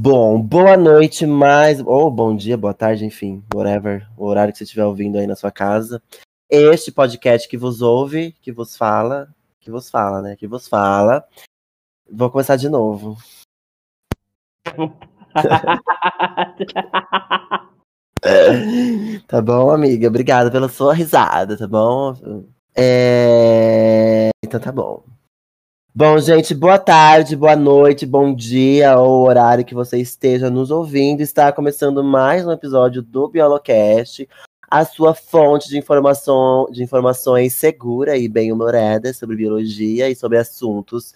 Bom, 0.00 0.40
boa 0.40 0.76
noite, 0.76 1.26
mais. 1.26 1.80
Ou 1.80 2.08
bom 2.08 2.36
dia, 2.36 2.56
boa 2.56 2.72
tarde, 2.72 3.04
enfim, 3.04 3.42
whatever, 3.52 4.08
o 4.16 4.26
horário 4.26 4.52
que 4.52 4.58
você 4.58 4.62
estiver 4.62 4.84
ouvindo 4.84 5.18
aí 5.18 5.26
na 5.26 5.34
sua 5.34 5.50
casa. 5.50 6.00
Este 6.48 6.92
podcast 6.92 7.48
que 7.48 7.56
vos 7.56 7.82
ouve, 7.82 8.30
que 8.40 8.52
vos 8.52 8.76
fala, 8.76 9.28
que 9.58 9.72
vos 9.72 9.90
fala, 9.90 10.22
né? 10.22 10.36
Que 10.36 10.46
vos 10.46 10.68
fala. 10.68 11.26
Vou 12.08 12.30
começar 12.30 12.54
de 12.54 12.68
novo. 12.68 13.16
tá 19.26 19.42
bom, 19.42 19.72
amiga? 19.72 20.06
Obrigada 20.06 20.48
pela 20.48 20.68
sua 20.68 20.94
risada, 20.94 21.58
tá 21.58 21.66
bom? 21.66 22.14
É... 22.72 24.28
Então 24.44 24.60
tá 24.60 24.70
bom. 24.70 25.02
Bom, 26.00 26.16
gente, 26.20 26.54
boa 26.54 26.78
tarde, 26.78 27.34
boa 27.34 27.56
noite, 27.56 28.06
bom 28.06 28.32
dia, 28.32 28.96
ou 29.00 29.26
horário 29.26 29.64
que 29.64 29.74
você 29.74 29.98
esteja 29.98 30.48
nos 30.48 30.70
ouvindo. 30.70 31.22
Está 31.22 31.50
começando 31.50 32.04
mais 32.04 32.46
um 32.46 32.52
episódio 32.52 33.02
do 33.02 33.26
Biolocast, 33.26 34.28
a 34.70 34.84
sua 34.84 35.12
fonte 35.12 35.68
de 35.68 35.76
informação, 35.76 36.68
de 36.70 36.84
informações 36.84 37.52
segura 37.54 38.16
e 38.16 38.28
bem-humorada 38.28 39.12
sobre 39.12 39.34
biologia 39.34 40.08
e 40.08 40.14
sobre 40.14 40.38
assuntos 40.38 41.14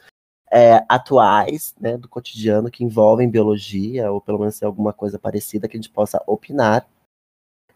é, 0.52 0.84
atuais, 0.88 1.76
né, 1.80 1.96
do 1.96 2.08
cotidiano 2.08 2.68
que 2.68 2.82
envolvem 2.82 3.30
biologia, 3.30 4.10
ou 4.10 4.20
pelo 4.20 4.40
menos 4.40 4.60
alguma 4.64 4.92
coisa 4.92 5.16
parecida 5.16 5.68
que 5.68 5.76
a 5.76 5.80
gente 5.80 5.90
possa 5.90 6.20
opinar. 6.26 6.84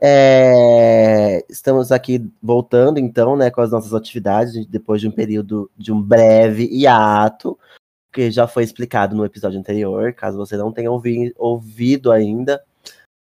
É, 0.01 1.45
estamos 1.49 1.91
aqui 1.91 2.31
voltando, 2.43 2.99
então, 2.99 3.37
né, 3.37 3.51
com 3.51 3.61
as 3.61 3.71
nossas 3.71 3.95
atividades, 3.95 4.67
depois 4.67 5.01
de 5.01 5.09
um 5.09 5.11
período 5.11 5.71
de 5.77 5.93
um 5.93 6.01
breve 6.01 6.69
hiato, 6.71 7.59
que 8.13 8.31
já 8.31 8.47
foi 8.47 8.65
explicado 8.65 9.15
no 9.15 9.25
episódio 9.25 9.59
anterior. 9.59 10.13
Caso 10.13 10.39
você 10.39 10.57
não 10.57 10.73
tenha 10.73 10.91
ouvi 10.91 11.35
ouvido 11.37 12.11
ainda, 12.11 12.63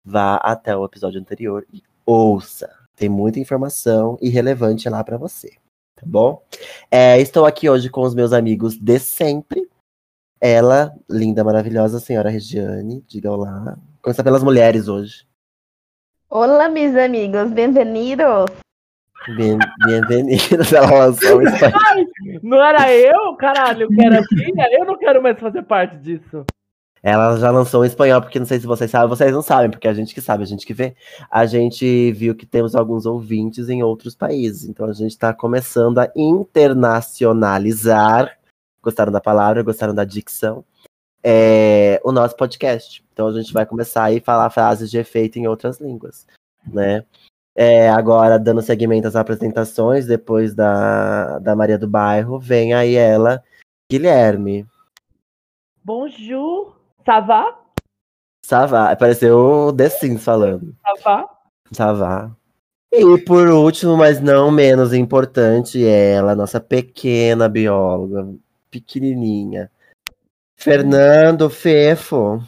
vá 0.04 0.36
até 0.38 0.76
o 0.76 0.86
episódio 0.86 1.20
anterior 1.20 1.66
e 1.72 1.84
ouça. 2.06 2.70
Tem 2.96 3.08
muita 3.08 3.40
informação 3.40 4.18
irrelevante 4.22 4.90
lá 4.90 5.04
para 5.04 5.18
você, 5.18 5.52
tá 5.96 6.04
bom? 6.06 6.44
É, 6.92 7.20
estou 7.20 7.46
aqui 7.46 7.70
hoje 7.70 7.90
com 7.90 8.02
os 8.02 8.14
meus 8.14 8.34
amigos 8.34 8.78
de 8.78 9.00
sempre. 9.00 9.70
Ela, 10.42 10.96
linda, 11.10 11.44
maravilhosa 11.44 12.00
senhora 12.00 12.30
Regiane, 12.30 13.04
diga 13.08 13.32
olá. 13.32 13.78
Começar 14.02 14.24
pelas 14.24 14.44
mulheres 14.44 14.88
hoje. 14.88 15.29
Olá, 16.32 16.70
meus 16.70 16.96
amigos, 16.96 17.52
bem-vindos. 17.52 18.46
Bem, 19.36 19.58
bem-vindos, 19.84 20.72
ela 20.72 21.08
lançou 21.08 21.40
Ai, 21.42 22.06
Não 22.44 22.64
era 22.64 22.94
eu, 22.94 23.36
caralho, 23.36 23.88
que 23.88 24.06
era 24.06 24.22
filha? 24.26 24.70
Eu 24.78 24.86
não 24.86 24.96
quero 24.96 25.24
mais 25.24 25.40
fazer 25.40 25.64
parte 25.64 25.98
disso. 25.98 26.46
Ela 27.02 27.36
já 27.38 27.50
lançou 27.50 27.84
em 27.84 27.88
espanhol, 27.88 28.22
porque 28.22 28.38
não 28.38 28.46
sei 28.46 28.60
se 28.60 28.68
vocês 28.68 28.92
sabem, 28.92 29.10
vocês 29.10 29.34
não 29.34 29.42
sabem, 29.42 29.72
porque 29.72 29.88
a 29.88 29.94
gente 29.94 30.14
que 30.14 30.22
sabe, 30.22 30.44
a 30.44 30.46
gente 30.46 30.68
que 30.68 30.74
vê. 30.74 30.96
A 31.32 31.48
gente 31.48 32.12
viu 32.12 32.36
que 32.36 32.46
temos 32.46 32.76
alguns 32.76 33.08
ouvintes 33.08 33.68
em 33.68 33.82
outros 33.82 34.16
países, 34.16 34.70
então 34.70 34.88
a 34.88 34.94
gente 34.94 35.14
está 35.14 35.34
começando 35.34 35.98
a 35.98 36.12
internacionalizar. 36.16 38.38
Gostaram 38.84 39.12
da 39.12 39.20
palavra, 39.20 39.64
gostaram 39.64 39.96
da 39.96 40.06
dicção? 40.06 40.64
É, 41.24 42.00
o 42.04 42.12
nosso 42.12 42.36
podcast. 42.36 43.04
Então 43.14 43.28
a 43.28 43.34
gente 43.34 43.54
vai 43.54 43.66
começar 43.66 44.12
a 44.12 44.22
falar 44.22 44.50
frases 44.50 44.90
de 44.90 44.98
efeito 44.98 45.38
em 45.38 45.48
outras 45.48 45.80
línguas, 45.80 46.26
né? 46.66 47.04
É, 47.56 47.90
agora, 47.90 48.40
dando 48.40 48.62
seguimento 48.62 49.08
às 49.08 49.16
apresentações, 49.16 50.06
depois 50.06 50.54
da, 50.54 51.40
da 51.40 51.56
Maria 51.56 51.78
do 51.78 51.88
Bairro, 51.88 52.40
vem 52.40 52.74
aí 52.74 52.96
ela, 52.96 53.44
Guilherme. 53.92 54.66
Bonjour, 55.84 56.78
ça 57.06 57.20
va? 57.20 57.60
Ça 58.46 58.66
va. 58.66 58.92
Apareceu 58.92 59.38
o 59.38 59.74
The 59.74 59.90
Sims 59.90 60.24
falando. 60.24 60.74
Ça 60.82 60.94
va? 61.04 61.30
Ça 61.72 61.94
va. 61.94 62.32
E 62.92 63.18
por 63.20 63.48
último, 63.50 63.96
mas 63.96 64.20
não 64.20 64.50
menos 64.50 64.94
importante, 64.94 65.86
ela, 65.86 66.36
nossa 66.36 66.60
pequena 66.60 67.48
bióloga, 67.48 68.28
pequenininha, 68.72 69.70
Fernando 70.62 71.50
Fefo. 71.50 72.44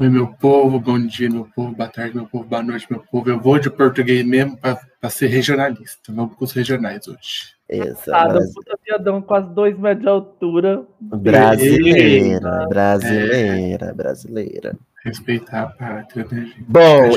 Oi, 0.00 0.08
meu 0.08 0.26
povo, 0.34 0.80
bom 0.80 0.98
dia, 0.98 1.30
meu 1.30 1.48
povo, 1.54 1.72
boa 1.76 1.88
tarde, 1.88 2.16
meu 2.16 2.26
povo, 2.26 2.44
boa 2.44 2.60
noite, 2.60 2.88
meu 2.90 2.98
povo. 2.98 3.30
Eu 3.30 3.38
vou 3.38 3.56
de 3.56 3.70
português 3.70 4.26
mesmo 4.26 4.58
para 4.58 5.08
ser 5.08 5.28
regionalista. 5.28 6.12
Vamos 6.12 6.34
com 6.34 6.44
os 6.44 6.50
regionais 6.50 7.06
hoje. 7.06 7.54
Isso, 7.70 8.10
Cada 8.10 8.40
puta 8.52 8.76
piadão, 8.78 9.22
quase 9.22 9.54
dois 9.54 9.78
metros 9.78 10.02
de 10.02 10.08
altura. 10.08 10.84
Brasileira, 11.00 12.66
brasileira, 12.68 13.86
é. 13.86 13.94
brasileira. 13.94 14.76
Respeitar 15.04 15.62
a 15.62 15.66
pátria, 15.68 16.26
né, 16.32 16.46
gente? 16.46 16.64
Bom, 16.64 17.12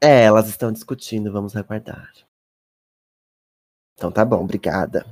é, 0.00 0.22
elas 0.22 0.48
estão 0.48 0.70
discutindo, 0.70 1.32
vamos 1.32 1.56
aguardar. 1.56 2.12
Então 3.94 4.12
tá 4.12 4.24
bom, 4.24 4.44
obrigada. 4.44 5.04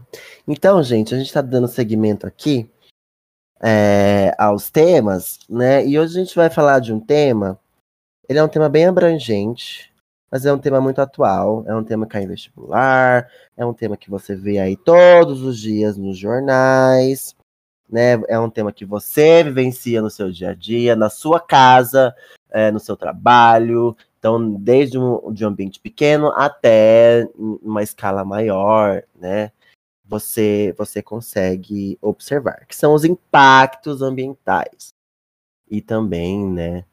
Então, 0.46 0.80
gente, 0.84 1.16
a 1.16 1.18
gente 1.18 1.32
tá 1.32 1.42
dando 1.42 1.66
seguimento 1.66 2.28
aqui 2.28 2.70
é, 3.60 4.34
aos 4.38 4.70
temas, 4.70 5.38
né? 5.48 5.86
E 5.86 5.98
hoje 5.98 6.18
a 6.18 6.24
gente 6.24 6.34
vai 6.34 6.48
falar 6.48 6.80
de 6.80 6.92
um 6.92 7.00
tema. 7.00 7.58
Ele 8.28 8.38
é 8.38 8.44
um 8.44 8.48
tema 8.48 8.68
bem 8.68 8.86
abrangente, 8.86 9.92
mas 10.30 10.46
é 10.46 10.52
um 10.52 10.58
tema 10.58 10.80
muito 10.80 11.00
atual. 11.00 11.64
É 11.66 11.74
um 11.74 11.84
tema 11.84 12.06
que 12.06 12.12
cai 12.12 12.22
em 12.24 12.28
vestibular, 12.28 13.28
é 13.56 13.66
um 13.66 13.74
tema 13.74 13.96
que 13.96 14.10
você 14.10 14.34
vê 14.34 14.58
aí 14.58 14.76
todos 14.76 15.42
os 15.42 15.58
dias 15.58 15.96
nos 15.96 16.16
jornais, 16.16 17.36
né? 17.88 18.22
É 18.28 18.38
um 18.38 18.48
tema 18.48 18.72
que 18.72 18.84
você 18.84 19.42
vivencia 19.44 20.00
no 20.00 20.10
seu 20.10 20.30
dia 20.30 20.50
a 20.50 20.54
dia, 20.54 20.96
na 20.96 21.10
sua 21.10 21.40
casa, 21.40 22.14
é, 22.50 22.70
no 22.70 22.80
seu 22.80 22.96
trabalho. 22.96 23.96
Então, 24.18 24.52
desde 24.54 24.98
um, 24.98 25.32
de 25.32 25.44
um 25.44 25.48
ambiente 25.48 25.80
pequeno 25.80 26.28
até 26.36 27.26
uma 27.36 27.82
escala 27.82 28.24
maior, 28.24 29.02
né? 29.18 29.50
Você, 30.10 30.74
você 30.76 31.00
consegue 31.00 31.96
observar, 32.02 32.66
que 32.66 32.74
são 32.74 32.92
os 32.94 33.04
impactos 33.04 34.02
ambientais. 34.02 34.88
E 35.70 35.80
também, 35.80 36.50
né, 36.50 36.84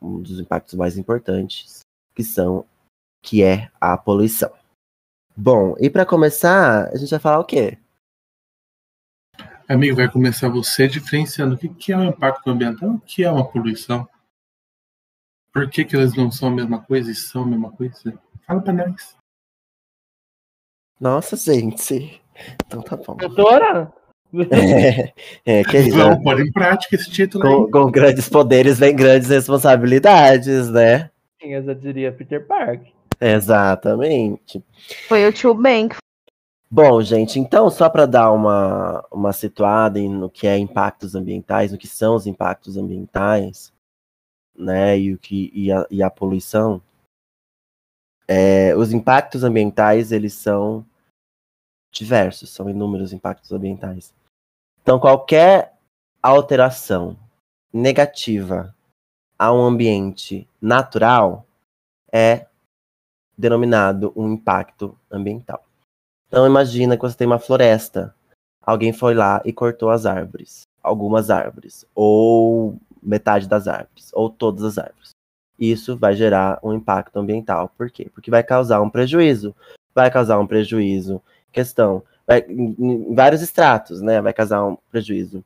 um 0.00 0.20
dos 0.20 0.38
impactos 0.38 0.74
mais 0.74 0.98
importantes, 0.98 1.80
que 2.14 2.22
são 2.22 2.66
que 3.24 3.42
é 3.42 3.70
a 3.80 3.96
poluição. 3.96 4.52
Bom, 5.34 5.74
e 5.80 5.88
para 5.88 6.04
começar, 6.04 6.90
a 6.90 6.96
gente 6.96 7.08
vai 7.08 7.20
falar 7.20 7.38
o 7.38 7.44
quê? 7.44 7.78
Amigo, 9.66 9.96
vai 9.96 10.10
começar 10.10 10.50
você 10.50 10.86
diferenciando 10.86 11.54
o 11.54 11.58
que 11.58 11.90
é 11.90 11.96
o 11.96 12.04
impacto 12.04 12.50
ambiental 12.50 12.90
o 12.90 13.00
que 13.00 13.24
é 13.24 13.30
uma 13.30 13.50
poluição. 13.50 14.06
Por 15.54 15.70
que, 15.70 15.86
que 15.86 15.96
eles 15.96 16.14
não 16.14 16.30
são 16.30 16.48
a 16.48 16.52
mesma 16.52 16.82
coisa 16.82 17.10
e 17.10 17.14
são 17.14 17.44
a 17.44 17.46
mesma 17.46 17.72
coisa? 17.72 18.20
Fala 18.46 18.60
para 18.60 18.72
nós. 18.72 19.16
Nossa, 21.00 21.36
gente. 21.36 22.21
Então 22.66 22.82
tá 22.82 22.96
bom. 22.96 23.16
Doutora? 23.16 23.92
É, 25.44 25.60
é 25.60 25.62
querida. 25.62 25.94
Vamos 25.94 26.24
pôr 26.24 26.40
em 26.40 26.50
prática 26.50 26.96
esse 26.96 27.10
título 27.10 27.44
com, 27.44 27.70
com, 27.70 27.90
grandes 27.90 28.30
poderes 28.30 28.78
vem 28.78 28.96
grandes 28.96 29.28
responsabilidades, 29.28 30.70
né? 30.70 31.10
Sim, 31.38 31.52
eu 31.52 31.62
já 31.62 31.74
diria 31.74 32.10
Peter 32.10 32.46
Park. 32.46 32.80
Exatamente. 33.20 34.64
Foi 35.06 35.28
o 35.28 35.32
tio 35.32 35.52
Ben. 35.52 35.90
Bom, 36.70 37.02
gente, 37.02 37.38
então, 37.38 37.68
só 37.68 37.90
para 37.90 38.06
dar 38.06 38.32
uma, 38.32 39.04
uma 39.12 39.32
situada 39.34 40.00
no 40.00 40.30
que 40.30 40.46
é 40.46 40.56
impactos 40.56 41.14
ambientais, 41.14 41.70
no 41.70 41.76
que 41.76 41.86
são 41.86 42.14
os 42.14 42.26
impactos 42.26 42.78
ambientais, 42.78 43.70
né, 44.56 44.98
e, 44.98 45.12
o 45.12 45.18
que, 45.18 45.50
e, 45.54 45.70
a, 45.70 45.86
e 45.90 46.02
a 46.02 46.08
poluição, 46.08 46.80
é, 48.26 48.74
os 48.74 48.90
impactos 48.90 49.44
ambientais, 49.44 50.12
eles 50.12 50.32
são 50.32 50.84
diversos, 51.92 52.50
são 52.50 52.68
inúmeros 52.68 53.12
impactos 53.12 53.52
ambientais. 53.52 54.12
Então, 54.82 54.98
qualquer 54.98 55.78
alteração 56.22 57.16
negativa 57.72 58.74
a 59.38 59.52
um 59.52 59.62
ambiente 59.64 60.48
natural 60.60 61.46
é 62.10 62.46
denominado 63.36 64.12
um 64.16 64.32
impacto 64.32 64.96
ambiental. 65.10 65.64
Então, 66.28 66.46
imagina 66.46 66.96
que 66.96 67.02
você 67.02 67.16
tem 67.16 67.26
uma 67.26 67.38
floresta, 67.38 68.14
alguém 68.62 68.92
foi 68.92 69.14
lá 69.14 69.42
e 69.44 69.52
cortou 69.52 69.90
as 69.90 70.06
árvores, 70.06 70.62
algumas 70.82 71.30
árvores, 71.30 71.86
ou 71.94 72.78
metade 73.02 73.48
das 73.48 73.68
árvores, 73.68 74.10
ou 74.12 74.30
todas 74.30 74.64
as 74.64 74.78
árvores. 74.78 75.10
Isso 75.58 75.96
vai 75.96 76.16
gerar 76.16 76.58
um 76.62 76.72
impacto 76.72 77.18
ambiental. 77.18 77.68
Por 77.76 77.90
quê? 77.90 78.10
Porque 78.12 78.30
vai 78.30 78.42
causar 78.42 78.80
um 78.80 78.90
prejuízo. 78.90 79.54
Vai 79.94 80.10
causar 80.10 80.38
um 80.38 80.46
prejuízo 80.46 81.22
questão. 81.52 82.02
Vai, 82.26 82.44
em 82.48 83.14
vários 83.14 83.42
estratos, 83.42 84.00
né? 84.00 84.20
Vai 84.20 84.32
causar 84.32 84.64
um 84.64 84.76
prejuízo 84.90 85.44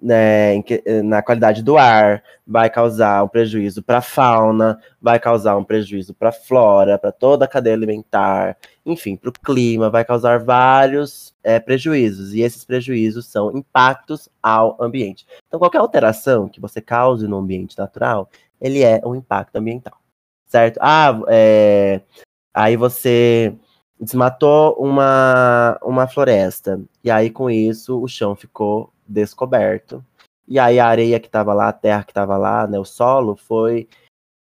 né, 0.00 0.62
que- 0.62 0.82
na 1.02 1.22
qualidade 1.22 1.62
do 1.62 1.78
ar, 1.78 2.22
vai 2.46 2.68
causar 2.68 3.24
um 3.24 3.28
prejuízo 3.28 3.82
para 3.82 3.98
a 3.98 4.02
fauna, 4.02 4.78
vai 5.00 5.18
causar 5.18 5.56
um 5.56 5.64
prejuízo 5.64 6.12
para 6.14 6.28
a 6.28 6.32
flora, 6.32 6.98
para 6.98 7.10
toda 7.10 7.44
a 7.46 7.48
cadeia 7.48 7.74
alimentar, 7.74 8.56
enfim, 8.84 9.16
para 9.16 9.30
o 9.30 9.32
clima, 9.32 9.88
vai 9.88 10.04
causar 10.04 10.38
vários 10.38 11.34
é, 11.42 11.58
prejuízos. 11.58 12.34
E 12.34 12.40
esses 12.42 12.64
prejuízos 12.64 13.26
são 13.26 13.56
impactos 13.56 14.28
ao 14.42 14.76
ambiente. 14.82 15.26
Então, 15.48 15.58
qualquer 15.58 15.78
alteração 15.78 16.48
que 16.48 16.60
você 16.60 16.80
cause 16.80 17.26
no 17.26 17.38
ambiente 17.38 17.78
natural, 17.78 18.28
ele 18.60 18.82
é 18.82 19.00
um 19.04 19.14
impacto 19.14 19.56
ambiental, 19.56 19.98
certo? 20.46 20.78
Ah, 20.80 21.18
é, 21.28 22.00
aí 22.54 22.76
você 22.76 23.54
desmatou 23.98 24.74
uma, 24.78 25.78
uma 25.82 26.06
floresta, 26.06 26.80
e 27.02 27.10
aí 27.10 27.30
com 27.30 27.50
isso 27.50 28.00
o 28.00 28.06
chão 28.06 28.36
ficou 28.36 28.92
descoberto. 29.06 30.04
E 30.46 30.58
aí 30.58 30.78
a 30.78 30.86
areia 30.86 31.18
que 31.18 31.26
estava 31.26 31.52
lá, 31.52 31.68
a 31.68 31.72
terra 31.72 32.04
que 32.04 32.10
estava 32.10 32.36
lá, 32.36 32.66
né, 32.66 32.78
o 32.78 32.84
solo, 32.84 33.34
foi, 33.34 33.88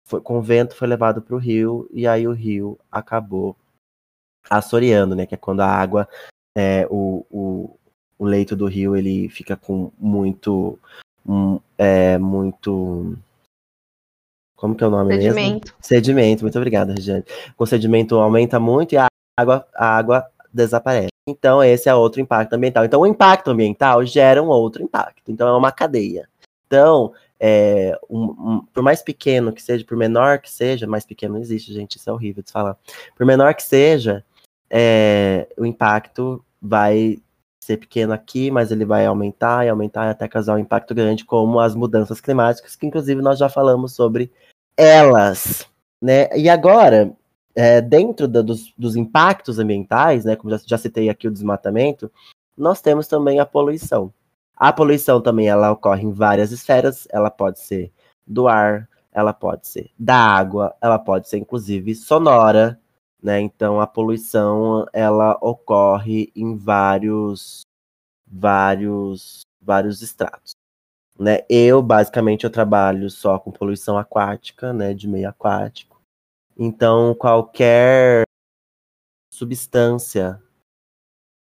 foi 0.06 0.20
com 0.20 0.38
o 0.38 0.42
vento 0.42 0.76
foi 0.76 0.88
levado 0.88 1.22
para 1.22 1.34
o 1.34 1.38
rio, 1.38 1.88
e 1.92 2.06
aí 2.06 2.26
o 2.26 2.32
rio 2.32 2.78
acabou 2.90 3.56
assoreando, 4.50 5.14
né, 5.14 5.24
que 5.24 5.34
é 5.34 5.38
quando 5.38 5.60
a 5.60 5.66
água, 5.66 6.08
é, 6.56 6.86
o, 6.90 7.24
o, 7.30 7.78
o 8.18 8.24
leito 8.26 8.54
do 8.54 8.66
rio, 8.66 8.96
ele 8.96 9.28
fica 9.28 9.56
com 9.56 9.90
muito, 9.98 10.78
um, 11.26 11.58
é, 11.78 12.18
muito... 12.18 13.16
Como 14.56 14.74
que 14.74 14.84
é 14.84 14.86
o 14.86 14.90
nome 14.90 15.16
mesmo? 15.16 15.34
Sedimento. 15.34 15.76
Sedimento, 15.80 16.42
muito 16.42 16.56
obrigada, 16.56 16.92
Regiane. 16.92 17.24
O 17.58 17.66
sedimento 17.66 18.16
aumenta 18.16 18.58
muito 18.58 18.94
e 18.94 18.98
a 18.98 19.08
água, 19.36 19.66
a 19.74 19.96
água 19.96 20.26
desaparece. 20.52 21.08
Então, 21.28 21.62
esse 21.64 21.88
é 21.88 21.94
outro 21.94 22.20
impacto 22.20 22.52
ambiental. 22.52 22.84
Então, 22.84 23.00
o 23.00 23.06
impacto 23.06 23.50
ambiental 23.50 24.04
gera 24.04 24.42
um 24.42 24.48
outro 24.48 24.82
impacto. 24.82 25.30
Então, 25.30 25.48
é 25.48 25.56
uma 25.56 25.72
cadeia. 25.72 26.28
Então, 26.66 27.12
é, 27.40 27.98
um- 28.08 28.24
um- 28.24 28.66
por 28.72 28.82
mais 28.82 29.02
pequeno 29.02 29.52
que 29.52 29.62
seja, 29.62 29.84
por 29.84 29.96
menor 29.96 30.38
que 30.38 30.50
seja, 30.50 30.86
mais 30.86 31.04
pequeno 31.04 31.34
não 31.34 31.40
existe, 31.40 31.72
gente, 31.72 31.96
isso 31.96 32.08
é 32.08 32.12
horrível 32.12 32.42
de 32.42 32.52
falar. 32.52 32.76
Por 33.16 33.26
menor 33.26 33.54
que 33.54 33.62
seja, 33.62 34.24
é, 34.70 35.48
o 35.56 35.64
impacto 35.64 36.44
vai 36.60 37.18
ser 37.62 37.78
pequeno 37.78 38.12
aqui, 38.12 38.50
mas 38.50 38.70
ele 38.70 38.84
vai 38.84 39.06
aumentar 39.06 39.64
e 39.64 39.68
aumentar 39.70 40.10
até 40.10 40.28
causar 40.28 40.54
um 40.54 40.58
impacto 40.58 40.94
grande, 40.94 41.24
como 41.24 41.58
as 41.58 41.74
mudanças 41.74 42.20
climáticas, 42.20 42.76
que 42.76 42.86
inclusive 42.86 43.22
nós 43.22 43.38
já 43.38 43.48
falamos 43.48 43.94
sobre 43.94 44.30
elas, 44.76 45.66
né? 46.02 46.28
E 46.36 46.48
agora, 46.48 47.10
é, 47.54 47.80
dentro 47.80 48.26
da- 48.28 48.42
dos, 48.42 48.72
dos 48.76 48.96
impactos 48.96 49.58
ambientais, 49.58 50.24
né, 50.24 50.36
como 50.36 50.50
já, 50.50 50.60
já 50.66 50.78
citei 50.78 51.08
aqui 51.08 51.28
o 51.28 51.32
desmatamento, 51.32 52.10
nós 52.56 52.80
temos 52.80 53.06
também 53.08 53.40
a 53.40 53.46
poluição. 53.46 54.12
A 54.56 54.72
poluição 54.72 55.20
também 55.20 55.48
ela 55.48 55.70
ocorre 55.72 56.04
em 56.04 56.12
várias 56.12 56.52
esferas, 56.52 57.06
ela 57.10 57.30
pode 57.30 57.60
ser 57.60 57.92
do 58.26 58.48
ar, 58.48 58.88
ela 59.12 59.32
pode 59.32 59.66
ser 59.66 59.90
da 59.98 60.16
água, 60.16 60.74
ela 60.80 60.98
pode 60.98 61.28
ser 61.28 61.38
inclusive 61.38 61.94
sonora, 61.94 62.80
né? 63.22 63.40
Então 63.40 63.80
a 63.80 63.86
poluição 63.86 64.86
ela 64.92 65.36
ocorre 65.40 66.30
em 66.36 66.56
vários 66.56 67.62
vários 68.26 69.42
vários 69.60 70.02
estratos, 70.02 70.52
né? 71.18 71.40
Eu 71.48 71.82
basicamente 71.82 72.44
eu 72.44 72.50
trabalho 72.50 73.10
só 73.10 73.38
com 73.38 73.50
poluição 73.52 73.98
aquática, 73.98 74.72
né, 74.72 74.94
de 74.94 75.08
meio 75.08 75.28
aquático. 75.28 75.93
Então 76.56 77.14
qualquer 77.14 78.24
substância 79.32 80.40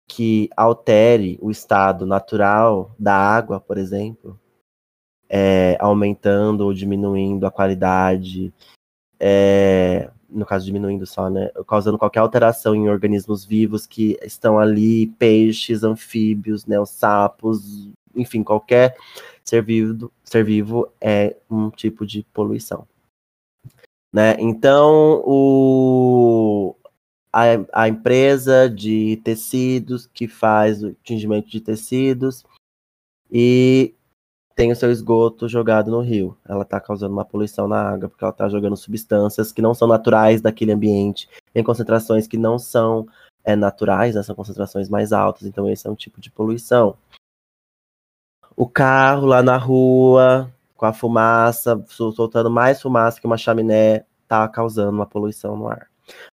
que 0.07 0.49
altere 0.57 1.37
o 1.41 1.51
estado 1.51 2.05
natural 2.05 2.93
da 2.99 3.15
água, 3.15 3.59
por 3.59 3.77
exemplo, 3.77 4.39
é, 5.29 5.77
aumentando 5.79 6.65
ou 6.65 6.73
diminuindo 6.73 7.45
a 7.45 7.51
qualidade, 7.51 8.51
é, 9.19 10.09
no 10.29 10.45
caso 10.45 10.65
diminuindo 10.65 11.05
só, 11.05 11.29
né, 11.29 11.49
causando 11.67 11.97
qualquer 11.97 12.19
alteração 12.19 12.75
em 12.75 12.89
organismos 12.89 13.45
vivos 13.45 13.85
que 13.85 14.17
estão 14.23 14.59
ali, 14.59 15.07
peixes, 15.19 15.83
anfíbios, 15.83 16.65
né, 16.65 16.79
os 16.79 16.89
sapos, 16.89 17.89
enfim, 18.15 18.43
qualquer 18.43 18.95
ser 19.43 19.63
vivo, 19.63 20.11
ser 20.23 20.43
vivo 20.43 20.91
é 20.99 21.37
um 21.49 21.69
tipo 21.69 22.05
de 22.05 22.23
poluição. 22.33 22.87
Né? 24.11 24.35
Então, 24.39 25.21
o, 25.25 26.75
a, 27.31 27.43
a 27.83 27.87
empresa 27.87 28.69
de 28.69 29.17
tecidos 29.23 30.07
que 30.07 30.27
faz 30.27 30.83
o 30.83 30.93
tingimento 31.03 31.49
de 31.49 31.61
tecidos 31.61 32.43
e 33.31 33.93
tem 34.55 34.71
o 34.71 34.75
seu 34.75 34.91
esgoto 34.91 35.47
jogado 35.47 35.89
no 35.89 36.01
rio. 36.01 36.35
Ela 36.45 36.63
está 36.63 36.81
causando 36.81 37.13
uma 37.13 37.23
poluição 37.23 37.67
na 37.67 37.81
água, 37.81 38.09
porque 38.09 38.23
ela 38.23 38.31
está 38.31 38.49
jogando 38.49 38.75
substâncias 38.75 39.53
que 39.53 39.61
não 39.61 39.73
são 39.73 39.87
naturais 39.87 40.41
daquele 40.41 40.73
ambiente, 40.73 41.29
em 41.55 41.63
concentrações 41.63 42.27
que 42.27 42.37
não 42.37 42.59
são 42.59 43.07
é, 43.43 43.55
naturais, 43.55 44.15
né, 44.15 44.23
são 44.23 44.35
concentrações 44.35 44.89
mais 44.89 45.13
altas, 45.13 45.43
então 45.47 45.69
esse 45.69 45.87
é 45.87 45.89
um 45.89 45.95
tipo 45.95 46.19
de 46.19 46.29
poluição. 46.29 46.97
O 48.55 48.67
carro 48.67 49.25
lá 49.25 49.41
na 49.41 49.55
rua, 49.55 50.51
com 50.79 50.85
a 50.85 50.93
fumaça, 50.93 51.83
sol- 51.87 52.13
soltando 52.13 52.49
mais 52.49 52.81
fumaça 52.81 53.19
que 53.19 53.27
uma 53.27 53.37
chaminé, 53.37 54.05
está 54.23 54.47
causando 54.47 54.95
uma 54.95 55.05
poluição 55.05 55.57
no 55.57 55.67
ar. 55.67 55.89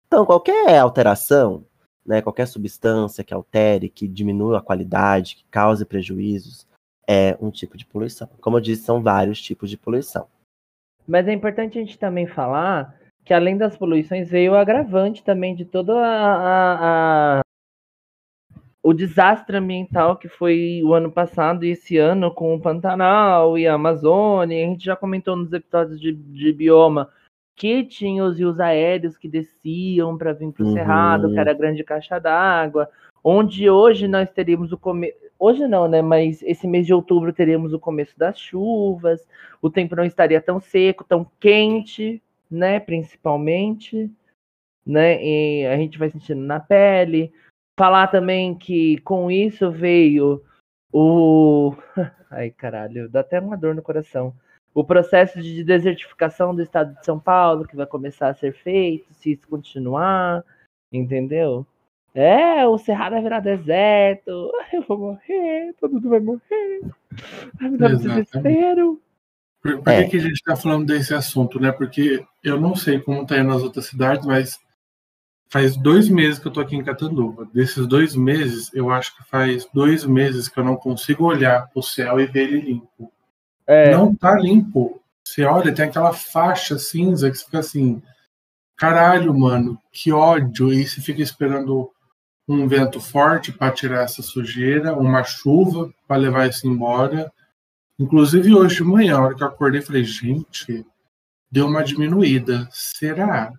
Então, 0.07 0.25
qualquer 0.25 0.79
alteração, 0.79 1.65
né, 2.07 2.23
qualquer 2.23 2.47
substância 2.47 3.25
que 3.25 3.35
altere, 3.35 3.89
que 3.89 4.07
diminua 4.07 4.59
a 4.59 4.63
qualidade, 4.63 5.35
que 5.35 5.45
cause 5.51 5.85
prejuízos, 5.85 6.65
é 7.09 7.37
um 7.41 7.51
tipo 7.51 7.77
de 7.77 7.85
poluição. 7.85 8.29
Como 8.41 8.57
eu 8.57 8.61
disse, 8.61 8.85
são 8.85 9.03
vários 9.03 9.43
tipos 9.43 9.69
de 9.69 9.77
poluição. 9.77 10.29
Mas 11.09 11.27
é 11.27 11.33
importante 11.33 11.77
a 11.77 11.81
gente 11.81 11.99
também 11.99 12.29
falar 12.29 12.95
que 13.25 13.35
além 13.35 13.57
das 13.57 13.77
poluições 13.77 14.31
veio 14.31 14.53
o 14.53 14.57
agravante 14.57 15.25
também 15.25 15.57
de 15.57 15.65
toda 15.65 15.93
a- 15.93 17.39
a- 17.39 17.41
o 18.87 18.95
desastre 18.95 19.57
ambiental 19.57 20.17
que 20.17 20.29
foi 20.29 20.81
o 20.85 20.95
ano 20.95 21.11
passado 21.11 21.65
e 21.65 21.71
esse 21.71 21.99
ano 21.99 22.31
com 22.31 22.55
o 22.55 22.61
Pantanal 22.61 23.59
e 23.59 23.67
a 23.67 23.75
Amazônia. 23.75 24.65
A 24.65 24.69
gente 24.69 24.85
já 24.85 24.95
comentou 24.95 25.35
nos 25.35 25.53
episódios 25.53 26.01
de, 26.01 26.13
de 26.13 26.53
bioma 26.53 27.11
que 27.57 27.83
tinha 27.83 28.23
os 28.23 28.39
rios 28.39 28.61
aéreos 28.61 29.19
que 29.19 29.27
desciam 29.27 30.17
para 30.17 30.33
vir 30.33 30.53
para 30.53 30.63
o 30.63 30.69
Uhum. 30.69 30.73
Cerrado, 30.73 31.33
que 31.33 31.39
era 31.41 31.51
a 31.51 31.55
grande 31.55 31.83
caixa 31.83 32.21
d'água, 32.21 32.89
onde 33.25 33.69
hoje 33.69 34.07
nós 34.07 34.31
teríamos 34.31 34.71
o 34.71 34.79
começo. 34.79 35.17
Hoje 35.37 35.67
não, 35.67 35.89
né? 35.89 36.01
Mas 36.01 36.41
esse 36.43 36.69
mês 36.69 36.87
de 36.87 36.95
outubro 36.95 37.33
teríamos 37.33 37.73
o 37.73 37.81
começo 37.81 38.17
das 38.17 38.39
chuvas, 38.39 39.27
o 39.61 39.69
tempo 39.69 39.97
não 39.97 40.05
estaria 40.05 40.41
tão 40.41 40.61
seco, 40.61 41.03
tão 41.03 41.27
quente, 41.41 42.23
né? 42.49 42.79
Principalmente, 42.79 44.09
né? 44.87 45.21
E 45.21 45.67
a 45.67 45.77
gente 45.77 45.99
vai 45.99 46.09
sentindo 46.09 46.41
na 46.41 46.61
pele. 46.61 47.33
Falar 47.79 48.07
também 48.09 48.55
que 48.55 48.99
com 49.03 49.31
isso 49.31 49.71
veio 49.71 50.43
o. 50.93 51.75
Ai, 52.31 52.51
caralho, 52.51 53.09
dá 53.09 53.21
até 53.21 53.39
uma 53.39 53.57
dor 53.57 53.75
no 53.75 53.83
coração. 53.83 54.35
O 54.75 54.85
processo 54.85 55.41
de 55.41 55.63
desertificação 55.65 56.55
do 56.55 56.63
estado 56.63 56.95
de 56.99 57.05
São 57.05 57.19
Paulo, 57.19 57.67
que 57.67 57.77
vai 57.77 57.87
começar 57.87 58.29
a 58.29 58.35
ser 58.35 58.53
feito, 58.53 59.07
se 59.15 59.33
isso 59.33 59.49
continuar, 59.49 60.43
entendeu? 60.93 61.67
É, 62.15 62.67
o 62.67 62.79
Cerrado 62.79 63.13
vai 63.13 63.23
virar 63.23 63.41
deserto. 63.41 64.53
Eu 64.73 64.83
vou 64.83 64.99
morrer, 64.99 65.75
todo 65.79 65.93
mundo 65.95 66.09
vai 66.09 66.21
morrer. 66.21 66.81
Ai, 67.61 67.69
me 67.69 67.79
dá 67.79 67.89
um 67.89 67.97
desespero. 67.97 69.01
Por, 69.63 69.83
por 69.83 69.93
É. 69.93 70.05
que, 70.05 70.11
que 70.11 70.17
a 70.17 70.21
gente 70.21 70.33
está 70.35 70.57
falando 70.57 70.87
desse 70.87 71.15
assunto, 71.15 71.61
né? 71.61 71.73
Porque 71.73 72.25
eu 72.43 72.61
não 72.61 72.75
sei 72.75 72.99
como 73.01 73.23
está 73.23 73.35
aí 73.35 73.43
nas 73.43 73.63
outras 73.63 73.87
cidades, 73.87 74.27
mas 74.27 74.59
faz 75.49 75.77
dois 75.77 76.09
meses 76.09 76.39
que 76.39 76.49
eu 76.49 76.53
tô 76.53 76.61
aqui 76.61 76.77
em 76.77 76.85
Catanduva. 76.85 77.49
Desses 77.53 77.87
dois 77.87 78.15
meses, 78.15 78.71
eu 78.75 78.91
acho 78.91 79.17
que 79.17 79.25
faz 79.25 79.67
dois 79.73 80.05
meses 80.05 80.49
que 80.49 80.59
eu 80.59 80.65
não 80.65 80.77
consigo 80.77 81.25
olhar 81.25 81.71
o 81.75 81.83
céu 81.83 82.21
e 82.21 82.27
ver 82.27 82.49
ele 82.49 82.61
limpo. 82.61 83.13
É, 83.67 83.91
Não 83.91 84.15
tá 84.15 84.35
limpo. 84.35 85.01
Você 85.25 85.45
olha, 85.45 85.75
tem 85.75 85.87
aquela 85.87 86.13
faixa 86.13 86.79
cinza 86.79 87.31
que 87.31 87.37
você 87.37 87.45
fica 87.45 87.59
assim, 87.59 88.01
caralho, 88.77 89.37
mano, 89.37 89.79
que 89.93 90.13
ódio. 90.13 90.73
E 90.73 90.87
você 90.87 91.01
fica 91.01 91.21
esperando 91.21 91.91
um 92.49 92.69
vento 92.69 93.01
forte 93.01 93.51
para 93.51 93.73
tirar 93.73 94.05
essa 94.05 94.23
sujeira, 94.23 94.95
uma 94.95 95.25
chuva 95.25 95.93
para 96.07 96.17
levar 96.17 96.49
isso 96.49 96.67
embora. 96.67 97.33
Inclusive 97.99 98.55
hoje 98.55 98.77
de 98.77 98.85
manhã, 98.85 99.17
a 99.17 99.23
hora 99.23 99.35
que 99.35 99.43
eu 99.43 99.49
acordei, 99.49 99.81
falei, 99.81 100.05
gente, 100.05 100.87
deu 101.51 101.67
uma 101.67 101.83
diminuída. 101.83 102.69
Será? 102.71 103.53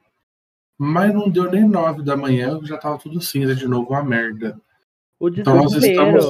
Mas 0.77 1.13
não 1.13 1.29
deu 1.29 1.49
nem 1.49 1.67
nove 1.67 2.03
da 2.03 2.15
manhã, 2.15 2.59
já 2.63 2.77
tava 2.77 2.97
tudo 2.99 3.19
cinza 3.21 3.55
de 3.55 3.67
novo, 3.67 3.89
uma 3.89 4.03
merda. 4.03 4.59
o 5.19 5.29
então 5.29 5.55
nós 5.55 5.73
estamos- 5.73 6.25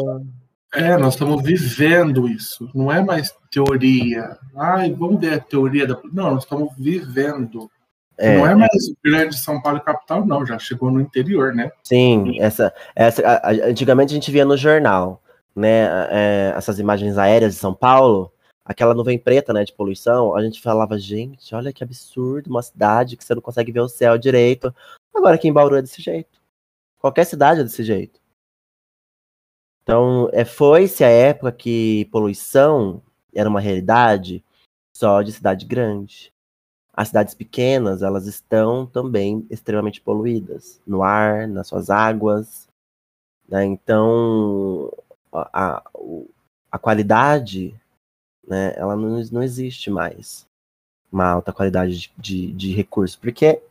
É, 0.74 0.98
nós 0.98 1.13
estamos 1.13 1.42
vivendo 1.44 2.27
isso. 2.27 2.70
Não 2.75 2.92
é 2.92 3.01
mais 3.04 3.34
teoria. 3.51 4.38
Ai, 4.56 4.94
vamos 4.94 5.20
ver 5.20 5.34
a 5.34 5.39
teoria 5.39 5.88
da. 5.88 5.98
Não, 6.12 6.34
nós 6.36 6.44
estamos 6.44 6.70
vivendo. 6.77 7.70
É, 8.18 8.38
Não 8.38 8.48
é 8.48 8.56
mais 8.56 8.72
grande 9.04 9.38
São 9.38 9.62
Paulo 9.62 9.80
capital, 9.80 10.25
não. 10.25 10.46
Já 10.46 10.58
chegou 10.60 10.89
no 10.92 11.00
interior, 11.00 11.54
né? 11.54 11.72
Sim, 11.84 12.39
essa, 12.42 12.74
essa 12.96 13.22
antigamente 13.66 14.12
a 14.12 14.16
gente 14.16 14.32
via 14.32 14.44
no 14.44 14.58
jornal, 14.58 15.22
né, 15.56 15.88
é, 16.10 16.54
essas 16.58 16.80
imagens 16.80 17.18
aéreas 17.18 17.54
de 17.54 17.60
São 17.60 17.74
Paulo, 17.74 18.32
aquela 18.67 18.93
nuvem 18.93 19.17
preta, 19.17 19.53
né, 19.53 19.63
de 19.63 19.71
poluição, 19.71 20.36
a 20.36 20.43
gente 20.43 20.62
falava, 20.62 21.00
gente, 21.00 21.55
olha 21.55 21.71
que 21.71 21.83
absurdo, 21.83 22.50
uma 22.50 22.62
cidade 22.62 23.15
que 23.15 23.24
você 23.24 23.33
não 23.33 23.41
consegue 23.41 23.71
ver 23.71 23.79
o 23.79 23.88
céu 23.88 24.17
direito. 24.17 24.75
Agora 25.15 25.36
aqui 25.36 25.47
em 25.47 25.53
Bauru 25.53 25.77
é 25.77 25.81
desse 25.81 26.01
jeito. 26.01 26.41
Qualquer 27.00 27.25
cidade 27.25 27.62
é 27.62 27.63
desse 27.63 27.81
jeito. 27.81 28.19
Então, 29.81 30.29
é, 30.33 30.43
foi-se 30.43 31.01
a 31.01 31.07
época 31.07 31.50
que 31.53 32.05
poluição 32.12 33.01
era 33.33 33.47
uma 33.47 33.62
realidade 33.62 34.43
só 34.93 35.21
de 35.21 35.31
cidade 35.31 35.65
grande. 35.65 36.33
As 36.91 37.07
cidades 37.07 37.33
pequenas, 37.33 38.01
elas 38.01 38.27
estão 38.27 38.86
também 38.86 39.47
extremamente 39.50 40.01
poluídas 40.01 40.81
no 40.86 41.03
ar, 41.03 41.47
nas 41.47 41.67
suas 41.67 41.89
águas. 41.89 42.67
Né? 43.47 43.63
Então, 43.63 44.91
a, 45.31 45.77
a, 45.77 45.83
a 46.69 46.77
qualidade, 46.77 47.79
né, 48.48 48.74
ela 48.75 48.96
não, 48.96 49.22
não 49.32 49.44
existe 49.44 49.89
mais. 49.92 50.46
Uma 51.12 51.25
alta 51.25 51.54
qualidade 51.54 51.98
de, 51.98 52.12
de, 52.18 52.54
de 52.54 52.74
recursos, 52.74 53.16
porque 53.16 53.62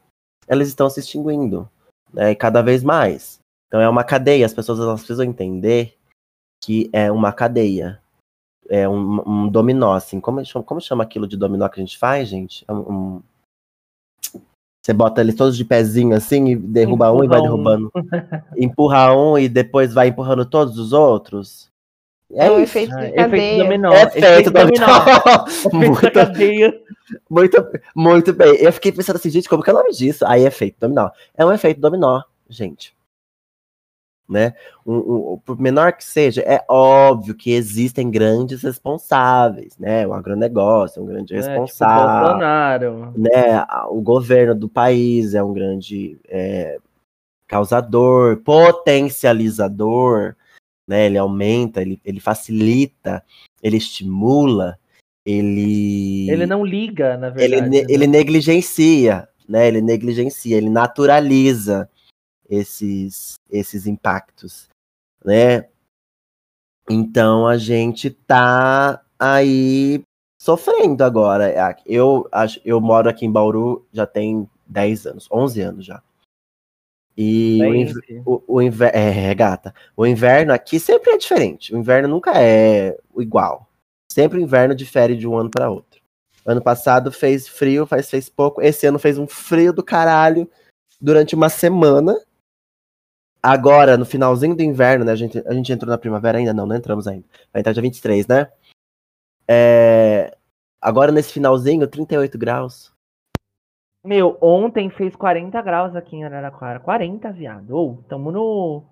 elas 0.46 0.68
estão 0.68 0.88
se 0.88 1.00
extinguindo, 1.00 1.68
né, 2.12 2.34
cada 2.34 2.62
vez 2.62 2.82
mais. 2.82 3.40
Então 3.66 3.80
é 3.80 3.88
uma 3.88 4.04
cadeia, 4.04 4.46
as 4.46 4.54
pessoas 4.54 4.78
elas 4.78 5.00
precisam 5.00 5.24
entender 5.24 5.96
que 6.62 6.88
é 6.92 7.10
uma 7.10 7.32
cadeia, 7.32 8.00
é 8.68 8.88
um, 8.88 9.22
um 9.28 9.48
dominó, 9.48 9.94
assim, 9.94 10.20
como 10.20 10.44
chama, 10.44 10.64
como 10.64 10.80
chama 10.80 11.04
aquilo 11.04 11.26
de 11.26 11.36
dominó 11.36 11.68
que 11.68 11.80
a 11.80 11.84
gente 11.84 11.98
faz, 11.98 12.28
gente? 12.28 12.64
É 12.66 12.72
um, 12.72 12.92
um... 12.92 13.22
Você 14.84 14.92
bota 14.92 15.20
eles 15.20 15.34
todos 15.34 15.56
de 15.56 15.64
pezinho 15.64 16.14
assim 16.14 16.50
e 16.50 16.56
derruba 16.56 17.06
Empurra 17.06 17.20
um 17.20 17.24
e 17.24 17.28
vai 17.28 17.42
derrubando. 17.42 17.92
Um. 17.94 18.02
Empurra 18.56 19.16
um 19.16 19.38
e 19.38 19.48
depois 19.48 19.92
vai 19.92 20.08
empurrando 20.08 20.46
todos 20.46 20.78
os 20.78 20.92
outros. 20.92 21.68
É, 22.32 22.46
é 22.46 22.50
um 22.50 22.58
efeito, 22.58 22.94
ah, 22.94 23.06
efeito 23.06 23.62
dominó. 23.62 23.92
Efeito, 23.92 24.18
efeito 24.26 24.50
dominó. 24.50 24.86
muito, 25.72 26.10
cadeia. 26.12 26.80
muito, 27.30 27.68
muito 27.94 28.32
bem. 28.32 28.56
Eu 28.56 28.72
fiquei 28.72 28.92
pensando 28.92 29.16
assim, 29.16 29.30
gente, 29.30 29.48
como 29.48 29.62
que 29.62 29.70
é 29.70 29.72
o 29.72 29.76
nome 29.76 29.92
disso? 29.92 30.26
Aí, 30.26 30.44
efeito 30.44 30.76
dominó. 30.80 31.10
É 31.36 31.44
um 31.44 31.52
efeito 31.52 31.80
dominó, 31.80 32.22
gente 32.48 32.96
né? 34.28 34.54
Um, 34.84 34.96
um, 34.96 35.40
por 35.44 35.58
menor 35.58 35.92
que 35.92 36.04
seja, 36.04 36.42
é 36.42 36.64
óbvio 36.68 37.34
que 37.34 37.52
existem 37.52 38.10
grandes 38.10 38.62
responsáveis, 38.62 39.78
né? 39.78 40.06
O 40.06 40.12
agronegócio 40.12 41.00
é 41.00 41.02
um 41.02 41.06
grande 41.06 41.34
responsável. 41.34 41.94
É, 41.94 42.08
tipo 42.08 42.20
Bolsonaro. 42.20 43.12
Né? 43.16 43.66
O 43.88 44.00
governo 44.00 44.54
do 44.54 44.68
país 44.68 45.34
é 45.34 45.42
um 45.42 45.52
grande 45.52 46.18
é, 46.28 46.78
causador, 47.46 48.38
potencializador, 48.38 50.34
né? 50.86 51.06
Ele 51.06 51.18
aumenta, 51.18 51.82
ele, 51.82 52.00
ele 52.04 52.20
facilita, 52.20 53.24
ele 53.62 53.76
estimula, 53.76 54.78
ele. 55.24 56.30
Ele 56.30 56.46
não 56.46 56.64
liga, 56.64 57.16
na 57.16 57.30
verdade. 57.30 57.76
Ele, 57.76 57.82
né? 57.82 57.86
ele 57.88 58.06
negligencia, 58.06 59.28
né? 59.48 59.66
Ele 59.66 59.80
negligencia, 59.80 60.56
ele 60.56 60.70
naturaliza 60.70 61.90
esses, 62.48 63.34
esses 63.50 63.86
impactos, 63.86 64.68
né? 65.24 65.68
Então 66.88 67.46
a 67.46 67.56
gente 67.56 68.10
tá 68.10 69.02
aí 69.18 70.02
sofrendo 70.40 71.02
agora. 71.02 71.52
Eu, 71.84 72.28
eu 72.64 72.80
moro 72.80 73.08
aqui 73.08 73.26
em 73.26 73.32
Bauru 73.32 73.84
já 73.92 74.06
tem 74.06 74.48
10 74.66 75.06
anos, 75.06 75.28
11 75.30 75.60
anos 75.60 75.84
já. 75.84 76.00
E 77.16 77.58
o, 78.24 78.34
o, 78.34 78.42
o 78.56 78.62
inverno. 78.62 78.98
É, 78.98 79.34
gata. 79.34 79.74
O 79.96 80.06
inverno 80.06 80.52
aqui 80.52 80.78
sempre 80.78 81.12
é 81.12 81.16
diferente. 81.16 81.74
O 81.74 81.78
inverno 81.78 82.08
nunca 82.08 82.32
é 82.34 82.96
igual. 83.16 83.66
Sempre 84.12 84.38
o 84.38 84.42
inverno 84.42 84.74
difere 84.74 85.16
de 85.16 85.26
um 85.26 85.36
ano 85.36 85.50
para 85.50 85.70
outro. 85.70 86.00
Ano 86.44 86.62
passado 86.62 87.10
fez 87.10 87.48
frio, 87.48 87.86
faz, 87.86 88.10
fez 88.10 88.28
pouco. 88.28 88.60
Esse 88.60 88.86
ano 88.86 88.98
fez 88.98 89.18
um 89.18 89.26
frio 89.26 89.72
do 89.72 89.82
caralho 89.82 90.48
durante 91.00 91.34
uma 91.34 91.48
semana. 91.48 92.14
Agora, 93.42 93.96
no 93.96 94.04
finalzinho 94.04 94.54
do 94.54 94.62
inverno, 94.62 95.04
né? 95.04 95.12
A 95.12 95.16
gente, 95.16 95.42
a 95.46 95.54
gente 95.54 95.72
entrou 95.72 95.90
na 95.90 95.98
primavera 95.98 96.38
ainda? 96.38 96.52
Não, 96.52 96.66
não 96.66 96.76
entramos 96.76 97.06
ainda. 97.06 97.24
Vai 97.52 97.60
entrar 97.60 97.72
dia 97.72 97.82
23, 97.82 98.26
né? 98.26 98.50
É... 99.48 100.36
Agora, 100.80 101.10
nesse 101.10 101.32
finalzinho, 101.32 101.86
38 101.86 102.36
graus. 102.38 102.92
Meu, 104.06 104.38
ontem 104.40 104.88
fez 104.88 105.16
40 105.16 105.60
graus 105.62 105.96
aqui 105.96 106.14
em 106.14 106.24
Araraquara. 106.24 106.78
40, 106.78 107.32
viado. 107.32 107.70
Ou, 107.72 108.04
tamo 108.08 108.30
no, 108.30 108.84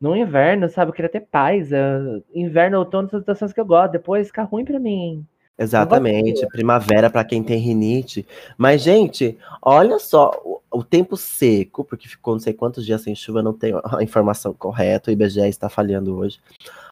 no 0.00 0.14
inverno, 0.14 0.68
sabe? 0.68 0.90
Eu 0.90 0.94
queria 0.94 1.10
ter 1.10 1.22
paz. 1.22 1.72
Uh, 1.72 2.22
inverno, 2.32 2.78
outono 2.78 3.10
são 3.10 3.18
situações 3.18 3.52
que 3.52 3.60
eu 3.60 3.66
gosto. 3.66 3.90
Depois 3.90 4.28
fica 4.28 4.44
ruim 4.44 4.64
pra 4.64 4.78
mim. 4.78 5.26
Exatamente, 5.58 6.46
primavera 6.48 7.10
para 7.10 7.24
quem 7.24 7.42
tem 7.42 7.58
rinite. 7.58 8.24
Mas, 8.56 8.82
gente, 8.82 9.36
olha 9.60 9.98
só, 9.98 10.30
o, 10.44 10.60
o, 10.70 10.84
tempo 10.84 11.16
seco, 11.16 11.82
porque 11.82 12.06
ficou 12.06 12.34
não 12.34 12.38
sei 12.38 12.52
quantos 12.52 12.84
dias 12.84 13.00
sem 13.00 13.14
chuva, 13.14 13.42
não 13.42 13.54
tenho 13.54 13.80
a 13.82 14.02
informação 14.02 14.52
correta, 14.52 15.10
o 15.10 15.12
IBGE 15.12 15.48
está 15.48 15.68
falhando 15.68 16.14
hoje. 16.14 16.38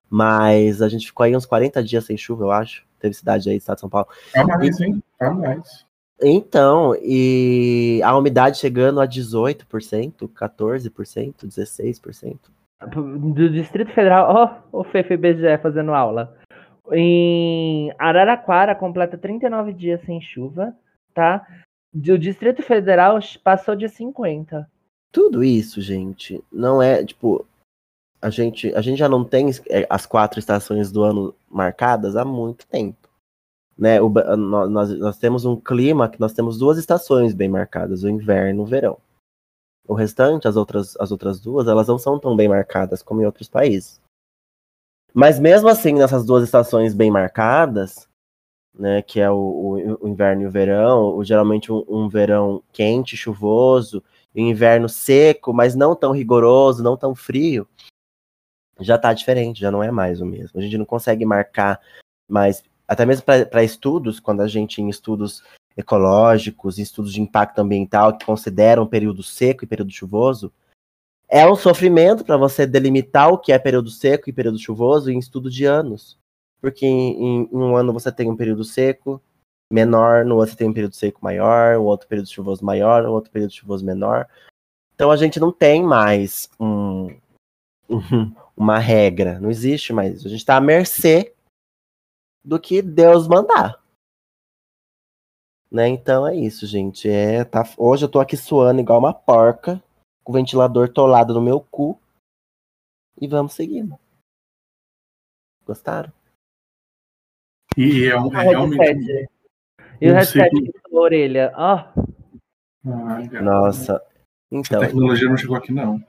Mas 0.08 0.80
a 0.80 0.88
gente 0.88 1.06
ficou 1.06 1.24
aí 1.24 1.36
uns 1.36 1.46
40 1.46 1.84
dias 1.84 2.04
sem 2.04 2.16
chuva, 2.16 2.44
eu 2.44 2.50
acho. 2.50 2.84
Teve 2.98 3.14
cidade 3.14 3.50
aí, 3.50 3.56
estado 3.56 3.76
de 3.76 3.80
São 3.82 3.90
Paulo. 3.90 4.08
Tá 4.32 4.44
mais, 4.44 4.80
hein? 4.80 5.02
Tá 5.18 5.30
mais. 5.30 5.84
Então, 6.26 6.94
e 7.02 8.00
a 8.02 8.16
umidade 8.16 8.58
chegando 8.58 9.00
a 9.00 9.06
18%, 9.06 10.26
14%, 10.28 11.34
16%. 11.46 12.38
Do 13.34 13.50
Distrito 13.50 13.92
Federal, 13.92 14.62
ó, 14.72 14.80
o 14.80 14.84
FFBGE 14.84 15.58
fazendo 15.62 15.92
aula. 15.92 16.34
Em 16.92 17.92
Araraquara 17.98 18.74
completa 18.74 19.18
39 19.18 19.72
dias 19.72 20.00
sem 20.02 20.20
chuva, 20.20 20.74
tá? 21.12 21.46
O 21.94 22.18
Distrito 22.18 22.62
Federal 22.62 23.18
passou 23.42 23.76
de 23.76 23.88
50. 23.88 24.68
Tudo 25.12 25.44
isso, 25.44 25.80
gente, 25.80 26.42
não 26.50 26.82
é, 26.82 27.04
tipo, 27.04 27.46
a 28.20 28.30
gente, 28.30 28.74
a 28.74 28.80
gente 28.80 28.98
já 28.98 29.08
não 29.08 29.22
tem 29.22 29.50
é, 29.68 29.86
as 29.88 30.06
quatro 30.06 30.38
estações 30.38 30.90
do 30.90 31.02
ano 31.02 31.34
marcadas 31.48 32.16
há 32.16 32.24
muito 32.24 32.66
tempo. 32.66 33.03
Né? 33.76 34.00
O, 34.00 34.08
nós, 34.08 34.90
nós 34.98 35.18
temos 35.18 35.44
um 35.44 35.56
clima 35.56 36.08
que 36.08 36.20
nós 36.20 36.32
temos 36.32 36.58
duas 36.58 36.78
estações 36.78 37.34
bem 37.34 37.48
marcadas, 37.48 38.02
o 38.02 38.08
inverno 38.08 38.60
e 38.60 38.62
o 38.62 38.66
verão. 38.66 38.98
O 39.86 39.94
restante, 39.94 40.48
as 40.48 40.56
outras, 40.56 40.96
as 40.98 41.10
outras 41.10 41.40
duas, 41.40 41.68
elas 41.68 41.88
não 41.88 41.98
são 41.98 42.18
tão 42.18 42.34
bem 42.34 42.48
marcadas 42.48 43.02
como 43.02 43.20
em 43.20 43.26
outros 43.26 43.48
países. 43.48 44.00
Mas 45.12 45.38
mesmo 45.38 45.68
assim, 45.68 45.92
nessas 45.92 46.24
duas 46.24 46.42
estações 46.42 46.94
bem 46.94 47.10
marcadas, 47.10 48.08
né, 48.74 49.02
que 49.02 49.20
é 49.20 49.30
o, 49.30 49.36
o, 49.36 50.04
o 50.04 50.08
inverno 50.08 50.42
e 50.42 50.46
o 50.46 50.50
verão, 50.50 51.16
o, 51.16 51.24
geralmente 51.24 51.70
um, 51.70 51.84
um, 51.88 52.08
verão 52.08 52.62
quente, 52.72 53.16
chuvoso, 53.16 54.02
e 54.34 54.42
um 54.42 54.48
inverno 54.48 54.88
seco, 54.88 55.52
mas 55.52 55.76
não 55.76 55.94
tão 55.94 56.10
rigoroso, 56.10 56.82
não 56.82 56.96
tão 56.96 57.14
frio, 57.14 57.68
já 58.80 58.96
está 58.96 59.12
diferente, 59.12 59.60
já 59.60 59.70
não 59.70 59.82
é 59.82 59.90
mais 59.90 60.20
o 60.20 60.26
mesmo. 60.26 60.58
A 60.58 60.62
gente 60.62 60.76
não 60.76 60.84
consegue 60.84 61.24
marcar 61.24 61.80
mais, 62.28 62.64
até 62.86 63.06
mesmo 63.06 63.24
para 63.24 63.64
estudos, 63.64 64.20
quando 64.20 64.40
a 64.42 64.46
gente 64.46 64.80
em 64.80 64.88
estudos 64.88 65.42
ecológicos, 65.76 66.78
estudos 66.78 67.12
de 67.12 67.20
impacto 67.20 67.58
ambiental 67.58 68.16
que 68.16 68.24
consideram 68.24 68.86
período 68.86 69.22
seco 69.22 69.64
e 69.64 69.66
período 69.66 69.90
chuvoso, 69.90 70.52
é 71.28 71.50
um 71.50 71.56
sofrimento 71.56 72.24
para 72.24 72.36
você 72.36 72.66
delimitar 72.66 73.28
o 73.32 73.38
que 73.38 73.52
é 73.52 73.58
período 73.58 73.90
seco 73.90 74.28
e 74.28 74.32
período 74.32 74.58
chuvoso 74.58 75.10
em 75.10 75.18
estudo 75.18 75.50
de 75.50 75.64
anos. 75.64 76.18
Porque 76.60 76.86
em, 76.86 77.20
em, 77.20 77.48
um 77.52 77.76
ano 77.76 77.92
você 77.92 78.12
tem 78.12 78.30
um 78.30 78.36
período 78.36 78.64
seco 78.64 79.20
menor, 79.72 80.24
no 80.24 80.36
outro 80.36 80.52
você 80.52 80.58
tem 80.58 80.68
um 80.68 80.72
período 80.72 80.94
seco 80.94 81.18
maior, 81.22 81.76
o 81.76 81.84
outro 81.84 82.06
período 82.06 82.28
chuvoso 82.28 82.64
maior, 82.64 83.04
o 83.04 83.12
outro 83.12 83.30
período 83.30 83.52
chuvoso 83.52 83.84
menor. 83.84 84.28
Então 84.94 85.10
a 85.10 85.16
gente 85.16 85.40
não 85.40 85.50
tem 85.50 85.82
mais 85.82 86.48
um, 86.60 87.08
um, 87.90 88.32
uma 88.56 88.78
regra, 88.78 89.40
não 89.40 89.50
existe 89.50 89.92
mais. 89.92 90.24
A 90.24 90.28
gente 90.28 90.38
está 90.38 90.56
à 90.56 90.60
mercê 90.60 91.33
do 92.44 92.60
que 92.60 92.82
Deus 92.82 93.26
mandar. 93.26 93.82
Né? 95.70 95.88
Então 95.88 96.26
é 96.26 96.36
isso, 96.36 96.66
gente. 96.66 97.08
É, 97.08 97.44
tá, 97.44 97.64
hoje 97.76 98.04
eu 98.04 98.08
tô 98.08 98.20
aqui 98.20 98.36
suando 98.36 98.80
igual 98.80 98.98
uma 98.98 99.14
porca 99.14 99.82
com 100.22 100.32
o 100.32 100.34
ventilador 100.34 100.88
tolado 100.88 101.34
no 101.34 101.40
meu 101.40 101.60
cu. 101.60 101.98
E 103.20 103.26
vamos 103.26 103.54
seguindo. 103.54 103.98
Gostaram? 105.66 106.12
E 107.76 108.04
é, 108.04 108.20
um, 108.20 108.32
é 108.36 108.42
realmente. 108.42 109.28
E 110.00 110.10
o 110.10 110.14
headset 110.14 110.50
da 110.90 110.98
orelha, 110.98 111.52
ó. 111.56 111.92
Oh. 112.84 113.42
Nossa. 113.42 114.04
Então. 114.50 114.82
A 114.82 114.86
tecnologia 114.86 115.28
não 115.28 115.36
chegou 115.36 115.56
aqui, 115.56 115.72
não. 115.72 116.04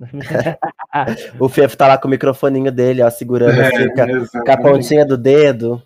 o 1.38 1.48
Fefo 1.48 1.76
tá 1.76 1.86
lá 1.86 1.98
com 1.98 2.08
o 2.08 2.10
microfoninho 2.10 2.72
dele, 2.72 3.02
ó, 3.02 3.10
segurando 3.10 3.60
é, 3.60 3.66
assim, 3.66 3.88
com, 4.44 4.50
a, 4.50 4.56
pontinha 4.56 5.04
do 5.04 5.16
dedo. 5.16 5.82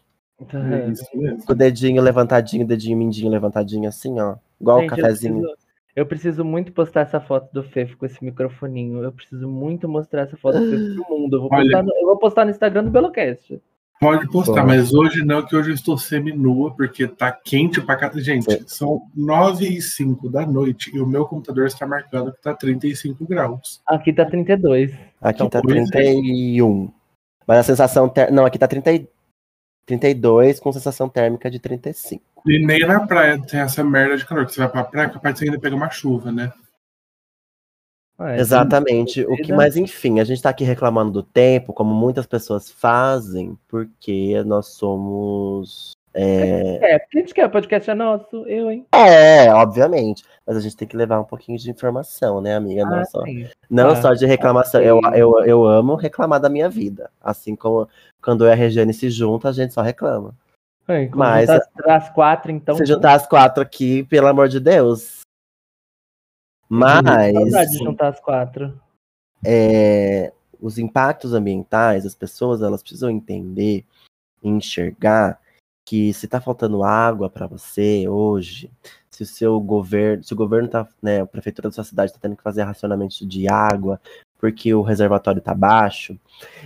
É 0.52 0.90
isso 0.90 1.06
mesmo. 1.14 1.44
Com 1.44 1.52
o 1.52 1.56
dedinho 1.56 2.02
levantadinho, 2.02 2.66
dedinho 2.66 2.96
mindinho 2.96 3.30
levantadinho, 3.30 3.88
assim, 3.88 4.20
ó. 4.20 4.36
Igual 4.60 4.84
o 4.84 4.86
cafezinho. 4.86 5.44
Eu 5.44 5.56
Eu 5.96 6.06
preciso 6.06 6.44
muito 6.44 6.72
postar 6.72 7.00
essa 7.02 7.20
foto 7.20 7.52
do 7.52 7.62
Fefo 7.62 7.96
com 7.96 8.06
esse 8.06 8.22
microfoninho. 8.24 9.02
Eu 9.02 9.12
preciso 9.12 9.48
muito 9.48 9.88
mostrar 9.88 10.22
essa 10.22 10.36
foto 10.36 10.58
do 10.58 10.70
Fefo 10.70 10.94
pro 10.94 11.18
mundo. 11.18 11.36
Eu 11.36 11.40
vou, 11.40 11.50
postar 11.50 11.82
no, 11.82 11.92
eu 11.94 12.06
vou 12.06 12.18
postar 12.18 12.44
no 12.44 12.50
Instagram 12.50 12.84
do 12.84 12.90
Belocast. 12.90 13.60
Pode 14.00 14.28
postar, 14.30 14.62
Bom. 14.62 14.66
mas 14.66 14.92
hoje 14.92 15.24
não, 15.24 15.44
que 15.46 15.54
hoje 15.56 15.70
eu 15.70 15.74
estou 15.74 15.96
seminua, 15.96 16.74
porque 16.74 17.06
tá 17.06 17.30
quente 17.32 17.80
pra 17.80 17.96
cá. 17.96 18.10
Gente, 18.14 18.52
É. 18.52 18.60
são 18.66 19.02
9 19.14 19.66
e 19.66 19.80
5 19.80 20.28
da 20.28 20.44
noite 20.44 20.90
e 20.94 21.00
o 21.00 21.06
meu 21.06 21.24
computador 21.26 21.66
está 21.66 21.86
marcando 21.86 22.32
que 22.32 22.42
tá 22.42 22.52
35 22.54 23.24
graus. 23.24 23.80
Aqui 23.86 24.12
tá 24.12 24.24
32. 24.26 24.92
Aqui 25.20 25.36
Então, 25.36 25.48
tá 25.48 25.62
pois 25.62 25.88
é. 25.88 25.92
31. 25.92 26.92
Mas 27.46 27.58
a 27.58 27.62
sensação. 27.62 28.08
Ter... 28.08 28.30
Não, 28.32 28.44
aqui 28.44 28.58
tá 28.58 28.66
30... 28.68 28.92
e- 28.92 29.08
32 29.86 30.58
com 30.60 30.72
sensação 30.72 31.08
térmica 31.08 31.50
de 31.50 31.58
35. 31.58 32.22
E 32.46 32.58
nem 32.64 32.80
na 32.86 33.06
praia 33.06 33.38
tem 33.40 33.60
essa 33.60 33.84
merda 33.84 34.16
de 34.16 34.26
calor, 34.26 34.44
que 34.46 34.52
você 34.52 34.60
vai 34.60 34.68
pra 34.70 34.84
praia, 34.84 35.08
capaz 35.10 35.34
de 35.34 35.38
você 35.40 35.44
ainda 35.46 35.58
pegar 35.60 35.76
uma 35.76 35.90
chuva, 35.90 36.32
né? 36.32 36.52
Ah, 38.18 38.32
é, 38.36 38.40
Exatamente. 38.40 39.22
O 39.26 39.36
que, 39.36 39.52
mas 39.52 39.76
enfim, 39.76 40.20
a 40.20 40.24
gente 40.24 40.40
tá 40.40 40.48
aqui 40.50 40.62
reclamando 40.64 41.10
do 41.10 41.22
tempo, 41.22 41.72
como 41.72 41.92
muitas 41.94 42.26
pessoas 42.26 42.70
fazem, 42.70 43.58
porque 43.68 44.42
nós 44.44 44.68
somos. 44.68 45.92
É, 46.16 46.94
É, 46.94 46.98
porque 47.00 47.18
a 47.18 47.20
gente 47.22 47.34
quer, 47.34 47.46
o 47.46 47.50
podcast 47.50 47.90
é 47.90 47.94
nosso, 47.94 48.46
eu, 48.46 48.70
hein? 48.70 48.86
é, 48.92 49.52
obviamente. 49.52 50.22
Mas 50.46 50.56
a 50.56 50.60
gente 50.60 50.76
tem 50.76 50.86
que 50.86 50.96
levar 50.96 51.18
um 51.20 51.24
pouquinho 51.24 51.58
de 51.58 51.68
informação, 51.68 52.40
né, 52.40 52.54
amiga? 52.54 52.84
Não, 52.84 52.98
Ah, 53.00 53.04
só, 53.04 53.22
sim. 53.24 53.48
não 53.68 53.88
Ah, 53.90 53.96
só 53.96 54.14
de 54.14 54.24
reclamação. 54.26 54.80
Eu, 54.80 55.00
eu, 55.14 55.44
eu 55.44 55.64
amo 55.66 55.96
reclamar 55.96 56.38
da 56.38 56.48
minha 56.48 56.68
vida. 56.68 57.10
Assim 57.20 57.56
como 57.56 57.88
quando 58.22 58.44
eu 58.44 58.48
e 58.48 58.52
a 58.52 58.54
Regiane 58.54 58.94
se 58.94 59.10
juntam, 59.10 59.50
a 59.50 59.54
gente 59.54 59.74
só 59.74 59.82
reclama. 59.82 60.34
Quando 60.86 61.16
Mas- 61.16 61.48
as 61.50 62.10
quatro, 62.10 62.52
então. 62.52 62.76
Se 62.76 62.84
juntar 62.84 63.14
as 63.14 63.26
quatro 63.26 63.60
aqui, 63.62 64.04
pelo 64.04 64.28
amor 64.28 64.48
de 64.48 64.60
Deus. 64.60 65.20
Mas. 66.74 67.32
Saudade 67.32 67.70
de 67.70 67.78
juntar 67.78 68.08
as 68.08 68.20
quatro. 68.20 68.80
é, 69.44 70.32
os 70.60 70.78
impactos 70.78 71.32
ambientais, 71.34 72.06
as 72.06 72.14
pessoas 72.14 72.62
elas 72.62 72.82
precisam 72.82 73.10
entender 73.10 73.84
enxergar 74.42 75.40
que 75.86 76.12
se 76.12 76.26
está 76.26 76.40
faltando 76.40 76.82
água 76.82 77.28
para 77.30 77.46
você 77.46 78.08
hoje, 78.08 78.70
se 79.10 79.22
o 79.22 79.26
seu 79.26 79.60
governo, 79.60 80.24
se 80.24 80.32
o 80.32 80.36
governo 80.36 80.68
tá, 80.68 80.88
né, 81.02 81.20
a 81.20 81.26
prefeitura 81.26 81.68
da 81.68 81.74
sua 81.74 81.84
cidade 81.84 82.10
está 82.10 82.20
tendo 82.20 82.36
que 82.36 82.42
fazer 82.42 82.62
racionamento 82.62 83.26
de 83.26 83.48
água 83.48 84.00
porque 84.38 84.74
o 84.74 84.82
reservatório 84.82 85.38
está 85.38 85.54
baixo, 85.54 86.18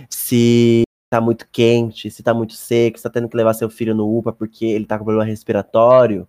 se 0.09 0.83
está 1.05 1.21
muito 1.21 1.47
quente, 1.51 2.11
se 2.11 2.21
está 2.21 2.33
muito 2.33 2.53
seco, 2.53 2.97
se 2.97 3.01
está 3.01 3.09
tendo 3.09 3.29
que 3.29 3.37
levar 3.37 3.53
seu 3.53 3.69
filho 3.69 3.95
no 3.95 4.17
UPA 4.17 4.33
porque 4.33 4.65
ele 4.65 4.83
está 4.83 4.97
com 4.97 5.05
problema 5.05 5.25
respiratório, 5.25 6.27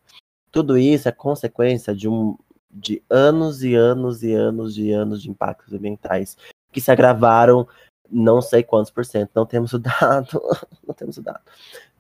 tudo 0.53 0.79
isso 0.79 1.09
é 1.09 1.13
consequência 1.13 1.95
de 1.95 2.09
um 2.09 2.37
de 2.71 3.03
anos 3.11 3.63
e 3.63 3.75
anos 3.75 4.23
e 4.23 4.33
anos 4.33 4.79
e 4.79 4.93
anos 4.93 5.23
de 5.23 5.31
impactos 5.31 5.73
ambientais 5.73 6.37
que 6.73 6.81
se 6.81 6.91
agravaram 6.91 7.67
não 8.11 8.43
sei 8.43 8.63
quantos 8.63 8.91
por 8.91 9.05
cento, 9.05 9.31
não 9.35 9.47
temos 9.47 9.73
o 9.73 9.79
dado, 9.79 10.41
não 10.87 10.95
temos 10.95 11.17
o 11.17 11.23
dado. 11.23 11.41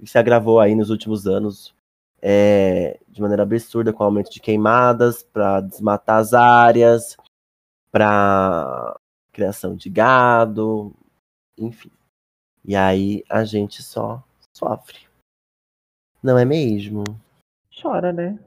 E 0.00 0.06
se 0.06 0.18
agravou 0.18 0.58
aí 0.58 0.74
nos 0.74 0.90
últimos 0.90 1.26
anos 1.26 1.72
é, 2.20 2.98
de 3.08 3.20
maneira 3.20 3.44
absurda 3.44 3.92
com 3.92 4.02
o 4.02 4.06
aumento 4.06 4.30
de 4.30 4.40
queimadas 4.40 5.22
para 5.22 5.60
desmatar 5.60 6.18
as 6.18 6.34
áreas, 6.34 7.16
para 7.92 8.98
criação 9.32 9.76
de 9.76 9.88
gado, 9.88 10.92
enfim. 11.56 11.90
E 12.64 12.74
aí 12.76 13.24
a 13.28 13.44
gente 13.44 13.82
só 13.82 14.22
sofre. 14.52 14.98
Não 16.22 16.36
é 16.36 16.44
mesmo? 16.44 17.04
Chora, 17.80 18.12
né? 18.12 18.38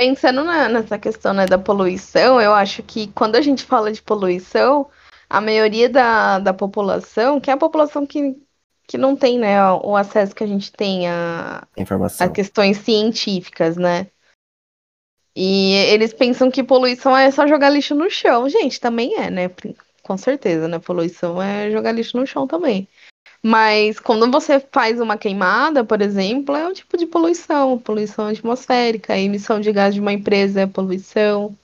Pensando 0.00 0.42
na- 0.42 0.66
nessa 0.66 0.98
questão 0.98 1.34
né, 1.34 1.44
da 1.44 1.58
poluição, 1.58 2.40
eu 2.40 2.54
acho 2.54 2.82
que 2.82 3.08
quando 3.08 3.36
a 3.36 3.42
gente 3.42 3.64
fala 3.64 3.92
de 3.92 4.00
poluição, 4.00 4.88
a 5.28 5.42
maioria 5.42 5.90
da, 5.90 6.38
da 6.38 6.54
população, 6.54 7.38
que 7.38 7.50
é 7.50 7.52
a 7.52 7.58
população 7.58 8.06
que, 8.06 8.34
que 8.88 8.96
não 8.96 9.14
tem 9.14 9.38
né, 9.38 9.62
o 9.70 9.94
acesso 9.94 10.34
que 10.34 10.42
a 10.42 10.46
gente 10.46 10.72
tem 10.72 11.06
a, 11.06 11.68
Informação. 11.76 12.26
a 12.26 12.30
questões 12.30 12.78
científicas, 12.78 13.76
né? 13.76 14.06
E 15.36 15.74
eles 15.74 16.14
pensam 16.14 16.50
que 16.50 16.64
poluição 16.64 17.14
é 17.14 17.30
só 17.30 17.46
jogar 17.46 17.68
lixo 17.68 17.94
no 17.94 18.08
chão. 18.08 18.48
Gente, 18.48 18.80
também 18.80 19.16
é, 19.16 19.30
né? 19.30 19.50
Com 20.02 20.16
certeza, 20.16 20.66
né? 20.66 20.78
Poluição 20.78 21.42
é 21.42 21.70
jogar 21.70 21.92
lixo 21.92 22.16
no 22.16 22.26
chão 22.26 22.46
também. 22.46 22.88
Mas 23.42 23.98
quando 23.98 24.30
você 24.30 24.60
faz 24.60 25.00
uma 25.00 25.16
queimada, 25.16 25.82
por 25.82 26.02
exemplo, 26.02 26.54
é 26.54 26.68
um 26.68 26.72
tipo 26.74 26.96
de 26.98 27.06
poluição, 27.06 27.78
poluição 27.78 28.26
atmosférica, 28.26 29.14
a 29.14 29.18
emissão 29.18 29.58
de 29.58 29.72
gás 29.72 29.94
de 29.94 30.00
uma 30.00 30.12
empresa 30.12 30.60
é 30.60 30.66
poluição, 30.66 31.56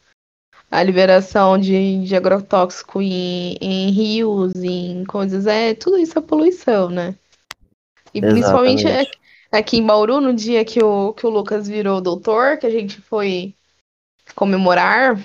a 0.70 0.82
liberação 0.82 1.58
de, 1.58 2.02
de 2.04 2.16
agrotóxico 2.16 3.00
em, 3.02 3.56
em 3.60 3.90
rios, 3.90 4.54
em 4.56 5.04
coisas, 5.04 5.46
é 5.46 5.74
tudo 5.74 5.98
isso 5.98 6.18
é 6.18 6.22
poluição, 6.22 6.88
né? 6.88 7.14
E 8.14 8.22
principalmente 8.22 8.86
Exatamente. 8.86 9.10
aqui 9.52 9.76
em 9.76 9.86
Bauru, 9.86 10.20
no 10.20 10.32
dia 10.32 10.64
que 10.64 10.82
o, 10.82 11.12
que 11.12 11.26
o 11.26 11.30
Lucas 11.30 11.68
virou 11.68 12.00
doutor, 12.00 12.56
que 12.56 12.66
a 12.66 12.70
gente 12.70 13.00
foi 13.02 13.54
comemorar, 14.34 15.18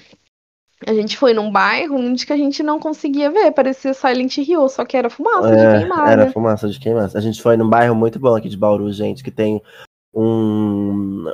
a 0.87 0.93
gente 0.93 1.17
foi 1.17 1.33
num 1.33 1.51
bairro 1.51 1.95
onde 1.95 2.25
que 2.25 2.33
a 2.33 2.37
gente 2.37 2.61
não 2.63 2.79
conseguia 2.79 3.29
ver, 3.29 3.51
parecia 3.51 3.93
Silent 3.93 4.37
Hill, 4.37 4.67
só 4.69 4.83
que 4.85 4.97
era 4.97 5.09
fumaça 5.09 5.55
de 5.55 5.61
É, 5.61 5.79
queimada. 5.79 6.11
era 6.11 6.31
fumaça 6.31 6.67
de 6.69 6.79
queimadas. 6.79 7.15
A 7.15 7.21
gente 7.21 7.41
foi 7.41 7.55
num 7.57 7.69
bairro 7.69 7.95
muito 7.95 8.19
bom 8.19 8.35
aqui 8.35 8.49
de 8.49 8.57
Bauru, 8.57 8.91
gente, 8.91 9.23
que 9.23 9.31
tem 9.31 9.61
um, 10.13 11.31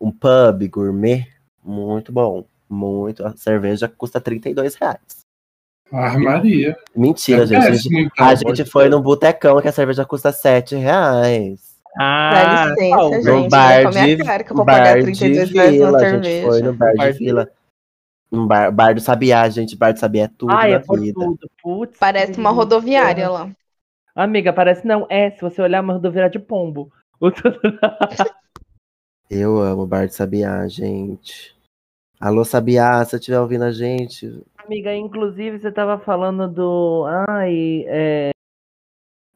um 0.00 0.10
pub 0.10 0.68
gourmet 0.70 1.26
muito 1.62 2.12
bom. 2.12 2.44
Muito. 2.68 3.24
A 3.26 3.36
cerveja 3.36 3.88
custa 3.88 4.20
32 4.20 4.74
reais. 4.74 4.98
Ah, 5.92 6.18
Maria. 6.18 6.76
Mentira, 6.96 7.42
É 7.44 7.46
gente. 7.46 7.56
A 7.66 7.70
gente, 7.72 7.88
péssimo, 7.88 7.98
então, 8.00 8.26
a 8.26 8.34
gente 8.34 8.64
foi 8.70 8.88
num 8.88 9.00
botecão 9.00 9.60
que 9.60 9.68
a 9.68 9.72
cerveja 9.72 10.04
custa 10.04 10.32
7 10.32 10.74
reais. 10.74 11.74
Ah, 11.96 12.30
Dá 12.32 12.74
licença, 12.74 13.22
gente. 13.22 13.48
Bar 13.50 13.90
de, 13.90 14.16
cara 14.24 14.42
que 14.42 14.50
eu 14.50 14.56
vou 14.56 14.64
bar 14.64 14.78
pagar 14.78 14.94
de 14.96 15.02
32 15.04 15.50
reais 15.50 15.72
vila. 15.72 15.90
na 15.92 15.98
A 15.98 16.10
gente 16.10 16.22
foi 16.42 16.52
cerveja. 16.52 16.64
no 16.64 16.72
bar 16.72 16.92
de 16.94 17.12
de- 17.12 17.18
vila. 17.18 17.50
Um 18.32 18.46
bar, 18.46 18.72
bar 18.72 18.94
do 18.94 19.00
Sabiá, 19.00 19.48
gente. 19.48 19.76
Bar 19.76 19.92
do 19.92 19.98
Sabiá 19.98 20.24
é 20.24 20.28
tudo 20.28 20.52
Ai, 20.52 20.70
na 20.70 20.76
é 20.76 20.78
por 20.80 21.00
vida. 21.00 21.14
tudo. 21.14 21.50
Putz. 21.62 21.98
Parece 21.98 22.38
uma 22.38 22.50
rodoviária 22.50 23.28
lá. 23.28 23.50
Amiga, 24.14 24.52
parece 24.52 24.86
não. 24.86 25.06
É, 25.08 25.30
se 25.30 25.40
você 25.40 25.60
olhar 25.62 25.82
uma 25.82 25.94
rodoviária 25.94 26.30
de 26.30 26.38
pombo. 26.38 26.92
Eu 29.30 29.58
amo 29.58 29.86
bar 29.86 30.06
de 30.06 30.14
Sabiá, 30.14 30.66
gente. 30.68 31.54
Alô, 32.20 32.44
Sabiá, 32.44 33.04
se 33.04 33.10
você 33.10 33.16
estiver 33.16 33.40
ouvindo 33.40 33.64
a 33.64 33.72
gente, 33.72 34.42
Amiga, 34.66 34.94
inclusive 34.94 35.58
você 35.58 35.70
tava 35.70 35.98
falando 35.98 36.48
do. 36.48 37.04
Ai, 37.28 37.84
é. 37.86 38.30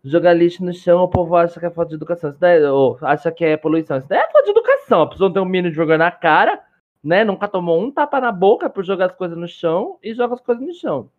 Jogar 0.03 0.33
lixo 0.33 0.65
no 0.65 0.73
chão, 0.73 1.03
o 1.03 1.09
povo 1.09 1.37
acha 1.37 1.61
que 1.61 1.67
é 1.67 1.71
falta 1.71 1.91
de 1.91 1.97
educação. 1.97 2.31
Isso 2.31 2.39
daí, 2.41 2.63
ou 2.65 2.99
acha 3.03 3.31
que 3.31 3.45
é 3.45 3.57
poluição. 3.57 3.99
Isso 3.99 4.09
daí 4.09 4.21
é 4.21 4.33
falta 4.33 4.45
de 4.45 4.51
educação. 4.51 5.03
A 5.03 5.07
pessoa 5.11 5.31
tem 5.31 5.43
um 5.43 5.45
menino 5.45 5.75
jogando 5.75 5.99
na 5.99 6.11
cara, 6.11 6.59
né? 7.03 7.25
Nunca 7.25 7.49
tomou 7.49 7.81
um 7.81 7.91
tapa 7.91 8.21
na 8.21 8.33
boca 8.33 8.69
por 8.69 8.85
jogar 8.85 9.07
as 9.07 9.15
coisas 9.17 9.37
no 9.37 9.49
chão 9.49 9.99
e 10.03 10.15
joga 10.15 10.35
as 10.35 10.41
coisas 10.41 10.67
no 10.67 10.75
chão. 10.75 11.11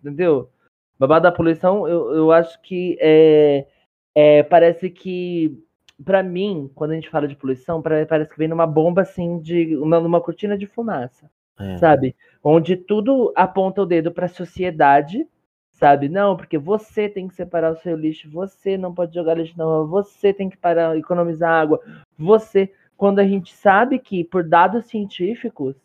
Entendeu? 0.00 0.50
Babado 0.98 1.24
da 1.24 1.32
poluição, 1.32 1.86
eu, 1.86 2.12
eu 2.14 2.32
acho 2.32 2.60
que 2.62 2.96
é, 3.00 3.66
é, 4.14 4.42
parece 4.42 4.90
que, 4.90 5.56
pra 6.04 6.22
mim, 6.22 6.70
quando 6.74 6.90
a 6.90 6.94
gente 6.94 7.08
fala 7.08 7.28
de 7.28 7.36
poluição, 7.36 7.80
pare- 7.80 8.06
parece 8.06 8.30
que 8.30 8.38
vem 8.38 8.48
numa 8.48 8.66
bomba 8.66 9.02
assim, 9.02 9.38
de 9.38 9.76
uma, 9.76 10.00
numa 10.00 10.20
cortina 10.20 10.58
de 10.58 10.66
fumaça 10.66 11.30
é, 11.58 11.78
sabe? 11.78 12.16
Onde 12.42 12.76
tudo 12.76 13.32
aponta 13.36 13.82
o 13.82 13.86
dedo 13.86 14.10
para 14.10 14.26
a 14.26 14.28
sociedade, 14.28 15.26
sabe? 15.72 16.08
Não, 16.08 16.36
porque 16.36 16.58
você 16.58 17.08
tem 17.08 17.28
que 17.28 17.34
separar 17.34 17.72
o 17.72 17.76
seu 17.76 17.96
lixo, 17.96 18.28
você 18.28 18.76
não 18.76 18.92
pode 18.92 19.14
jogar 19.14 19.34
lixo 19.34 19.56
na 19.56 19.64
rua, 19.64 19.86
você 19.86 20.32
tem 20.32 20.50
que 20.50 20.56
parar, 20.56 20.96
economizar 20.96 21.50
água, 21.50 21.80
você. 22.16 22.72
Quando 22.98 23.20
a 23.20 23.24
gente 23.24 23.54
sabe 23.54 24.00
que, 24.00 24.24
por 24.24 24.42
dados 24.42 24.86
científicos, 24.86 25.76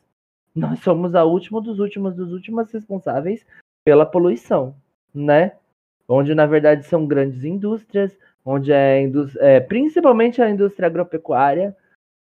nós 0.54 0.80
somos 0.80 1.14
a 1.14 1.24
última 1.24 1.62
dos 1.62 1.80
últimos 1.80 2.16
dos 2.16 2.34
últimos 2.34 2.72
responsáveis 2.72 3.46
pela 3.86 4.04
poluição, 4.04 4.76
né? 5.14 5.54
Onde, 6.10 6.34
na 6.34 6.48
verdade, 6.48 6.88
são 6.88 7.06
grandes 7.06 7.44
indústrias, 7.44 8.18
onde 8.44 8.74
é, 8.74 9.04
é 9.38 9.60
principalmente 9.60 10.42
a 10.42 10.50
indústria 10.50 10.88
agropecuária, 10.88 11.78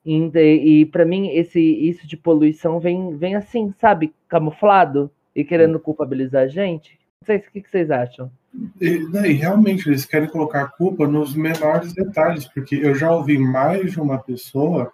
e, 0.05 0.17
e 0.37 0.87
para 0.87 1.05
mim, 1.05 1.29
esse, 1.29 1.61
isso 1.61 2.05
de 2.07 2.17
poluição 2.17 2.81
vem, 2.81 3.17
vem 3.17 3.37
assim, 3.37 3.73
sabe, 3.79 4.13
camuflado 4.27 5.09
e 5.35 5.45
querendo 5.45 5.79
culpabilizar 5.79 6.43
a 6.43 6.49
gente. 6.49 6.99
Sei 7.25 7.37
o 7.37 7.43
que, 7.43 7.61
que 7.61 7.71
vocês 7.71 7.91
acham. 7.91 8.31
E, 8.81 8.99
né, 9.09 9.31
e 9.31 9.33
realmente 9.33 9.89
eles 9.89 10.05
querem 10.05 10.29
colocar 10.29 10.63
a 10.63 10.69
culpa 10.69 11.07
nos 11.07 11.35
menores 11.35 11.93
detalhes, 11.93 12.47
porque 12.47 12.77
eu 12.77 12.95
já 12.95 13.11
ouvi 13.11 13.39
mais 13.39 13.93
de 13.93 14.01
uma 14.01 14.19
pessoa 14.19 14.93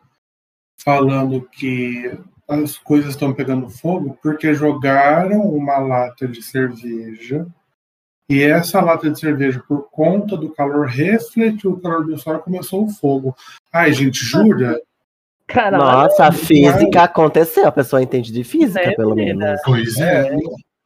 falando 0.82 1.42
que 1.52 2.18
as 2.48 2.78
coisas 2.78 3.10
estão 3.10 3.32
pegando 3.32 3.68
fogo 3.68 4.18
porque 4.22 4.54
jogaram 4.54 5.42
uma 5.42 5.78
lata 5.78 6.26
de 6.26 6.42
cerveja 6.42 7.46
e 8.30 8.44
essa 8.44 8.80
lata 8.80 9.10
de 9.10 9.18
cerveja, 9.18 9.60
por 9.66 9.90
conta 9.90 10.36
do 10.36 10.50
calor, 10.50 10.86
refletiu 10.86 11.72
o 11.72 11.80
calor 11.80 12.06
do 12.06 12.16
sol 12.16 12.36
e 12.36 12.38
começou 12.38 12.84
o 12.84 12.88
fogo. 12.88 13.34
Ai, 13.72 13.92
gente, 13.92 14.24
jura? 14.24 14.80
Caralho. 15.48 15.82
Nossa, 15.82 16.26
a 16.26 16.32
física 16.32 17.02
aconteceu. 17.02 17.66
A 17.66 17.72
pessoa 17.72 18.00
entende 18.00 18.32
de 18.32 18.44
física, 18.44 18.86
Né, 18.86 18.94
pelo 18.94 19.16
menos. 19.16 19.60
Pois 19.64 19.98
é. 19.98 20.30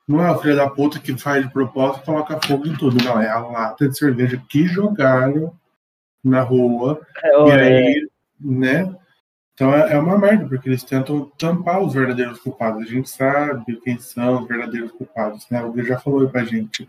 Não 0.07 0.23
é 0.23 0.31
o 0.31 0.39
filho 0.39 0.57
da 0.57 0.69
puta 0.69 0.99
que 0.99 1.17
faz 1.17 1.45
de 1.45 1.53
propósito 1.53 2.03
e 2.03 2.07
coloca 2.07 2.41
fogo 2.47 2.67
em 2.67 2.77
tudo. 2.77 3.03
Não, 3.03 3.21
é 3.21 3.29
a 3.29 3.39
lata 3.39 3.89
de 3.89 3.97
cerveja 3.97 4.41
que 4.49 4.67
jogaram 4.67 5.55
na 6.23 6.43
rua. 6.43 7.01
É, 7.23 7.49
E 7.49 7.53
aí, 7.53 8.09
né? 8.39 8.95
Então 9.55 9.73
é, 9.73 9.93
é 9.93 9.99
uma 9.99 10.19
merda, 10.19 10.47
porque 10.47 10.69
eles 10.69 10.83
tentam 10.83 11.31
tampar 11.39 11.81
os 11.81 11.95
verdadeiros 11.95 12.41
culpados. 12.41 12.83
A 12.83 12.91
gente 12.91 13.09
sabe 13.09 13.81
quem 13.83 13.99
são 13.99 14.43
os 14.43 14.49
verdadeiros 14.49 14.93
culpados, 14.93 15.49
né? 15.49 15.63
O 15.63 15.73
Gui 15.73 15.85
já 15.85 15.99
falou 15.99 16.21
aí 16.21 16.29
pra 16.29 16.45
gente. 16.45 16.89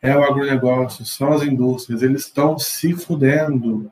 É 0.00 0.16
o 0.16 0.22
agronegócio, 0.22 1.04
são 1.04 1.32
as 1.32 1.42
indústrias, 1.42 2.02
eles 2.02 2.26
estão 2.26 2.58
se 2.58 2.92
fudendo. 2.92 3.90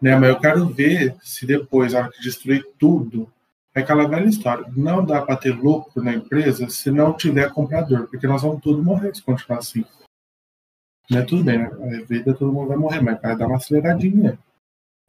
Né? 0.00 0.14
Mas 0.16 0.28
eu 0.30 0.38
quero 0.38 0.66
ver 0.66 1.16
se 1.22 1.46
depois, 1.46 1.92
na 1.92 2.00
hora 2.00 2.10
que 2.10 2.22
destruir 2.22 2.64
tudo, 2.78 3.30
é 3.74 3.80
aquela 3.80 4.06
velha 4.08 4.28
história. 4.28 4.66
Não 4.76 5.04
dá 5.04 5.22
para 5.22 5.36
ter 5.36 5.52
lucro 5.52 6.02
na 6.02 6.12
empresa 6.12 6.68
se 6.68 6.90
não 6.90 7.12
tiver 7.12 7.52
comprador, 7.52 8.08
porque 8.08 8.26
nós 8.26 8.42
vamos 8.42 8.62
todos 8.62 8.84
morrer 8.84 9.14
se 9.14 9.22
continuar 9.22 9.58
assim. 9.58 9.84
Né? 11.10 11.22
Tudo 11.22 11.44
bem, 11.44 11.58
né? 11.58 11.66
A 11.66 12.04
vida 12.04 12.34
todo 12.34 12.52
mundo 12.52 12.68
vai 12.68 12.76
morrer, 12.76 13.00
mas 13.00 13.20
vai 13.20 13.36
dar 13.36 13.46
uma 13.46 13.56
aceleradinha. 13.56 14.38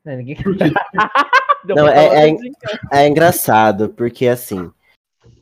né, 0.03 0.15
ninguém... 0.15 0.35
Porque 0.35 0.63
Não, 1.63 1.87
é- 1.87 2.27
é- 2.27 2.31
assim, 2.31 2.51
É 2.91 3.07
engraçado, 3.07 3.89
porque 3.89 4.27
assim, 4.27 4.71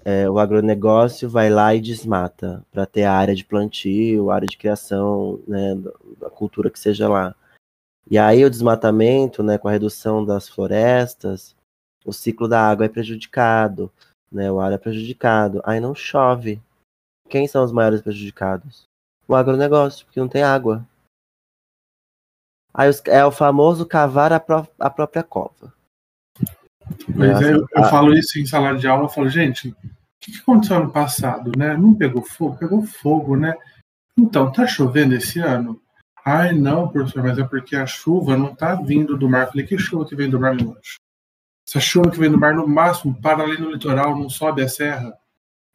é, 0.03 0.29
o 0.29 0.37
agronegócio 0.37 1.29
vai 1.29 1.49
lá 1.49 1.73
e 1.73 1.79
desmata 1.79 2.65
para 2.71 2.85
ter 2.85 3.03
a 3.03 3.13
área 3.13 3.35
de 3.35 3.45
plantio, 3.45 4.29
a 4.29 4.35
área 4.35 4.47
de 4.47 4.57
criação, 4.57 5.39
né, 5.47 5.75
da 6.19 6.29
cultura 6.29 6.69
que 6.69 6.79
seja 6.79 7.07
lá. 7.07 7.33
E 8.09 8.17
aí 8.17 8.43
o 8.43 8.49
desmatamento, 8.49 9.43
né, 9.43 9.57
com 9.57 9.67
a 9.67 9.71
redução 9.71 10.25
das 10.25 10.49
florestas, 10.49 11.55
o 12.09 12.13
ciclo 12.13 12.47
da 12.47 12.59
água 12.67 12.85
é 12.85 12.89
prejudicado, 12.89 13.91
né, 14.31 14.51
o 14.51 14.59
ar 14.59 14.71
é 14.71 14.77
prejudicado. 14.77 15.61
Aí 15.63 15.79
não 15.79 15.93
chove. 15.93 16.61
Quem 17.29 17.47
são 17.47 17.63
os 17.63 17.71
maiores 17.71 18.01
prejudicados? 18.01 18.83
O 19.27 19.35
agronegócio, 19.35 20.05
porque 20.05 20.19
não 20.19 20.27
tem 20.27 20.41
água. 20.43 20.85
Aí 22.73 22.89
os- 22.89 23.01
é 23.05 23.23
o 23.25 23.31
famoso 23.31 23.85
cavar 23.85 24.33
a, 24.33 24.39
pró- 24.39 24.67
a 24.79 24.89
própria 24.89 25.23
cova. 25.23 25.73
Mas 27.15 27.41
eu, 27.41 27.67
eu 27.75 27.83
falo 27.89 28.13
isso 28.13 28.39
em 28.39 28.45
sala 28.45 28.75
de 28.75 28.87
aula, 28.87 29.03
eu 29.05 29.09
falo, 29.09 29.29
gente, 29.29 29.69
o 29.69 29.75
que, 30.19 30.31
que 30.31 30.39
aconteceu 30.39 30.77
ano 30.77 30.91
passado, 30.91 31.51
né? 31.57 31.77
Não 31.77 31.93
pegou 31.93 32.23
fogo? 32.23 32.57
Pegou 32.57 32.83
fogo, 32.83 33.35
né? 33.35 33.55
Então, 34.17 34.51
tá 34.51 34.65
chovendo 34.65 35.13
esse 35.15 35.39
ano? 35.39 35.79
Ai, 36.25 36.53
não, 36.53 36.87
professor, 36.89 37.23
mas 37.23 37.37
é 37.37 37.43
porque 37.43 37.75
a 37.75 37.85
chuva 37.85 38.35
não 38.35 38.55
tá 38.55 38.75
vindo 38.75 39.17
do 39.17 39.29
mar. 39.29 39.43
Eu 39.45 39.51
falei, 39.51 39.65
que 39.65 39.77
chuva 39.77 40.05
que 40.05 40.15
vem 40.15 40.29
do 40.29 40.39
mar, 40.39 40.55
meu 40.55 40.71
anjo? 40.71 40.97
Essa 41.69 41.79
chuva 41.79 42.09
que 42.09 42.17
vem 42.17 42.31
do 42.31 42.39
mar, 42.39 42.55
no 42.55 42.67
máximo, 42.67 43.21
para 43.21 43.43
ali 43.43 43.61
no 43.61 43.71
litoral, 43.71 44.17
não 44.17 44.27
sobe 44.27 44.63
a 44.63 44.67
serra. 44.67 45.13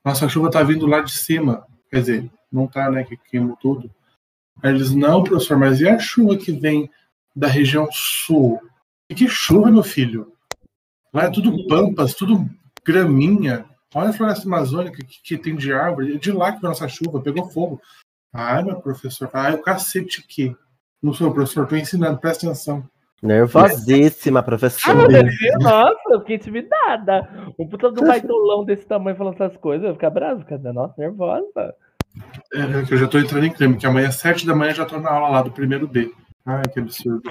Nossa, 0.05 0.29
chuva 0.29 0.51
tá 0.51 0.61
vindo 0.61 0.89
lá 0.89 1.01
de 1.01 1.13
cima. 1.13 1.65
Quer 1.89 2.01
dizer, 2.01 2.31
não 2.51 2.67
tá, 2.67 2.91
né, 2.91 3.05
que 3.05 3.17
queimou 3.17 3.57
tudo. 3.57 3.89
Aí 4.61 4.75
eles, 4.75 4.91
não, 4.91 5.23
professor, 5.23 5.57
mas 5.57 5.81
e 5.81 5.89
a 5.89 5.97
chuva 5.97 6.37
que 6.37 6.51
vem 6.51 6.91
da 7.35 7.47
região 7.47 7.87
sul? 7.93 8.61
E 9.09 9.15
que 9.15 9.29
chuva, 9.29 9.71
meu 9.71 9.85
filho? 9.85 10.33
Lá 11.13 11.27
é 11.27 11.31
tudo 11.31 11.65
pampas, 11.69 12.15
tudo 12.15 12.45
graminha. 12.85 13.65
Olha 13.95 14.11
a 14.11 14.13
floresta 14.13 14.49
amazônica 14.49 14.97
que, 14.97 15.23
que 15.23 15.39
tem 15.39 15.55
de 15.55 15.73
árvore. 15.73 16.17
É 16.17 16.19
de 16.19 16.33
lá 16.33 16.51
que 16.51 16.59
a 16.59 16.69
nossa 16.69 16.89
chuva, 16.89 17.23
pegou 17.23 17.49
fogo. 17.49 17.81
Ai, 18.33 18.65
meu 18.65 18.81
professor. 18.81 19.31
Ai, 19.33 19.55
o 19.55 19.63
cacete 19.63 20.27
que. 20.27 20.57
Não 21.01 21.15
sou 21.15 21.33
professor, 21.33 21.69
tô 21.69 21.77
ensinando, 21.77 22.19
presta 22.19 22.47
atenção. 22.47 22.89
Nervosíssima, 23.25 24.41
Ah, 24.41 24.43
professora. 24.43 25.09
Deus, 25.09 25.35
nossa, 25.63 26.01
eu 26.11 26.21
fiquei 26.21 26.37
intimidada. 26.37 27.29
Um 27.59 27.67
puta 27.67 27.91
do 27.91 28.07
baitolão 28.07 28.65
desse 28.65 28.87
tamanho 28.87 29.17
falando 29.17 29.35
essas 29.35 29.57
coisas, 29.57 29.83
eu 29.85 29.89
ia 29.91 29.95
ficar 29.95 30.11
bravo, 30.11 30.45
cara. 30.45 30.73
Nossa, 30.73 30.95
nervosa. 30.99 31.75
É, 32.53 32.83
que 32.87 32.95
eu 32.95 32.99
já 32.99 33.09
tô 33.09 33.19
entrando 33.19 33.47
em 33.47 33.53
crime, 33.53 33.77
que 33.77 33.87
amanhã, 33.87 34.09
às 34.09 34.17
sete 34.17 34.47
da 34.47 34.55
manhã, 34.55 34.75
já 34.75 34.85
tô 34.85 34.99
na 35.01 35.11
aula 35.11 35.29
lá 35.29 35.43
do 35.43 35.51
primeiro 35.51 35.89
B. 35.89 36.13
Ai, 36.45 36.63
que 36.73 36.81
absurdo. 36.81 37.23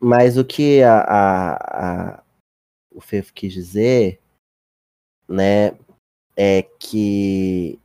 Mas 0.00 0.36
o 0.36 0.44
que 0.44 0.82
a, 0.82 0.98
a, 1.00 1.54
a- 1.54 2.22
o 2.92 3.00
Fefo 3.00 3.32
quis 3.34 3.52
dizer, 3.52 4.20
né, 5.28 5.72
é 6.36 6.62
que 6.78 7.78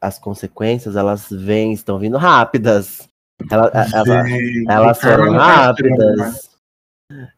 as 0.00 0.18
consequências, 0.18 0.96
elas 0.96 1.28
vêm, 1.30 1.72
estão 1.72 1.98
vindo 1.98 2.16
rápidas. 2.16 3.09
Ela- 3.50 3.70
ela- 3.94 4.24
elas 4.68 5.00
foram 5.00 5.32
rápidas. 5.32 6.50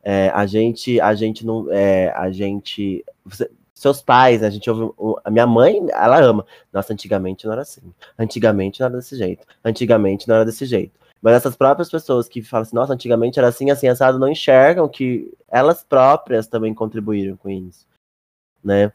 É, 0.02 0.28
a 0.34 0.44
gente, 0.46 1.00
a 1.00 1.14
gente 1.14 1.46
não, 1.46 1.66
é, 1.70 2.10
a 2.10 2.30
gente, 2.30 3.04
você- 3.24 3.50
seus 3.74 4.02
pais, 4.02 4.42
a 4.42 4.50
gente 4.50 4.68
ouve, 4.70 4.92
a 5.24 5.30
minha 5.30 5.46
mãe, 5.46 5.80
ela 5.92 6.20
ama. 6.20 6.46
Nossa, 6.72 6.92
antigamente 6.92 7.44
não 7.46 7.52
era 7.52 7.62
assim. 7.62 7.80
Antigamente 8.18 8.80
não 8.80 8.86
era 8.88 8.96
desse 8.96 9.16
jeito. 9.16 9.46
Antigamente 9.64 10.28
não 10.28 10.36
era 10.36 10.44
desse 10.44 10.66
jeito. 10.66 10.92
Mas 11.20 11.34
essas 11.34 11.56
próprias 11.56 11.90
pessoas 11.90 12.28
que 12.28 12.42
falam 12.42 12.62
assim, 12.62 12.74
nossa, 12.76 12.92
antigamente 12.92 13.38
era 13.38 13.48
assim, 13.48 13.70
assim, 13.70 13.88
assado, 13.88 14.18
não 14.18 14.28
enxergam 14.28 14.88
que 14.88 15.32
elas 15.48 15.82
próprias 15.84 16.46
também 16.46 16.74
contribuíram 16.74 17.36
com 17.36 17.48
isso, 17.48 17.86
né? 18.62 18.92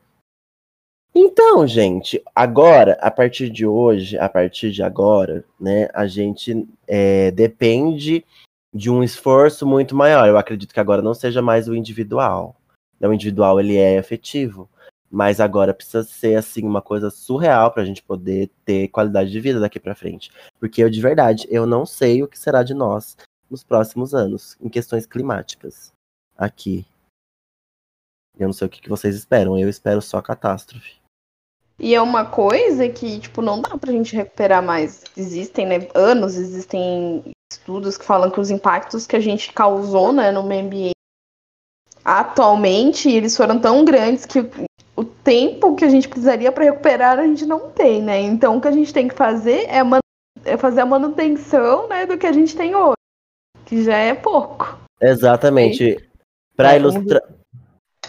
Então, 1.19 1.65
gente, 1.65 2.23
agora, 2.36 2.93
a 3.01 3.10
partir 3.10 3.49
de 3.49 3.65
hoje, 3.65 4.19
a 4.19 4.30
partir 4.30 4.71
de 4.71 4.84
agora, 4.84 5.43
né, 5.60 5.89
a 5.91 6.06
gente 6.06 6.69
é, 6.88 7.32
depende 7.32 8.23
de 8.71 8.91
um 8.91 9.03
esforço 9.03 9.65
muito 9.65 9.95
maior. 9.95 10.27
Eu 10.27 10.38
acredito 10.38 10.71
que 10.75 10.80
agora 10.80 11.01
não 11.01 11.15
seja 11.15 11.41
mais 11.41 11.67
o 11.67 11.73
individual. 11.73 12.56
O 13.01 13.12
individual 13.12 13.60
ele 13.60 13.77
é 13.77 13.97
efetivo, 13.97 14.69
mas 15.10 15.39
agora 15.39 15.73
precisa 15.73 16.03
ser 16.03 16.36
assim 16.36 16.63
uma 16.63 16.84
coisa 16.84 17.10
surreal 17.10 17.71
para 17.71 17.82
a 17.82 17.86
gente 17.86 18.03
poder 18.03 18.51
ter 18.63 18.88
qualidade 18.89 19.32
de 19.32 19.39
vida 19.39 19.60
daqui 19.60 19.80
para 19.80 19.95
frente. 19.95 20.30
Porque 20.60 20.84
eu 20.84 20.89
de 20.89 21.01
verdade 21.01 21.47
eu 21.49 21.65
não 21.65 21.84
sei 21.84 22.21
o 22.21 22.27
que 22.27 22.38
será 22.38 22.62
de 22.62 22.75
nós 22.75 23.17
nos 23.49 23.63
próximos 23.63 24.13
anos 24.13 24.56
em 24.62 24.69
questões 24.69 25.08
climáticas 25.08 25.91
aqui. 26.38 26.86
Eu 28.38 28.45
não 28.45 28.53
sei 28.53 28.67
o 28.67 28.69
que 28.69 28.88
vocês 28.88 29.15
esperam. 29.15 29.58
Eu 29.58 29.67
espero 29.67 29.99
só 29.99 30.21
catástrofe. 30.21 30.96
E 31.79 31.93
é 31.93 32.01
uma 32.01 32.25
coisa 32.25 32.89
que, 32.89 33.19
tipo, 33.19 33.41
não 33.41 33.61
dá 33.61 33.77
pra 33.77 33.91
gente 33.91 34.15
recuperar 34.15 34.63
mais. 34.63 35.03
Existem, 35.15 35.65
né, 35.65 35.87
anos, 35.93 36.35
existem 36.35 37.23
estudos 37.51 37.97
que 37.97 38.03
falam 38.05 38.31
que 38.31 38.39
os 38.39 38.49
impactos 38.49 39.05
que 39.05 39.15
a 39.15 39.19
gente 39.19 39.53
causou, 39.53 40.11
né, 40.11 40.31
no 40.31 40.43
meio 40.43 40.65
ambiente 40.65 40.93
atualmente, 42.03 43.09
eles 43.11 43.35
foram 43.35 43.59
tão 43.59 43.83
grandes 43.83 44.25
que 44.25 44.39
o- 44.95 45.03
tempo 45.03 45.75
que 45.75 45.83
a 45.85 45.89
gente 45.89 46.07
precisaria 46.07 46.51
para 46.51 46.63
recuperar, 46.63 47.19
a 47.19 47.27
gente 47.27 47.45
não 47.45 47.69
tem, 47.69 48.01
né? 48.01 48.19
Então, 48.21 48.57
o 48.57 48.61
que 48.61 48.67
a 48.67 48.71
gente 48.71 48.93
tem 48.93 49.07
que 49.07 49.13
fazer 49.13 49.65
é, 49.69 49.83
man- 49.83 49.99
é 50.45 50.55
fazer 50.57 50.81
a 50.81 50.85
manutenção, 50.85 51.87
né, 51.89 52.05
do 52.05 52.17
que 52.17 52.25
a 52.25 52.31
gente 52.31 52.55
tem 52.55 52.73
hoje, 52.75 52.95
que 53.65 53.83
já 53.83 53.97
é 53.97 54.13
pouco. 54.13 54.77
Exatamente. 55.01 56.09
Para 56.55 56.73
É, 56.73 56.77
ilustrar. 56.77 57.21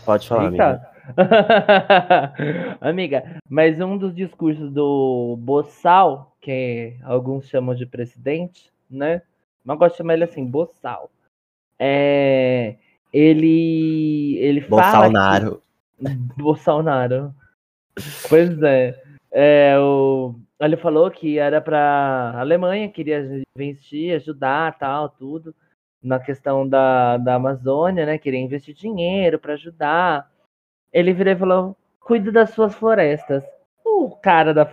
Pode 0.05 0.29
falar. 0.29 0.53
Eita. 0.53 0.65
Amiga, 0.65 0.88
mas 3.49 3.81
um 3.81 3.97
dos 3.97 4.15
discursos 4.15 4.71
do 4.73 5.37
Boçal, 5.41 6.37
que 6.41 6.97
alguns 7.03 7.49
chamam 7.49 7.75
de 7.75 7.87
presidente, 7.87 8.71
né? 8.91 9.23
Mas 9.65 9.75
eu 9.75 9.79
gosto 9.79 9.95
de 9.95 9.99
chamar 9.99 10.15
ele 10.15 10.25
assim, 10.25 10.45
Boçal. 10.45 11.11
É, 11.79 12.77
ele, 13.13 14.37
ele 14.39 14.61
fala 14.63 14.83
que- 14.83 15.13
Bolsonaro. 15.13 15.63
Bolsonaro. 16.37 17.35
Pois 18.29 18.63
é. 18.63 19.01
é 19.33 19.79
o, 19.79 20.35
ele 20.61 20.77
falou 20.77 21.11
que 21.11 21.39
era 21.39 21.61
para 21.61 21.79
a 21.79 22.41
Alemanha, 22.41 22.89
queria 22.89 23.43
investir, 23.57 24.15
ajudar, 24.15 24.79
tal, 24.79 25.09
tudo, 25.09 25.55
na 26.03 26.19
questão 26.19 26.69
da, 26.69 27.17
da 27.17 27.35
Amazônia, 27.35 28.07
né? 28.07 28.19
Queria 28.19 28.41
investir 28.41 28.75
dinheiro 28.75 29.39
para 29.39 29.55
ajudar. 29.55 30.31
Ele 30.93 31.13
virou 31.13 31.33
e 31.33 31.37
falou: 31.37 31.77
cuide 32.01 32.31
das 32.31 32.51
suas 32.51 32.75
florestas. 32.75 33.45
O 33.85 34.11
cara 34.11 34.53
da, 34.53 34.65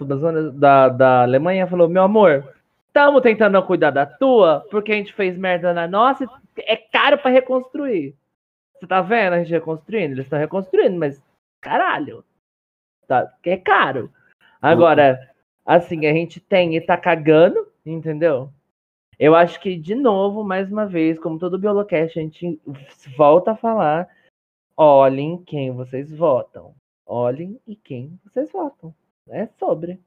da, 0.54 0.90
da, 0.90 1.22
Alemanha 1.24 1.68
falou: 1.68 1.88
meu 1.88 2.04
amor, 2.04 2.54
estamos 2.88 3.22
tentando 3.22 3.62
cuidar 3.64 3.92
da 3.92 4.06
tua, 4.06 4.66
porque 4.70 4.92
a 4.92 4.96
gente 4.96 5.14
fez 5.14 5.38
merda 5.38 5.74
na 5.74 5.88
nossa 5.88 6.26
é 6.58 6.78
caro 6.78 7.18
para 7.18 7.32
reconstruir. 7.32 8.16
Você 8.74 8.88
tá 8.88 9.02
vendo 9.02 9.34
a 9.34 9.40
gente 9.40 9.52
reconstruindo? 9.52 10.14
Eles 10.14 10.26
estão 10.26 10.40
reconstruindo, 10.40 10.98
mas 10.98 11.22
caralho. 11.62 12.24
Tá, 13.08 13.32
é 13.46 13.58
caro. 13.58 14.12
Agora, 14.62 15.20
assim, 15.66 16.06
a 16.06 16.14
gente 16.14 16.40
tem 16.40 16.76
e 16.76 16.82
tá 16.82 16.98
cagando, 16.98 17.68
entendeu? 17.86 18.50
Eu 19.18 19.36
acho 19.36 19.60
que, 19.62 19.78
de 19.78 19.96
novo, 19.96 20.44
mais 20.44 20.72
uma 20.72 20.86
vez, 20.86 21.20
como 21.20 21.40
todo 21.40 21.58
Biolocast, 21.58 22.20
a 22.20 22.22
gente 22.22 22.60
volta 23.18 23.52
a 23.52 23.56
falar: 23.56 24.10
olhem 24.78 25.44
quem 25.46 25.72
vocês 25.72 26.10
votam. 26.12 26.74
Olhem 27.06 27.60
e 27.68 27.76
quem 27.76 28.20
vocês 28.24 28.52
votam. 28.52 28.94
É 29.30 29.48
sobre. 29.60 30.00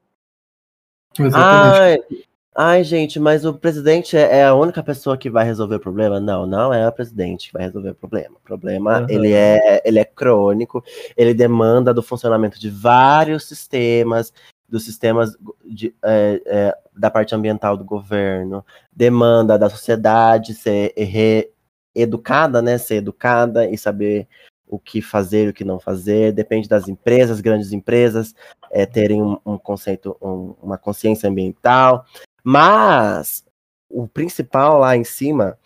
Exatamente. 1.17 1.79
Ai, 1.79 2.19
Ai, 2.61 2.83
gente, 2.83 3.21
mas 3.21 3.45
o 3.45 3.53
presidente 3.53 4.17
é 4.17 4.39
é 4.39 4.45
a 4.45 4.53
única 4.53 4.83
pessoa 4.83 5.17
que 5.17 5.29
vai 5.29 5.45
resolver 5.45 5.75
o 5.75 5.79
problema? 5.79 6.19
Não, 6.19 6.45
não 6.45 6.73
é 6.73 6.85
o 6.87 6.91
presidente 6.91 7.47
que 7.47 7.53
vai 7.53 7.63
resolver 7.63 7.91
o 7.91 7.95
problema. 7.95 8.35
O 8.35 8.41
problema, 8.41 8.97
Aham. 8.97 9.07
ele, 9.09 9.31
é, 9.31 9.81
ele 9.85 9.97
é 9.97 10.03
crônico, 10.03 10.83
ele 11.15 11.33
demanda 11.33 11.93
do 11.93 12.03
funcionamento 12.03 12.59
de 12.59 12.69
vários 12.69 13.47
sistemas, 13.47 14.33
dos 14.67 14.83
sistemas 14.83 15.37
de, 15.63 15.95
é, 16.03 16.41
é, 16.45 16.77
da 16.93 17.09
parte 17.09 17.33
ambiental 17.33 17.77
do 17.77 17.85
governo, 17.85 18.65
demanda 18.91 19.57
da 19.57 19.69
sociedade 19.69 20.53
ser 20.53 20.91
re- 20.97 21.49
educada, 21.95 22.61
né? 22.61 22.77
Ser 22.77 22.95
educada 22.95 23.69
e 23.69 23.77
saber 23.77 24.27
o 24.69 24.79
que 24.79 25.01
fazer 25.01 25.47
e 25.47 25.49
o 25.49 25.53
que 25.53 25.65
não 25.65 25.79
fazer. 25.79 26.31
Depende 26.31 26.69
das 26.69 26.87
empresas, 26.87 27.41
grandes 27.41 27.73
empresas, 27.73 28.35
é, 28.71 28.85
terem 28.85 29.21
um, 29.21 29.37
um 29.45 29.57
conceito, 29.57 30.15
um- 30.21 30.53
uma 30.61 30.77
consciência 30.77 31.27
ambiental. 31.27 32.05
Mas 32.43 33.43
o 33.89 34.07
principal 34.07 34.77
lá 34.79 34.95
em 34.95 35.03
cima, 35.03 35.57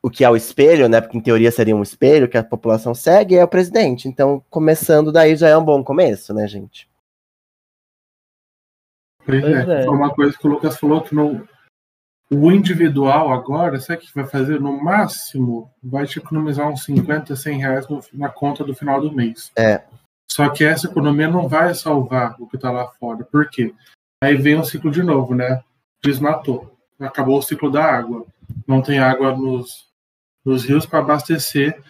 o 0.00 0.08
que 0.08 0.24
é 0.24 0.30
o 0.30 0.36
espelho, 0.36 0.88
né? 0.88 1.00
Porque 1.00 1.18
em 1.18 1.20
teoria 1.20 1.50
seria 1.50 1.74
um 1.74 1.82
espelho 1.82 2.28
que 2.28 2.38
a 2.38 2.44
população 2.44 2.94
segue, 2.94 3.36
é 3.36 3.42
o 3.42 3.48
presidente. 3.48 4.06
Então, 4.06 4.42
começando 4.48 5.10
daí 5.10 5.34
já 5.34 5.48
é 5.48 5.56
um 5.56 5.64
bom 5.64 5.82
começo, 5.82 6.32
né, 6.32 6.46
gente? 6.46 6.88
Pois, 9.26 9.42
é. 9.42 9.80
é. 9.80 9.84
Foi 9.84 9.94
uma 9.94 10.14
coisa 10.14 10.36
que 10.38 10.46
o 10.46 10.50
Lucas 10.50 10.78
falou 10.78 11.02
que 11.02 11.14
no, 11.14 11.48
o 12.34 12.50
individual 12.52 13.32
agora, 13.32 13.80
sabe 13.80 14.02
o 14.02 14.06
que 14.06 14.14
vai 14.14 14.26
fazer? 14.26 14.60
No 14.60 14.82
máximo, 14.82 15.70
vai 15.82 16.06
te 16.06 16.18
economizar 16.18 16.68
uns 16.68 16.84
50, 16.84 17.34
100 17.36 17.58
reais 17.58 17.88
no- 17.88 18.00
na 18.12 18.28
conta 18.28 18.64
do 18.64 18.74
final 18.74 19.00
do 19.00 19.12
mês. 19.12 19.50
É. 19.56 19.82
Só 20.30 20.48
que 20.48 20.64
essa 20.64 20.86
economia 20.86 21.28
não 21.28 21.48
vai 21.48 21.74
salvar 21.74 22.36
o 22.40 22.46
que 22.46 22.56
está 22.56 22.70
lá 22.70 22.88
fora. 22.88 23.24
Por 23.24 23.48
quê? 23.48 23.74
Aí 24.22 24.36
vem 24.36 24.56
um 24.58 24.64
ciclo 24.64 24.90
de 24.90 25.02
novo, 25.02 25.34
né? 25.34 25.62
Desmatou. 26.02 26.74
Acabou 26.98 27.38
o 27.38 27.42
ciclo 27.42 27.70
da 27.70 27.84
água. 27.84 28.24
Não 28.66 28.80
tem 28.80 28.98
água 28.98 29.36
nos, 29.36 29.86
nos 30.44 30.64
rios 30.64 30.86
para 30.86 31.00
abastecer. 31.00 31.80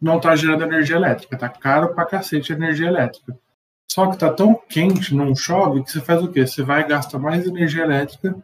Não 0.00 0.16
está 0.16 0.34
gerando 0.36 0.64
energia 0.64 0.96
elétrica. 0.96 1.38
Tá 1.38 1.48
caro 1.48 1.94
pra 1.94 2.04
cacete 2.06 2.52
a 2.52 2.56
energia 2.56 2.88
elétrica. 2.88 3.38
Só 3.90 4.10
que 4.10 4.18
tá 4.18 4.30
tão 4.32 4.54
quente, 4.68 5.14
não 5.14 5.34
chove, 5.34 5.82
que 5.82 5.90
você 5.90 6.00
faz 6.00 6.22
o 6.22 6.30
quê? 6.30 6.46
Você 6.46 6.62
vai 6.62 6.82
e 6.82 6.88
gasta 6.88 7.18
mais 7.18 7.46
energia 7.46 7.84
elétrica, 7.84 8.36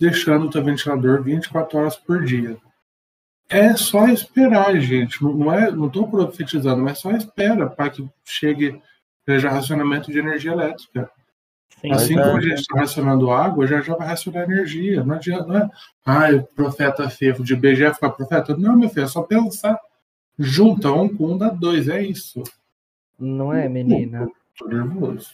deixando 0.00 0.46
o 0.46 0.50
teu 0.50 0.64
ventilador 0.64 1.22
24 1.22 1.78
horas 1.78 1.96
por 1.96 2.24
dia. 2.24 2.56
É 3.48 3.76
só 3.76 4.08
esperar, 4.08 4.80
gente. 4.80 5.22
Não, 5.22 5.52
é, 5.52 5.70
não 5.70 5.90
tô 5.90 6.08
profetizando, 6.08 6.82
mas 6.82 7.00
só 7.00 7.10
espera 7.10 7.68
para 7.68 7.90
que 7.90 8.08
chegue 8.24 8.80
já 9.28 9.50
racionamento 9.50 10.10
de 10.10 10.18
energia 10.18 10.52
elétrica. 10.52 11.08
Sim, 11.80 11.92
Assim 11.92 12.14
como 12.14 12.36
a 12.36 12.40
gente 12.40 12.60
está 12.60 12.80
racionando 12.80 13.30
água, 13.30 13.66
já 13.66 13.80
já 13.80 13.94
vai 13.94 14.08
racionar 14.08 14.44
energia. 14.44 15.04
Não 15.04 15.14
adianta, 15.14 15.46
não 15.46 15.56
é? 15.56 15.70
Ah, 16.04 16.30
o 16.34 16.42
profeta 16.42 17.08
ferro 17.08 17.44
de 17.44 17.54
BGF 17.54 17.94
ficar 17.94 18.10
profeta. 18.10 18.56
Não, 18.56 18.76
meu 18.76 18.88
filho, 18.88 19.04
é 19.04 19.08
só 19.08 19.22
pensar. 19.22 19.78
Junta 20.38 20.90
um 20.90 21.08
com 21.08 21.32
um 21.32 21.38
dá 21.38 21.48
dois, 21.48 21.88
é 21.88 22.02
isso. 22.02 22.42
Não 23.18 23.52
é, 23.52 23.68
menina? 23.68 24.28
Tô 24.58 24.66
nervoso. 24.66 25.30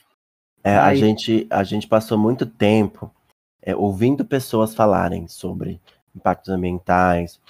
É, 0.62 0.76
a, 0.76 0.94
gente, 0.94 1.46
a 1.48 1.62
gente 1.62 1.86
passou 1.86 2.18
muito 2.18 2.44
tempo 2.44 3.12
é, 3.66 3.74
ouvindo 3.74 4.24
pessoas 4.24 4.74
falarem 4.74 5.26
sobre 5.26 5.80
impactos 6.14 6.50
ambientais, 6.50 7.40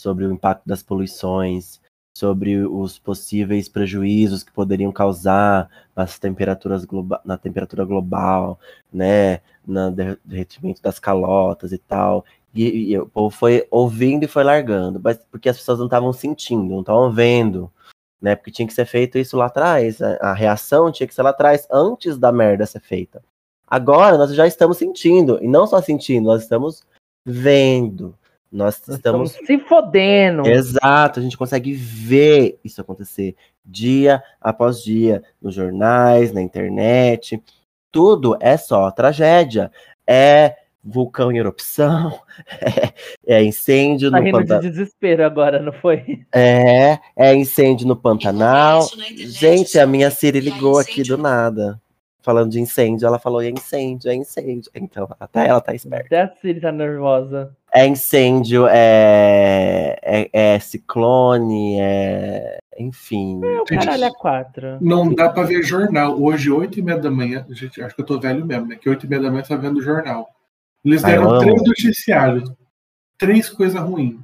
sobre 0.00 0.24
o 0.24 0.32
impacto 0.32 0.66
das 0.66 0.82
poluições, 0.82 1.78
sobre 2.16 2.56
os 2.66 2.98
possíveis 2.98 3.68
prejuízos 3.68 4.42
que 4.42 4.50
poderiam 4.50 4.90
causar 4.90 5.68
nas 5.94 6.18
temperaturas 6.18 6.84
globa 6.84 7.20
na 7.24 7.36
temperatura 7.36 7.84
global, 7.84 8.58
né, 8.92 9.40
no 9.64 9.90
derre- 9.90 10.18
derretimento 10.24 10.82
das 10.82 10.98
calotas 10.98 11.70
e 11.70 11.78
tal. 11.78 12.24
E, 12.54 12.92
e 12.92 12.98
o 12.98 13.06
povo 13.06 13.30
foi 13.30 13.68
ouvindo 13.70 14.24
e 14.24 14.28
foi 14.28 14.42
largando, 14.42 14.98
mas 14.98 15.18
porque 15.30 15.48
as 15.50 15.58
pessoas 15.58 15.78
não 15.78 15.86
estavam 15.86 16.12
sentindo, 16.12 16.72
não 16.72 16.80
estavam 16.80 17.12
vendo, 17.12 17.70
né? 18.20 18.34
Porque 18.34 18.50
tinha 18.50 18.66
que 18.66 18.74
ser 18.74 18.86
feito 18.86 19.18
isso 19.18 19.36
lá 19.36 19.46
atrás, 19.46 20.00
a, 20.02 20.16
a 20.30 20.34
reação 20.34 20.90
tinha 20.90 21.06
que 21.06 21.14
ser 21.14 21.22
lá 21.22 21.30
atrás, 21.30 21.68
antes 21.70 22.18
da 22.18 22.32
merda 22.32 22.66
ser 22.66 22.80
feita. 22.80 23.22
Agora 23.70 24.16
nós 24.16 24.34
já 24.34 24.46
estamos 24.46 24.78
sentindo, 24.78 25.38
e 25.42 25.48
não 25.48 25.66
só 25.66 25.80
sentindo, 25.80 26.26
nós 26.26 26.42
estamos 26.42 26.82
vendo. 27.24 28.14
Nós 28.50 28.80
Nós 28.86 28.96
estamos 28.96 29.30
estamos 29.30 29.46
se 29.46 29.68
fodendo. 29.68 30.46
Exato, 30.46 31.20
a 31.20 31.22
gente 31.22 31.36
consegue 31.36 31.74
ver 31.74 32.58
isso 32.64 32.80
acontecer 32.80 33.36
dia 33.64 34.22
após 34.40 34.82
dia, 34.82 35.22
nos 35.40 35.54
jornais, 35.54 36.32
na 36.32 36.40
internet. 36.40 37.42
Tudo 37.92 38.38
é 38.40 38.56
só 38.56 38.90
tragédia. 38.90 39.70
É 40.06 40.56
vulcão 40.82 41.30
em 41.30 41.36
erupção, 41.36 42.18
é, 42.60 42.92
é 43.40 43.44
incêndio 43.44 44.10
Tá 44.10 44.18
no 44.18 44.24
rindo 44.24 44.38
de 44.38 44.46
Pantanal. 44.46 44.62
desespero 44.62 45.24
agora, 45.24 45.60
não 45.60 45.72
foi? 45.72 46.24
É, 46.34 46.98
é 47.14 47.34
incêndio 47.34 47.86
no 47.86 47.94
Pantanal. 47.96 48.86
Gente, 49.16 49.78
a 49.78 49.86
minha 49.86 50.10
Siri 50.10 50.40
ligou 50.40 50.78
aqui 50.78 51.02
do 51.02 51.18
nada. 51.18 51.78
Falando 52.20 52.50
de 52.50 52.60
incêndio, 52.60 53.06
ela 53.06 53.18
falou: 53.18 53.40
é 53.40 53.48
incêndio, 53.48 54.10
é 54.10 54.14
incêndio. 54.14 54.70
Então, 54.74 55.08
até 55.20 55.46
ela 55.46 55.60
tá 55.60 55.74
esperta. 55.74 56.06
Até 56.06 56.20
a 56.22 56.28
Siri 56.36 56.60
tá 56.60 56.72
nervosa. 56.72 57.56
É 57.72 57.86
incêndio, 57.86 58.66
é, 58.68 59.96
é, 60.02 60.30
é 60.32 60.58
ciclone, 60.58 61.78
é. 61.80 62.58
Enfim. 62.78 63.40
É 63.44 63.60
o 63.60 63.64
caralho 63.64 64.06
a 64.06 64.14
quatro. 64.14 64.78
Não 64.80 65.12
dá 65.12 65.28
pra 65.28 65.42
ver 65.42 65.62
jornal. 65.64 66.20
Hoje, 66.20 66.50
8 66.50 66.78
e 66.78 66.82
meia 66.82 66.98
da 66.98 67.10
manhã, 67.10 67.44
gente, 67.50 67.82
acho 67.82 67.94
que 67.94 68.00
eu 68.02 68.06
tô 68.06 68.20
velho 68.20 68.44
mesmo, 68.46 68.66
né? 68.66 68.76
Que 68.76 68.88
8 68.88 69.04
e 69.04 69.08
meia 69.08 69.22
da 69.22 69.30
manhã 69.30 69.42
tá 69.42 69.56
vendo 69.56 69.78
o 69.78 69.82
jornal. 69.82 70.28
Eles 70.84 71.02
Ah, 71.04 71.08
deram 71.08 71.38
três 71.40 71.62
noticiários. 71.62 72.52
Três 73.18 73.48
coisas 73.50 73.80
ruins. 73.80 74.16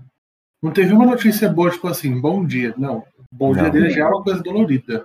Não 0.63 0.71
teve 0.71 0.93
uma 0.93 1.05
notícia 1.05 1.49
boa, 1.49 1.71
tipo 1.71 1.87
assim, 1.89 2.21
bom 2.21 2.45
dia. 2.47 2.73
Não. 2.79 3.03
Bom 3.31 3.53
dia 3.53 3.65
Não. 3.65 3.71
dele 3.71 3.91
já 3.91 4.05
é 4.05 4.07
uma 4.07 4.23
coisa 4.23 4.41
dolorida. 4.43 5.05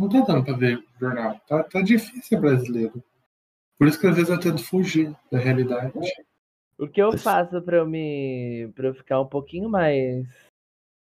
Não 0.00 0.08
tá 0.08 0.20
dando 0.20 0.42
pra 0.42 0.54
ver 0.54 0.82
jornal. 0.98 1.38
Tá, 1.46 1.62
tá 1.62 1.82
difícil 1.82 2.22
ser 2.22 2.40
brasileiro. 2.40 3.04
Por 3.78 3.86
isso 3.86 4.00
que 4.00 4.06
às 4.06 4.16
vezes 4.16 4.30
eu 4.30 4.40
tento 4.40 4.64
fugir 4.64 5.14
da 5.30 5.38
realidade. 5.38 5.92
O 6.78 6.88
que 6.88 7.02
eu 7.02 7.18
faço 7.18 7.60
pra 7.60 7.76
eu 7.76 7.86
me. 7.86 8.72
pra 8.74 8.86
eu 8.86 8.94
ficar 8.94 9.20
um 9.20 9.26
pouquinho 9.26 9.68
mais 9.68 10.26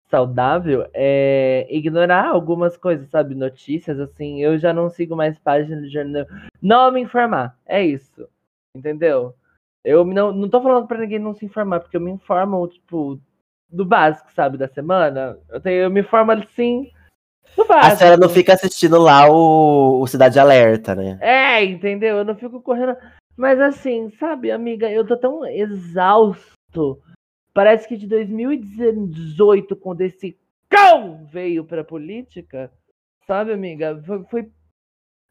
saudável 0.09 0.89
é 0.95 1.67
ignorar 1.69 2.29
algumas 2.29 2.79
coisas, 2.79 3.11
sabe? 3.11 3.35
Notícias, 3.35 4.01
assim. 4.01 4.43
Eu 4.43 4.59
já 4.59 4.73
não 4.73 4.89
sigo 4.89 5.15
mais 5.15 5.39
páginas 5.39 5.85
de 5.85 5.91
jornal. 5.91 6.25
Não 6.63 6.91
me 6.91 7.03
informar. 7.03 7.59
É 7.67 7.85
isso. 7.85 8.27
Entendeu? 8.75 9.35
Eu 9.85 10.03
não, 10.03 10.33
não 10.33 10.49
tô 10.49 10.63
falando 10.63 10.87
pra 10.87 10.99
ninguém 10.99 11.19
não 11.19 11.35
se 11.35 11.45
informar, 11.45 11.81
porque 11.81 11.99
eu 11.99 12.01
me 12.01 12.11
informo, 12.11 12.67
tipo, 12.69 13.21
do 13.69 13.85
básico, 13.85 14.33
sabe, 14.33 14.57
da 14.57 14.67
semana. 14.67 15.39
Eu, 15.51 15.61
tenho, 15.61 15.83
eu 15.83 15.91
me 15.91 16.01
informo 16.01 16.33
assim. 16.33 16.91
A 17.71 17.97
senhora 17.97 18.17
não 18.17 18.29
fica 18.29 18.55
assistindo 18.55 18.99
lá 18.99 19.29
o, 19.31 20.01
o 20.01 20.07
Cidade 20.07 20.39
Alerta, 20.39 20.95
né? 20.95 21.19
É, 21.21 21.65
entendeu? 21.65 22.19
Eu 22.19 22.25
não 22.25 22.35
fico 22.35 22.61
correndo. 22.61 22.97
Mas 23.37 23.61
assim, 23.61 24.11
sabe, 24.19 24.51
amiga, 24.51 24.91
eu 24.91 25.07
tô 25.07 25.17
tão 25.17 25.45
exausto. 25.47 27.01
Parece 27.53 27.87
que 27.89 27.97
de 27.97 28.07
2018, 28.07 29.75
quando 29.77 30.01
esse 30.03 30.37
cão 30.69 31.27
veio 31.31 31.65
pra 31.65 31.83
política, 31.85 32.71
sabe, 33.27 33.53
amiga? 33.53 34.01
Foi. 34.07 34.25
foi- 34.25 34.51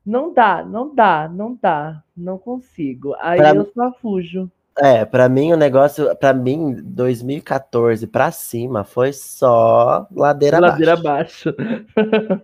Não 0.05 0.33
dá, 0.33 0.63
não 0.63 0.93
dá, 0.93 1.27
não 1.27 1.57
dá. 1.61 2.01
Não 2.15 2.37
consigo. 2.37 3.13
Aí 3.19 3.37
Pra- 3.39 3.53
eu 3.55 3.69
só 3.73 3.91
fujo. 4.01 4.49
É, 4.79 5.05
pra 5.05 5.27
mim 5.27 5.53
o 5.53 5.57
negócio, 5.57 6.15
pra 6.17 6.33
mim, 6.33 6.75
2014 6.83 8.05
pra 8.05 8.31
cima 8.31 8.83
foi 8.83 9.11
só 9.11 10.07
ladeira, 10.11 10.59
Ladeira 10.59 10.93
abaixo. 10.93 11.49
abaixo. 11.49 12.43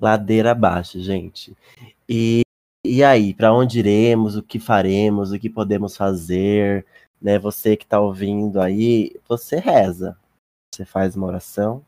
Ladeira 0.00 0.52
abaixo, 0.52 0.98
gente. 1.00 1.54
E, 2.08 2.40
e 2.86 3.04
aí, 3.04 3.34
pra 3.34 3.52
onde 3.52 3.78
iremos, 3.80 4.36
o 4.36 4.42
que 4.42 4.58
faremos, 4.58 5.30
o 5.32 5.38
que 5.38 5.50
podemos 5.50 5.96
fazer, 5.96 6.86
né? 7.20 7.38
Você 7.38 7.76
que 7.76 7.86
tá 7.86 8.00
ouvindo 8.00 8.60
aí, 8.60 9.14
você 9.28 9.56
reza. 9.56 10.16
Você 10.74 10.84
faz 10.86 11.14
uma 11.14 11.26
oração. 11.26 11.84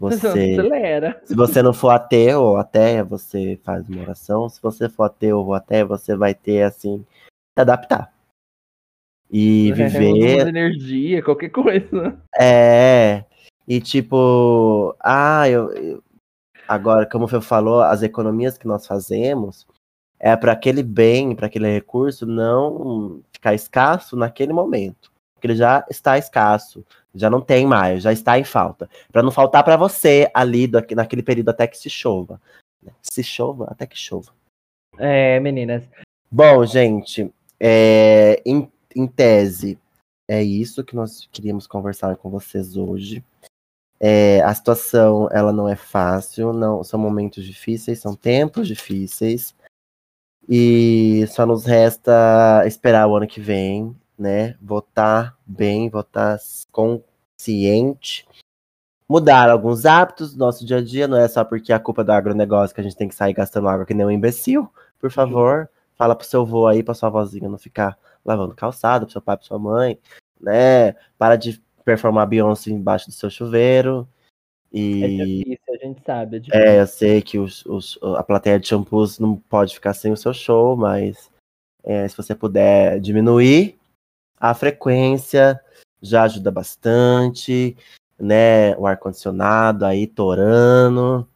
Você, 0.00 0.26
Acelera. 0.58 1.20
se 1.24 1.34
você 1.36 1.62
não 1.62 1.74
for 1.74 1.90
ateu 1.90 2.42
ou 2.42 2.56
ateia, 2.56 3.04
você 3.04 3.60
faz 3.62 3.88
uma 3.88 4.02
oração. 4.02 4.48
Se 4.48 4.60
você 4.60 4.88
for 4.88 5.04
ateu 5.04 5.38
ou 5.38 5.54
ateia, 5.54 5.84
você 5.84 6.16
vai 6.16 6.34
ter 6.34 6.62
assim 6.62 7.04
adaptar. 7.56 8.12
E 9.30 9.70
É, 9.72 9.74
viver 9.74 10.48
energia, 10.48 11.22
qualquer 11.22 11.50
coisa. 11.50 12.20
é, 12.38 13.24
e 13.66 13.80
tipo, 13.80 14.94
ah, 15.00 15.48
eu, 15.48 15.70
eu- 15.72 16.02
agora, 16.66 17.06
como 17.06 17.28
você 17.28 17.40
falou, 17.40 17.80
as 17.80 18.02
economias 18.02 18.56
que 18.58 18.66
nós 18.66 18.86
fazemos 18.86 19.66
é 20.18 20.36
para 20.36 20.52
aquele 20.52 20.82
bem, 20.82 21.34
para 21.34 21.46
aquele 21.46 21.72
recurso 21.72 22.26
não 22.26 23.22
ficar 23.32 23.54
escasso 23.54 24.16
naquele 24.16 24.52
momento, 24.52 25.10
porque 25.34 25.46
ele 25.46 25.56
já 25.56 25.84
está 25.90 26.18
escasso, 26.18 26.84
já 27.14 27.30
não 27.30 27.40
tem 27.40 27.66
mais, 27.66 28.02
já 28.02 28.12
está 28.12 28.38
em 28.38 28.44
falta, 28.44 28.88
para 29.10 29.22
não 29.22 29.30
faltar 29.30 29.64
para 29.64 29.76
você 29.76 30.30
ali 30.34 30.66
do- 30.66 30.82
naquele 30.94 31.22
período 31.22 31.48
até 31.50 31.66
que 31.66 31.78
se 31.78 31.88
chova, 31.88 32.40
né? 32.82 32.92
se 33.02 33.22
chova 33.22 33.66
até 33.70 33.86
que 33.86 33.96
chova. 33.96 34.32
É, 34.98 35.40
meninas. 35.40 35.88
Bom, 36.30 36.64
gente, 36.66 37.32
é, 37.60 38.42
em, 38.44 38.70
em 38.96 39.06
tese, 39.06 39.78
é 40.26 40.42
isso 40.42 40.84
que 40.84 40.96
nós 40.96 41.28
queríamos 41.30 41.66
conversar 41.66 42.16
com 42.16 42.30
vocês 42.30 42.76
hoje. 42.76 43.24
É, 43.98 44.40
a 44.42 44.54
situação 44.54 45.28
ela 45.30 45.52
não 45.52 45.68
é 45.68 45.76
fácil, 45.76 46.54
não 46.54 46.82
são 46.82 46.98
momentos 46.98 47.44
difíceis, 47.44 47.98
são 47.98 48.14
tempos 48.16 48.66
difíceis. 48.66 49.54
E 50.48 51.26
só 51.28 51.44
nos 51.44 51.66
resta 51.66 52.64
esperar 52.66 53.06
o 53.06 53.16
ano 53.16 53.26
que 53.26 53.40
vem, 53.40 53.94
né? 54.18 54.56
Votar 54.60 55.36
bem, 55.46 55.88
votar 55.90 56.38
consciente, 56.72 58.26
mudar 59.08 59.50
alguns 59.50 59.84
hábitos 59.84 60.32
do 60.32 60.38
nosso 60.38 60.64
dia 60.64 60.78
a 60.78 60.82
dia. 60.82 61.06
Não 61.06 61.18
é 61.18 61.28
só 61.28 61.44
porque 61.44 61.72
é 61.72 61.76
a 61.76 61.80
culpa 61.80 62.02
do 62.02 62.12
agronegócio 62.12 62.74
que 62.74 62.80
a 62.80 62.84
gente 62.84 62.96
tem 62.96 63.08
que 63.08 63.14
sair 63.14 63.32
gastando 63.34 63.68
água 63.68 63.86
que 63.86 63.94
nem 63.94 64.06
um 64.06 64.10
imbecil. 64.10 64.68
Por 64.98 65.10
favor, 65.10 65.68
fala 66.00 66.16
pro 66.16 66.26
seu 66.26 66.40
avô 66.40 66.66
aí, 66.66 66.82
pra 66.82 66.94
sua 66.94 67.10
vozinha 67.10 67.46
não 67.46 67.58
ficar 67.58 67.98
lavando 68.24 68.54
calçado, 68.54 69.04
pro 69.04 69.12
seu 69.12 69.20
pai, 69.20 69.36
pra 69.36 69.44
sua 69.44 69.58
mãe, 69.58 69.98
né? 70.40 70.92
Para 71.18 71.36
de 71.36 71.62
performar 71.84 72.26
Beyoncé 72.26 72.70
embaixo 72.70 73.08
do 73.08 73.12
seu 73.12 73.28
chuveiro. 73.28 74.08
E... 74.72 75.04
É 75.04 75.08
difícil, 75.08 75.74
a 75.74 75.86
gente 75.86 76.02
sabe. 76.02 76.42
É, 76.50 76.76
É, 76.76 76.80
eu 76.80 76.86
sei 76.86 77.20
que 77.20 77.38
os, 77.38 77.66
os- 77.66 77.98
a 78.16 78.22
plateia 78.22 78.58
de 78.58 78.66
shampoos 78.66 79.18
não 79.18 79.36
pode 79.36 79.74
ficar 79.74 79.92
sem 79.92 80.10
o 80.10 80.16
seu 80.16 80.32
show, 80.32 80.74
mas 80.74 81.30
é, 81.84 82.08
se 82.08 82.16
você 82.16 82.34
puder 82.34 82.98
diminuir 82.98 83.78
a 84.38 84.54
frequência, 84.54 85.60
já 86.00 86.22
ajuda 86.22 86.50
bastante, 86.50 87.76
né? 88.18 88.74
O 88.78 88.86
ar-condicionado 88.86 89.84
aí 89.84 90.06
torando. 90.06 91.28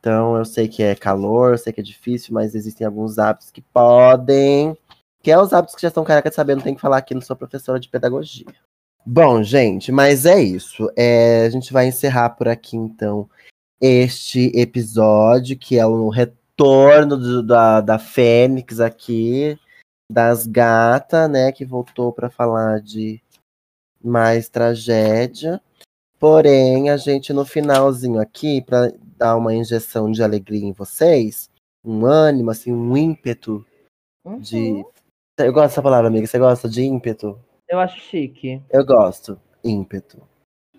Então, 0.00 0.36
eu 0.36 0.44
sei 0.44 0.68
que 0.68 0.82
é 0.82 0.94
calor, 0.94 1.52
eu 1.52 1.58
sei 1.58 1.72
que 1.72 1.80
é 1.80 1.84
difícil, 1.84 2.32
mas 2.32 2.54
existem 2.54 2.86
alguns 2.86 3.18
hábitos 3.18 3.50
que 3.50 3.60
podem. 3.60 4.76
Que 5.22 5.30
é 5.30 5.38
os 5.38 5.52
hábitos 5.52 5.74
que 5.74 5.82
já 5.82 5.88
estão 5.88 6.04
careca 6.04 6.30
de 6.30 6.36
saber, 6.36 6.54
não 6.54 6.62
tem 6.62 6.74
que 6.74 6.80
falar 6.80 6.98
aqui, 6.98 7.14
não 7.14 7.20
sou 7.20 7.34
professora 7.34 7.80
de 7.80 7.88
pedagogia. 7.88 8.46
Bom, 9.04 9.42
gente, 9.42 9.90
mas 9.90 10.26
é 10.26 10.40
isso. 10.40 10.90
É, 10.96 11.46
a 11.46 11.50
gente 11.50 11.72
vai 11.72 11.86
encerrar 11.88 12.30
por 12.30 12.46
aqui, 12.46 12.76
então, 12.76 13.28
este 13.80 14.52
episódio, 14.54 15.58
que 15.58 15.78
é 15.78 15.86
o 15.86 16.08
retorno 16.08 17.16
do- 17.16 17.42
da, 17.42 17.80
da 17.80 17.98
Fênix 17.98 18.80
aqui, 18.80 19.58
das 20.10 20.46
gatas, 20.46 21.28
né, 21.30 21.52
que 21.52 21.64
voltou 21.64 22.12
para 22.12 22.30
falar 22.30 22.80
de 22.80 23.20
mais 24.02 24.48
tragédia. 24.48 25.60
Porém, 26.18 26.90
a 26.90 26.96
gente 26.96 27.32
no 27.32 27.44
finalzinho 27.44 28.20
aqui, 28.20 28.60
para 28.62 28.92
dar 29.18 29.36
uma 29.36 29.54
injeção 29.54 30.10
de 30.10 30.22
alegria 30.22 30.64
em 30.64 30.72
vocês, 30.72 31.50
um 31.84 32.06
ânimo, 32.06 32.50
assim, 32.50 32.72
um 32.72 32.96
ímpeto 32.96 33.64
Uhum. 34.24 34.38
de. 34.40 34.84
Eu 35.38 35.52
gosto 35.52 35.68
dessa 35.70 35.82
palavra, 35.82 36.08
amiga. 36.08 36.26
Você 36.26 36.38
gosta 36.38 36.68
de 36.68 36.82
ímpeto? 36.82 37.38
Eu 37.68 37.78
acho 37.78 37.98
chique. 38.00 38.62
Eu 38.70 38.84
gosto. 38.84 39.40
Ímpeto. 39.64 40.20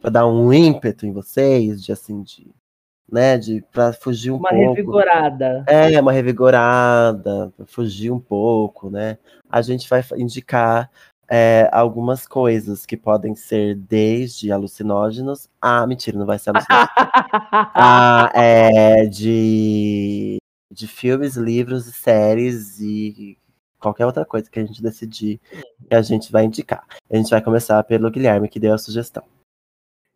Pra 0.02 0.10
dar 0.10 0.28
um 0.28 0.52
ímpeto 0.54 1.06
em 1.06 1.12
vocês, 1.12 1.84
de 1.84 1.91
assim, 1.91 2.21
de. 2.23 2.52
Né, 3.12 3.38
de. 3.38 3.62
Pra 3.71 3.91
fugir 3.93 4.32
um 4.32 4.38
Uma 4.38 4.49
pouco. 4.49 4.69
revigorada. 4.73 5.63
É, 5.67 5.99
uma 5.99 6.12
revigorada, 6.12 7.52
pra 7.56 7.65
fugir 7.65 8.12
um 8.12 8.19
pouco, 8.19 8.89
né? 8.89 9.17
A 9.49 9.62
gente 9.62 9.89
vai 9.89 10.04
indicar 10.17 10.91
é, 11.30 11.70
algumas 11.72 12.28
coisas 12.28 12.86
que 12.86 12.98
podem 12.98 13.36
ser 13.36 13.76
desde 13.76 14.52
alucinógenos 14.52 15.48
a. 15.62 15.86
Mentira, 15.86 16.18
não 16.18 16.26
vai 16.26 16.39
ser 16.39 16.50
alucinógeno. 16.52 16.89
a, 17.74 18.32
é, 18.36 19.06
de, 19.06 20.38
de 20.72 20.88
filmes, 20.88 21.36
livros, 21.36 21.86
séries 21.86 22.80
e 22.80 23.38
qualquer 23.80 24.06
outra 24.06 24.26
coisa 24.26 24.50
que 24.50 24.60
a 24.60 24.65
gente 24.65 24.82
decidir 24.82 25.39
que 25.88 25.96
a 25.96 26.02
gente 26.02 26.32
vai 26.32 26.44
indicar. 26.46 26.86
A 27.10 27.15
gente 27.15 27.30
vai 27.30 27.42
começar 27.42 27.82
pelo 27.84 28.12
Guilherme, 28.12 28.50
que 28.50 28.60
deu 28.60 28.74
a 28.74 28.78
sugestão. 28.78 29.24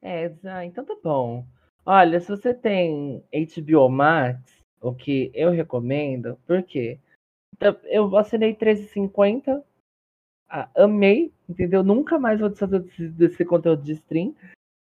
É, 0.02 0.34
ah, 0.43 0.65
então 0.65 0.84
tá 0.84 0.95
bom. 1.02 1.45
Olha, 1.86 2.19
se 2.19 2.28
você 2.30 2.54
tem 2.54 3.23
HBO 3.32 3.89
Max, 3.89 4.39
o 4.82 4.93
que 4.93 5.32
eu 5.34 5.49
recomendo, 5.52 6.38
por 6.45 6.62
quê? 6.63 6.99
Eu- 7.60 7.78
Eu 7.84 8.17
assinei 8.17 8.54
13,50, 8.54 9.63
ah, 10.53 10.69
amei, 10.77 11.31
entendeu? 11.49 11.83
Nunca 11.83 12.19
mais 12.19 12.39
vou 12.39 12.47
desfazer 12.49 12.79
desse, 12.79 13.07
desse 13.09 13.43
conteúdo 13.43 13.81
de 13.83 13.93
stream, 13.93 14.33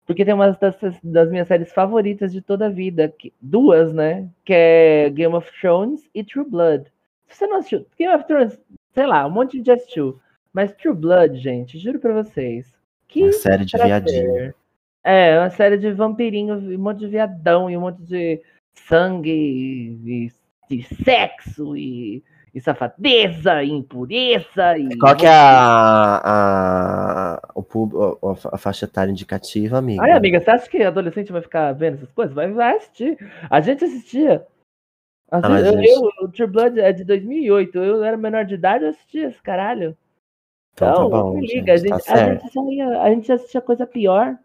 porque 0.08 0.24
tem 0.26 0.34
uma 0.34 0.52
das, 0.52 0.76
das 1.04 1.30
minhas 1.30 1.48
séries 1.48 1.72
favoritas 1.74 2.32
de 2.32 2.42
toda 2.42 2.66
a 2.68 2.70
vida, 2.70 3.14
que- 3.20 3.34
duas, 3.42 3.94
né? 3.94 4.28
Que 4.46 4.54
é 4.54 5.10
Game 5.10 5.36
of 5.36 5.48
Thrones 5.60 6.10
e 6.16 6.24
True 6.24 6.46
Blood. 6.50 6.86
Se 7.28 7.38
você 7.38 7.48
não 7.48 7.58
assistiu, 7.58 7.86
Game 7.98 8.16
of 8.16 8.26
Thrones, 8.26 8.60
sei 8.94 9.06
lá, 9.06 9.28
um 9.28 9.30
monte 9.30 9.52
de 9.52 9.58
gente 9.58 9.72
assistiu, 9.72 10.20
mas 10.54 10.74
True 10.74 10.96
Blood, 10.96 11.38
gente, 11.38 11.78
juro 11.78 12.00
pra 12.00 12.14
vocês, 12.24 12.74
que 13.08 13.24
Uma 13.24 13.32
série 13.34 13.66
de 13.66 13.78
viadinho. 13.78 14.54
É, 15.04 15.38
uma 15.40 15.50
série 15.50 15.78
de 15.78 15.92
vampirinhos, 15.92 16.64
e 16.64 16.76
um 16.76 16.80
monte 16.82 17.00
de 17.00 17.08
viadão 17.08 17.70
e 17.70 17.78
um 17.78 17.82
monte 17.82 18.02
de 18.02 18.42
sangue 18.74 19.30
e, 19.32 20.26
e- 20.72 20.76
e 20.78 20.84
sexo 21.04 21.76
e, 21.78 22.24
e 22.54 22.60
safadeza 22.62 23.64
e 23.64 23.70
impureza 23.70 24.78
e 24.78 24.98
Qual 24.98 25.16
que 25.16 25.26
é 25.26 25.30
a, 25.30 26.22
a, 26.24 27.42
o 27.56 28.18
a, 28.52 28.56
a 28.56 28.58
faixa 28.58 28.86
etária 28.86 29.12
indicativa, 29.12 29.78
amiga? 29.78 30.04
Ai, 30.04 30.12
amiga, 30.12 30.40
você 30.40 30.50
acha 30.50 30.70
que 30.70 30.82
adolescente 30.84 31.32
vai 31.32 31.42
ficar 31.42 31.72
vendo 31.74 31.96
essas 31.96 32.12
coisas? 32.12 32.34
Vai, 32.34 32.52
vai 32.52 32.78
assistir. 32.78 33.18
A 33.50 33.62
gente 33.62 33.84
assistia. 33.86 34.46
Ah, 35.32 35.42
eu, 35.60 35.74
gente- 35.74 35.90
eu- 35.90 36.10
o 36.26 36.28
True 36.30 36.48
Blood 36.48 36.80
é 36.80 36.92
de 36.92 37.04
2008. 37.04 37.78
Eu 37.78 38.04
era 38.04 38.18
menor 38.18 38.46
de 38.46 38.56
idade, 38.56 38.84
eu 38.84 38.90
assistia 38.90 39.28
esse 39.28 39.42
caralho. 39.42 39.96
Então 40.74 40.94
tá 40.94 41.00
Não, 41.02 41.10
bom, 41.10 41.40
liga. 41.40 41.78
gente, 41.78 41.92
a, 41.94 41.98
tá 41.98 42.00
gente, 42.00 42.12
a, 42.12 42.16
certo. 42.16 42.44
gente 42.54 42.74
ia- 42.76 43.02
a 43.02 43.10
gente 43.10 43.32
assistia 43.32 43.62
coisa 43.62 43.86
pior. 43.86 44.38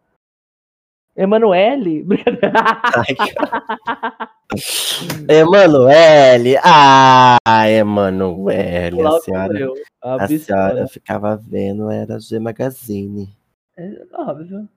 Emanuele? 1.17 2.05
Emanuele! 5.29 6.57
Ah, 6.63 7.39
Emanuele! 7.69 9.01
A 9.01 9.21
senhora. 9.21 9.69
A 10.03 10.27
senhora 10.27 10.89
ficava 10.89 11.37
vendo, 11.37 11.91
era 11.91 12.19
G 12.19 12.39
Magazine. 12.39 13.29
É 13.77 14.03
óbvio. 14.13 14.69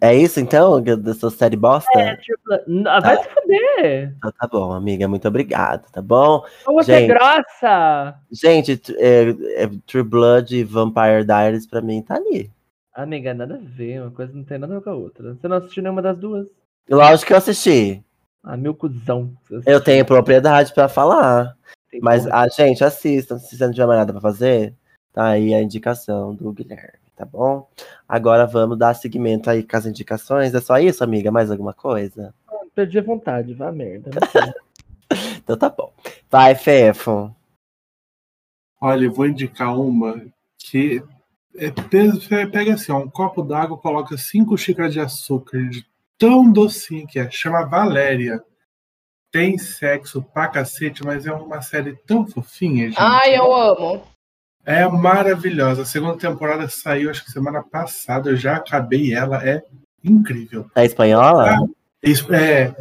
É 0.00 0.14
isso 0.14 0.40
então, 0.40 0.80
dessa 0.80 1.28
série 1.28 1.56
bosta? 1.56 1.90
É, 1.98 2.16
True 2.16 2.38
Blood. 2.42 2.64
Não, 2.66 3.00
Vai 3.02 3.22
se 3.22 3.28
fuder. 3.28 4.14
Então 4.16 4.32
tá 4.32 4.46
bom, 4.46 4.72
amiga, 4.72 5.06
muito 5.06 5.28
obrigado, 5.28 5.90
tá 5.90 6.00
bom? 6.00 6.42
Como 6.64 6.82
você 6.82 6.92
é 6.92 7.06
grossa. 7.06 8.18
Gente, 8.32 8.80
é, 8.96 9.28
é, 9.62 9.70
True 9.86 10.02
Blood 10.02 10.56
e 10.56 10.64
Vampire 10.64 11.24
Diaries 11.24 11.66
pra 11.66 11.82
mim 11.82 12.00
tá 12.00 12.16
ali. 12.16 12.50
Amiga, 12.94 13.34
nada 13.34 13.56
a 13.56 13.58
ver. 13.58 14.00
Uma 14.00 14.10
coisa 14.10 14.32
não 14.32 14.44
tem 14.44 14.58
nada 14.58 14.74
a 14.74 14.78
ver 14.78 14.84
com 14.84 14.90
a 14.90 14.94
outra. 14.94 15.34
Você 15.34 15.48
não 15.48 15.56
assistiu 15.56 15.82
nenhuma 15.82 16.00
das 16.00 16.16
duas? 16.16 16.46
Lógico 16.88 17.26
que 17.28 17.32
eu 17.32 17.38
assisti. 17.38 18.04
Ah, 18.42 18.56
meu 18.56 18.74
cuzão. 18.74 19.36
Eu 19.66 19.82
tenho 19.82 20.04
propriedade 20.04 20.72
pra 20.72 20.88
falar. 20.88 21.56
Tem 21.90 22.00
Mas 22.00 22.24
porra. 22.24 22.42
a 22.42 22.48
gente 22.48 22.84
assista, 22.84 23.38
se 23.38 23.56
você 23.56 23.64
não 23.66 23.72
tiver 23.72 23.86
mais 23.86 23.98
nada 23.98 24.12
pra 24.12 24.20
fazer, 24.20 24.74
tá 25.12 25.28
aí 25.28 25.54
a 25.54 25.62
indicação 25.62 26.34
do 26.34 26.52
Guilherme, 26.52 26.98
tá 27.16 27.24
bom? 27.24 27.68
Agora 28.08 28.46
vamos 28.46 28.78
dar 28.78 28.94
seguimento 28.94 29.48
aí 29.48 29.62
com 29.62 29.76
as 29.76 29.86
indicações. 29.86 30.54
É 30.54 30.60
só 30.60 30.78
isso, 30.78 31.02
amiga? 31.02 31.32
Mais 31.32 31.50
alguma 31.50 31.72
coisa? 31.72 32.34
Perdi 32.74 32.98
a 32.98 33.02
vontade, 33.02 33.54
vá 33.54 33.72
merda. 33.72 34.10
Então 35.44 35.56
tá 35.58 35.68
bom. 35.68 35.92
Vai, 36.30 36.54
Fefo. 36.54 37.32
Olha, 38.80 39.04
eu 39.04 39.12
vou 39.12 39.26
indicar 39.26 39.78
uma 39.78 40.20
que 40.58 41.02
é, 41.56 41.70
pe- 41.70 42.46
pega 42.50 42.74
assim, 42.74 42.92
ó, 42.92 42.98
um 42.98 43.08
copo 43.08 43.42
d'água, 43.42 43.78
coloca 43.78 44.16
cinco 44.16 44.56
xícaras 44.56 44.92
de 44.92 45.00
açúcar, 45.00 45.68
de 45.68 45.84
tão 46.18 46.50
docinho 46.50 47.06
que 47.06 47.18
é. 47.18 47.30
Chama 47.30 47.64
Valéria. 47.64 48.42
Tem 49.32 49.58
sexo 49.58 50.22
pra 50.22 50.46
cacete, 50.46 51.04
mas 51.04 51.26
é 51.26 51.32
uma 51.32 51.60
série 51.60 51.96
tão 52.06 52.24
fofinha, 52.24 52.86
gente. 52.86 52.96
Ai, 52.98 53.36
eu 53.36 53.52
amo. 53.52 54.02
É 54.64 54.86
maravilhosa. 54.86 55.82
A 55.82 55.84
segunda 55.84 56.16
temporada 56.16 56.68
saiu, 56.68 57.10
acho 57.10 57.24
que 57.24 57.32
semana 57.32 57.62
passada. 57.62 58.30
Eu 58.30 58.36
já 58.36 58.56
acabei 58.56 59.12
ela. 59.12 59.44
É 59.46 59.62
incrível. 60.04 60.70
É 60.76 60.84
espanhola? 60.84 61.56
Isso 62.02 62.32
é 62.32 62.72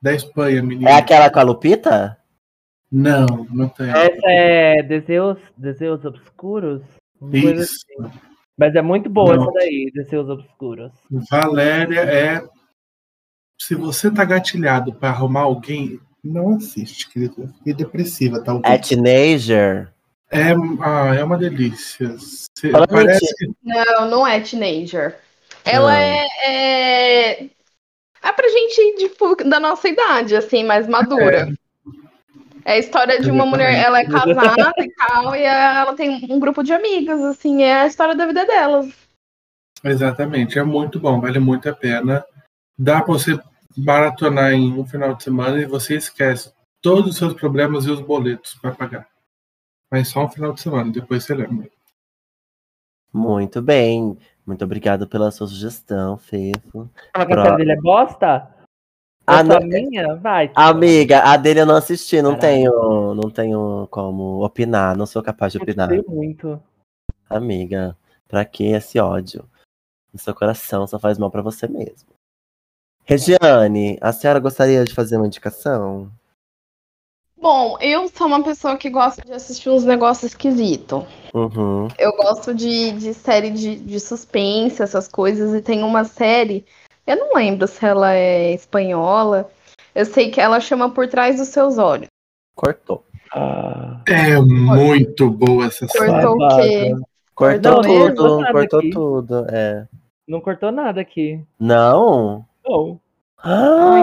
da 0.00 0.14
Espanha, 0.14 0.62
menina. 0.62 0.90
É 0.90 0.94
aquela 0.94 1.28
com 1.28 1.40
a 1.40 1.42
Lupita? 1.42 2.16
Não, 2.90 3.26
não 3.50 3.68
tem. 3.68 3.90
Essa 3.90 4.30
é 4.30 4.82
Deseos, 4.84 5.38
Deseos 5.56 6.04
Obscuros? 6.04 6.82
Isso. 7.32 7.76
assim. 8.00 8.12
Mas 8.58 8.74
é 8.74 8.80
muito 8.82 9.10
boa 9.10 9.36
Não. 9.36 9.42
essa 9.42 9.52
daí, 9.52 9.90
Deseos 9.94 10.28
Obscuros. 10.28 10.92
Valéria 11.30 12.00
é. 12.00 12.42
Se 13.60 13.74
você 13.74 14.10
tá 14.10 14.24
gatilhado 14.24 14.94
pra 14.94 15.10
arrumar 15.10 15.42
alguém, 15.42 16.00
não 16.24 16.56
assiste, 16.56 17.08
querido. 17.10 17.52
Fiquei 17.58 17.74
depressiva, 17.74 18.42
tá? 18.42 18.58
É 18.64 18.78
teenager? 18.78 19.92
É, 20.30 20.52
ah, 20.82 21.14
é 21.14 21.22
uma 21.22 21.38
delícia. 21.38 22.16
Cê- 22.58 22.70
parece 22.70 23.34
que 23.36 23.50
Não, 23.62 24.10
não 24.10 24.26
é 24.26 24.40
teenager. 24.40 25.18
Ela 25.64 25.92
Não. 25.92 25.98
é, 25.98 26.26
é. 26.44 27.50
É 28.22 28.32
pra 28.32 28.48
gente 28.48 28.96
tipo, 28.98 29.36
da 29.36 29.60
nossa 29.60 29.88
idade, 29.88 30.34
assim, 30.34 30.64
mais 30.64 30.88
madura. 30.88 31.48
É 31.50 31.65
a 32.66 32.78
história 32.78 33.20
de 33.20 33.30
uma 33.30 33.46
mulher, 33.46 33.74
ela 33.74 34.00
é 34.00 34.04
casada 34.04 34.72
e 34.78 34.92
tal, 34.94 35.36
e 35.36 35.42
ela 35.42 35.94
tem 35.94 36.26
um 36.28 36.40
grupo 36.40 36.64
de 36.64 36.72
amigas, 36.72 37.20
assim, 37.22 37.62
é 37.62 37.82
a 37.82 37.86
história 37.86 38.14
da 38.14 38.26
vida 38.26 38.44
delas. 38.44 38.92
Exatamente, 39.84 40.58
é 40.58 40.64
muito 40.64 40.98
bom, 40.98 41.20
vale 41.20 41.38
muito 41.38 41.68
a 41.68 41.72
pena. 41.72 42.24
Dá 42.76 43.00
pra 43.00 43.12
você 43.12 43.38
maratonar 43.76 44.52
em 44.52 44.72
um 44.72 44.84
final 44.84 45.14
de 45.14 45.22
semana 45.22 45.60
e 45.60 45.64
você 45.64 45.94
esquece 45.94 46.52
todos 46.82 47.10
os 47.10 47.16
seus 47.16 47.34
problemas 47.34 47.84
e 47.84 47.90
os 47.90 48.00
boletos 48.00 48.54
para 48.54 48.74
pagar. 48.74 49.08
Mas 49.90 50.08
só 50.08 50.24
um 50.24 50.28
final 50.28 50.52
de 50.52 50.60
semana, 50.60 50.90
depois 50.90 51.24
você 51.24 51.34
lembra. 51.34 51.70
Muito 53.12 53.62
bem. 53.62 54.18
Muito 54.44 54.64
obrigado 54.64 55.06
pela 55.08 55.30
sua 55.30 55.46
sugestão, 55.46 56.18
Fefo. 56.18 56.90
Fala 57.12 57.26
que 57.26 57.32
a 57.32 57.44
série 57.44 57.56
dele 57.56 57.72
é 57.72 57.80
bosta? 57.80 58.55
Ah, 59.26 59.40
Essa 59.40 59.44
não- 59.44 59.60
minha? 59.66 60.14
Vai. 60.16 60.50
Amiga, 60.54 61.20
a 61.22 61.36
dele 61.36 61.60
eu 61.60 61.66
não 61.66 61.74
assisti, 61.76 62.22
não 62.22 62.38
tenho, 62.38 63.14
não 63.14 63.28
tenho 63.28 63.88
como 63.90 64.44
opinar, 64.44 64.96
não 64.96 65.04
sou 65.04 65.22
capaz 65.22 65.52
de 65.52 65.58
opinar. 65.58 65.88
Gostei 65.88 66.14
muito. 66.14 66.62
Amiga, 67.28 67.96
pra 68.28 68.44
que 68.44 68.64
esse 68.66 69.00
ódio? 69.00 69.44
No 70.12 70.18
seu 70.20 70.32
coração 70.34 70.86
só 70.86 70.98
faz 70.98 71.18
mal 71.18 71.30
pra 71.30 71.42
você 71.42 71.66
mesmo. 71.66 72.08
Regiane, 73.04 73.98
a 74.00 74.12
senhora 74.12 74.38
gostaria 74.38 74.84
de 74.84 74.94
fazer 74.94 75.16
uma 75.16 75.26
indicação? 75.26 76.10
Bom, 77.36 77.76
eu 77.80 78.08
sou 78.08 78.26
uma 78.26 78.42
pessoa 78.42 78.76
que 78.76 78.88
gosta 78.88 79.22
de 79.22 79.32
assistir 79.32 79.68
uns 79.70 79.84
negócios 79.84 80.32
esquisitos. 80.32 81.04
Uhum. 81.34 81.86
Eu 81.98 82.16
gosto 82.16 82.54
de, 82.54 82.92
de 82.92 83.12
série 83.12 83.50
de, 83.50 83.76
de 83.76 84.00
suspense, 84.00 84.82
essas 84.82 85.06
coisas, 85.06 85.52
e 85.54 85.60
tem 85.60 85.82
uma 85.84 86.02
série, 86.04 86.64
eu 87.06 87.16
não 87.16 87.34
lembro 87.34 87.66
se 87.66 87.84
ela 87.84 88.12
é 88.14 88.52
espanhola, 88.54 89.48
eu 89.94 90.04
sei 90.04 90.30
que 90.30 90.40
ela 90.40 90.60
chama 90.60 90.90
Por 90.90 91.08
Trás 91.08 91.36
dos 91.38 91.48
Seus 91.48 91.78
Olhos. 91.78 92.08
Cortou. 92.54 93.04
Ah, 93.34 94.00
É 94.08 94.38
muito 94.40 95.30
boa 95.30 95.66
essa 95.66 95.86
série. 95.88 96.10
Cortou 96.12 96.34
o 96.36 96.48
quê? 96.60 96.94
Cortou 97.34 97.72
Não, 97.72 97.82
não 97.82 98.14
tudo, 98.14 98.52
cortou 98.52 98.78
aqui. 98.80 98.90
tudo, 98.90 99.46
é. 99.50 99.86
Não 100.26 100.40
cortou 100.40 100.72
nada 100.72 101.00
aqui. 101.00 101.44
Não? 101.60 102.44
Não. 102.66 102.98
Ah! 103.38 104.02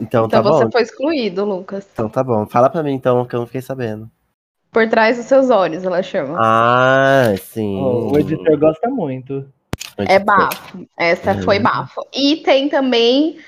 Então 0.00 0.28
tá 0.28 0.38
Então 0.38 0.52
você 0.52 0.64
bom. 0.66 0.70
foi 0.70 0.82
excluído, 0.82 1.44
Lucas. 1.44 1.88
Então 1.92 2.08
tá 2.08 2.22
bom. 2.22 2.46
Fala 2.46 2.68
pra 2.68 2.82
mim 2.82 2.92
então, 2.92 3.24
que 3.24 3.34
eu 3.34 3.40
não 3.40 3.46
fiquei 3.46 3.62
sabendo. 3.62 4.10
Por 4.70 4.88
Trás 4.88 5.16
dos 5.16 5.26
Seus 5.26 5.50
Olhos, 5.50 5.82
ela 5.84 6.02
chama. 6.02 6.36
Ah, 6.40 7.34
sim. 7.38 7.80
O 7.80 8.16
editor 8.18 8.58
gosta 8.58 8.88
muito. 8.88 9.44
É 9.96 10.18
bafo. 10.18 10.86
Essa 10.96 11.32
Uhum. 11.32 11.42
foi 11.42 11.58
bafo. 11.58 12.06
E 12.14 12.36
tem 12.38 12.68
também 12.68 13.38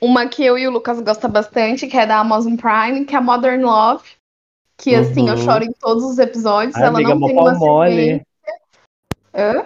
uma 0.00 0.26
que 0.28 0.44
eu 0.44 0.58
e 0.58 0.66
o 0.66 0.70
Lucas 0.70 1.00
gostam 1.00 1.30
bastante, 1.30 1.86
que 1.86 1.96
é 1.96 2.06
da 2.06 2.18
Amazon 2.18 2.56
Prime, 2.56 3.04
que 3.04 3.16
é 3.16 3.20
Modern 3.20 3.62
Love. 3.62 4.04
Que 4.78 4.94
assim, 4.94 5.28
eu 5.28 5.36
Uhum. 5.36 5.40
choro 5.44 5.64
em 5.64 5.72
todos 5.72 6.04
os 6.04 6.18
episódios. 6.18 6.76
Ai, 6.76 6.82
ela 6.82 6.98
amiga, 6.98 7.14
não 7.14 7.26
tem 7.26 7.38
uma 7.38 7.54
mole. 7.54 8.22
Hã? 9.34 9.64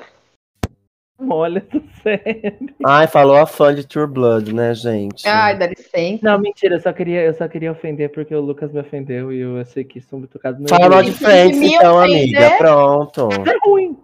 Mole 1.19 1.59
essa 1.69 1.83
série. 2.03 2.75
Ai, 2.87 3.07
falou 3.09 3.37
a 3.37 3.45
fã 3.47 3.75
de 3.75 3.87
True 3.87 4.07
Blood, 4.07 4.55
né, 4.55 4.73
gente? 4.73 5.29
Ai, 5.29 5.59
dá 5.59 5.67
licença. 5.67 6.21
Não, 6.23 6.39
mentira, 6.39 6.77
eu 6.77 6.81
só 6.81 6.93
queria, 6.93 7.23
eu 7.25 7.35
só 7.35 7.47
queria 7.49 7.73
ofender 7.73 8.11
porque 8.11 8.35
o 8.35 8.41
Lucas 8.41 8.73
me 8.73 8.81
ofendeu 8.81 9.33
e 9.33 9.41
eu 9.41 9.59
achei 9.61 9.85
que 9.85 9.99
isso 9.99 10.17
me 10.17 10.27
tocado 10.27 10.63
no 10.63 10.69
Fala 10.69 11.03
de 11.03 11.13
Friends, 11.13 11.59
me 11.59 11.75
então, 11.75 11.97
ofender- 11.99 12.37
amiga. 12.37 12.57
Pronto. 12.57 13.29
É 13.47 13.69
ruim, 13.69 13.99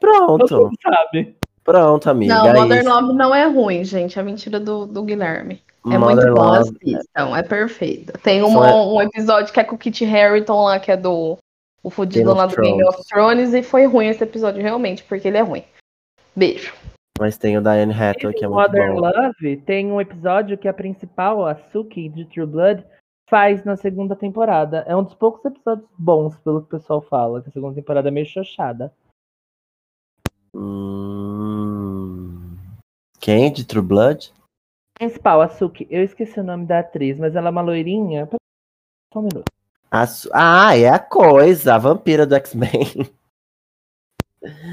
Pronto. 0.00 0.70
sabe. 0.82 1.36
Pronto, 1.64 2.08
amiga. 2.08 2.34
Não, 2.34 2.46
é 2.46 2.52
Modern 2.54 2.80
isso. 2.80 2.88
Love 2.88 3.12
não 3.14 3.34
é 3.34 3.46
ruim, 3.46 3.84
gente. 3.84 4.18
É 4.18 4.22
mentira 4.22 4.58
do, 4.58 4.86
do 4.86 5.02
Guilherme. 5.02 5.62
É 5.84 5.98
muito 5.98 6.00
Modern 6.00 6.34
bom, 6.34 6.42
Love. 6.42 6.58
assistam. 6.82 7.36
É 7.36 7.42
perfeito. 7.42 8.12
Tem 8.20 8.42
uma- 8.42 8.70
é- 8.70 8.74
um 8.74 9.02
episódio 9.02 9.52
que 9.52 9.60
é 9.60 9.64
com 9.64 9.74
o 9.74 9.78
Kit 9.78 10.04
Harington 10.04 10.64
lá, 10.64 10.78
que 10.80 10.90
é 10.90 10.96
do 10.96 11.36
o 11.82 11.90
fudido 11.90 12.34
lá 12.34 12.46
do 12.46 12.56
Game 12.56 12.82
of 12.84 12.98
Thrones, 13.08 13.54
e 13.54 13.62
foi 13.62 13.86
ruim 13.86 14.08
esse 14.08 14.22
episódio, 14.22 14.60
realmente, 14.60 15.04
porque 15.04 15.28
ele 15.28 15.38
é 15.38 15.42
ruim. 15.42 15.62
Beijo. 16.34 16.74
Mas 17.18 17.36
tem 17.38 17.56
o 17.56 17.62
Diane 17.62 17.92
Hathaway, 17.92 18.34
que 18.34 18.44
é 18.44 18.48
muito 18.48 18.60
Modern 18.60 18.94
bom. 18.94 19.00
Love 19.00 19.56
tem 19.58 19.90
um 19.90 20.00
episódio 20.00 20.58
que 20.58 20.68
a 20.68 20.72
principal, 20.74 21.46
a 21.46 21.54
Suki 21.54 22.08
de 22.08 22.24
True 22.26 22.46
Blood, 22.46 22.84
faz 23.28 23.64
na 23.64 23.76
segunda 23.76 24.14
temporada. 24.16 24.84
É 24.88 24.94
um 24.96 25.02
dos 25.02 25.14
poucos 25.14 25.44
episódios 25.44 25.86
bons, 25.98 26.36
pelo 26.38 26.60
que 26.60 26.66
o 26.74 26.78
pessoal 26.78 27.00
fala, 27.00 27.40
que 27.42 27.48
a 27.48 27.52
segunda 27.52 27.74
temporada 27.74 28.08
é 28.08 28.10
meio 28.10 28.26
xoxada. 28.26 28.92
Hum... 30.58 32.56
Quem? 33.20 33.52
De 33.52 33.64
True 33.64 33.82
Blood? 33.82 34.32
Principal, 34.98 35.40
a 35.40 35.48
Suki, 35.48 35.86
eu 35.90 36.02
esqueci 36.02 36.40
o 36.40 36.44
nome 36.44 36.66
da 36.66 36.80
atriz, 36.80 37.18
mas 37.18 37.36
ela 37.36 37.48
é 37.48 37.50
uma 37.50 37.60
loirinha. 37.62 38.28
Só 39.12 39.20
um 39.20 39.22
minuto. 39.22 39.44
A 39.90 40.06
su- 40.06 40.28
Ah, 40.32 40.76
é 40.76 40.88
a 40.88 40.98
coisa, 40.98 41.74
a 41.74 41.78
vampira 41.78 42.26
do 42.26 42.34
X-Men. 42.34 43.08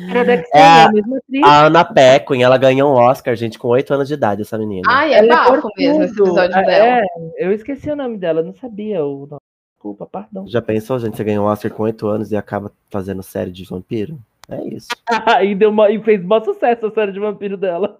Era 0.09 0.23
da 0.25 0.33
X-Men, 0.33 0.51
É 0.53 0.59
é 0.59 0.63
a- 0.67 0.85
atriz. 0.85 1.43
A 1.43 1.65
Ana 1.67 1.85
Paquin, 1.85 2.41
ela 2.43 2.57
ganhou 2.57 2.91
um 2.93 2.97
Oscar, 2.97 3.35
gente, 3.35 3.57
com 3.59 3.67
8 3.69 3.93
anos 3.93 4.07
de 4.07 4.13
idade, 4.15 4.41
essa 4.41 4.57
menina. 4.57 4.87
Ai, 4.89 5.13
é 5.13 5.19
Ela 5.19 5.27
bafo 5.35 5.61
por 5.61 5.71
mesmo 5.77 6.03
esse 6.03 6.19
episódio 6.19 6.57
É, 6.57 6.63
dela. 6.65 7.01
eu 7.37 7.51
esqueci 7.51 7.89
o 7.91 7.95
nome 7.95 8.17
dela, 8.17 8.41
não 8.43 8.53
sabia 8.53 9.05
o 9.05 9.25
nome. 9.27 9.39
Desculpa, 9.75 10.05
perdão. 10.07 10.47
Já 10.47 10.61
pensou, 10.61 10.97
gente, 10.99 11.15
você 11.15 11.23
ganhou 11.23 11.45
um 11.45 11.49
Oscar 11.49 11.71
com 11.71 11.83
8 11.83 12.07
anos 12.07 12.31
e 12.31 12.35
acaba 12.35 12.71
fazendo 12.89 13.21
série 13.21 13.51
de 13.51 13.63
vampiro? 13.65 14.19
É 14.47 14.63
isso. 14.67 14.87
e, 15.43 15.55
deu 15.55 15.69
uma- 15.69 15.89
e 15.89 16.01
fez 16.03 16.23
mó 16.23 16.41
sucesso 16.43 16.85
a 16.87 16.91
série 16.91 17.11
de 17.11 17.19
vampiro 17.19 17.57
dela. 17.57 17.99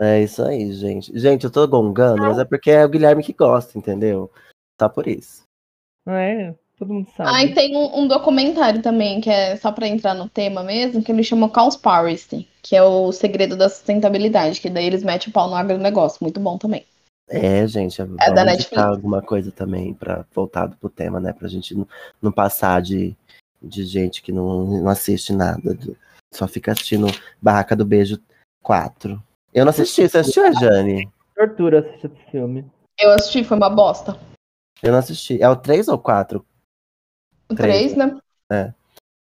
É 0.00 0.22
isso 0.22 0.42
aí, 0.42 0.72
gente. 0.72 1.16
Gente, 1.18 1.44
eu 1.44 1.50
tô 1.50 1.66
gongando, 1.66 2.22
mas 2.22 2.38
é 2.38 2.44
porque 2.44 2.70
é 2.70 2.84
o 2.84 2.88
Guilherme 2.88 3.22
que 3.22 3.32
gosta, 3.32 3.76
entendeu? 3.76 4.30
Tá 4.76 4.88
por 4.88 5.08
isso. 5.08 5.42
É? 6.06 6.54
Todo 6.78 6.94
mundo 6.94 7.08
sabe. 7.16 7.30
Ai, 7.32 7.48
tem 7.52 7.76
um, 7.76 8.00
um 8.02 8.06
documentário 8.06 8.80
também, 8.80 9.20
que 9.20 9.28
é 9.28 9.56
só 9.56 9.72
pra 9.72 9.88
entrar 9.88 10.14
no 10.14 10.28
tema 10.28 10.62
mesmo, 10.62 11.02
que 11.02 11.10
ele 11.10 11.24
chama 11.24 11.48
Cowspiracy, 11.48 12.46
que 12.62 12.76
é 12.76 12.82
o 12.82 13.10
segredo 13.10 13.56
da 13.56 13.68
sustentabilidade, 13.68 14.60
que 14.60 14.70
daí 14.70 14.86
eles 14.86 15.02
metem 15.02 15.28
o 15.30 15.32
pau 15.32 15.48
no 15.50 15.56
agronegócio. 15.56 16.18
Muito 16.22 16.38
bom 16.38 16.56
também. 16.56 16.86
É, 17.28 17.66
gente, 17.66 17.98
vamos 17.98 18.16
da 18.16 18.24
indicar 18.26 18.44
Netflix. 18.46 18.82
alguma 18.84 19.20
coisa 19.20 19.50
também 19.50 19.92
para 19.92 20.24
voltado 20.32 20.76
pro 20.76 20.88
tema, 20.88 21.18
né? 21.18 21.32
Pra 21.32 21.48
gente 21.48 21.74
não, 21.74 21.86
não 22.22 22.30
passar 22.30 22.80
de, 22.80 23.16
de 23.60 23.84
gente 23.84 24.22
que 24.22 24.32
não, 24.32 24.64
não 24.82 24.88
assiste 24.88 25.32
nada, 25.32 25.74
do- 25.74 25.96
só 26.32 26.46
fica 26.46 26.72
assistindo 26.72 27.06
Barraca 27.40 27.74
do 27.74 27.84
Beijo 27.84 28.20
4. 28.62 29.22
Eu 29.52 29.64
não 29.64 29.70
assisti, 29.70 30.08
você 30.08 30.18
assistiu, 30.18 30.52
Jane? 30.54 31.08
Tortura 31.34 31.80
assistir 31.80 32.06
esse 32.12 32.30
filme. 32.30 32.64
Eu 33.00 33.10
assisti, 33.12 33.44
foi 33.44 33.56
uma 33.56 33.70
bosta. 33.70 34.18
Eu 34.82 34.92
não 34.92 34.98
assisti. 34.98 35.42
É 35.42 35.48
o 35.48 35.56
3 35.56 35.88
ou 35.88 35.98
4? 35.98 36.44
O 37.48 37.54
Três. 37.54 37.92
3, 37.94 37.96
né? 38.50 38.74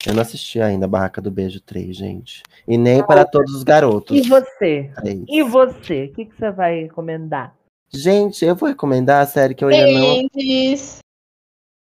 Eu 0.07 0.15
não 0.15 0.23
assisti 0.23 0.61
ainda 0.61 0.89
Barraca 0.89 1.21
do 1.21 1.31
Beijo 1.31 1.61
3, 1.61 1.97
gente. 1.97 2.43
E 2.67 2.77
nem 2.77 3.05
para 3.05 3.25
todos 3.25 3.55
os 3.55 3.63
garotos. 3.63 4.17
E 4.17 4.29
você? 4.29 4.93
E 5.29 5.43
você? 5.43 6.07
O 6.07 6.13
que, 6.13 6.25
que 6.27 6.37
você 6.37 6.51
vai 6.51 6.83
recomendar? 6.83 7.55
Gente, 7.89 8.45
eu 8.45 8.57
vou 8.57 8.69
recomendar 8.69 9.23
a 9.23 9.27
série 9.27 9.55
que 9.55 9.63
eu 9.65 9.69
ainda 9.69 9.87
não. 9.87 10.17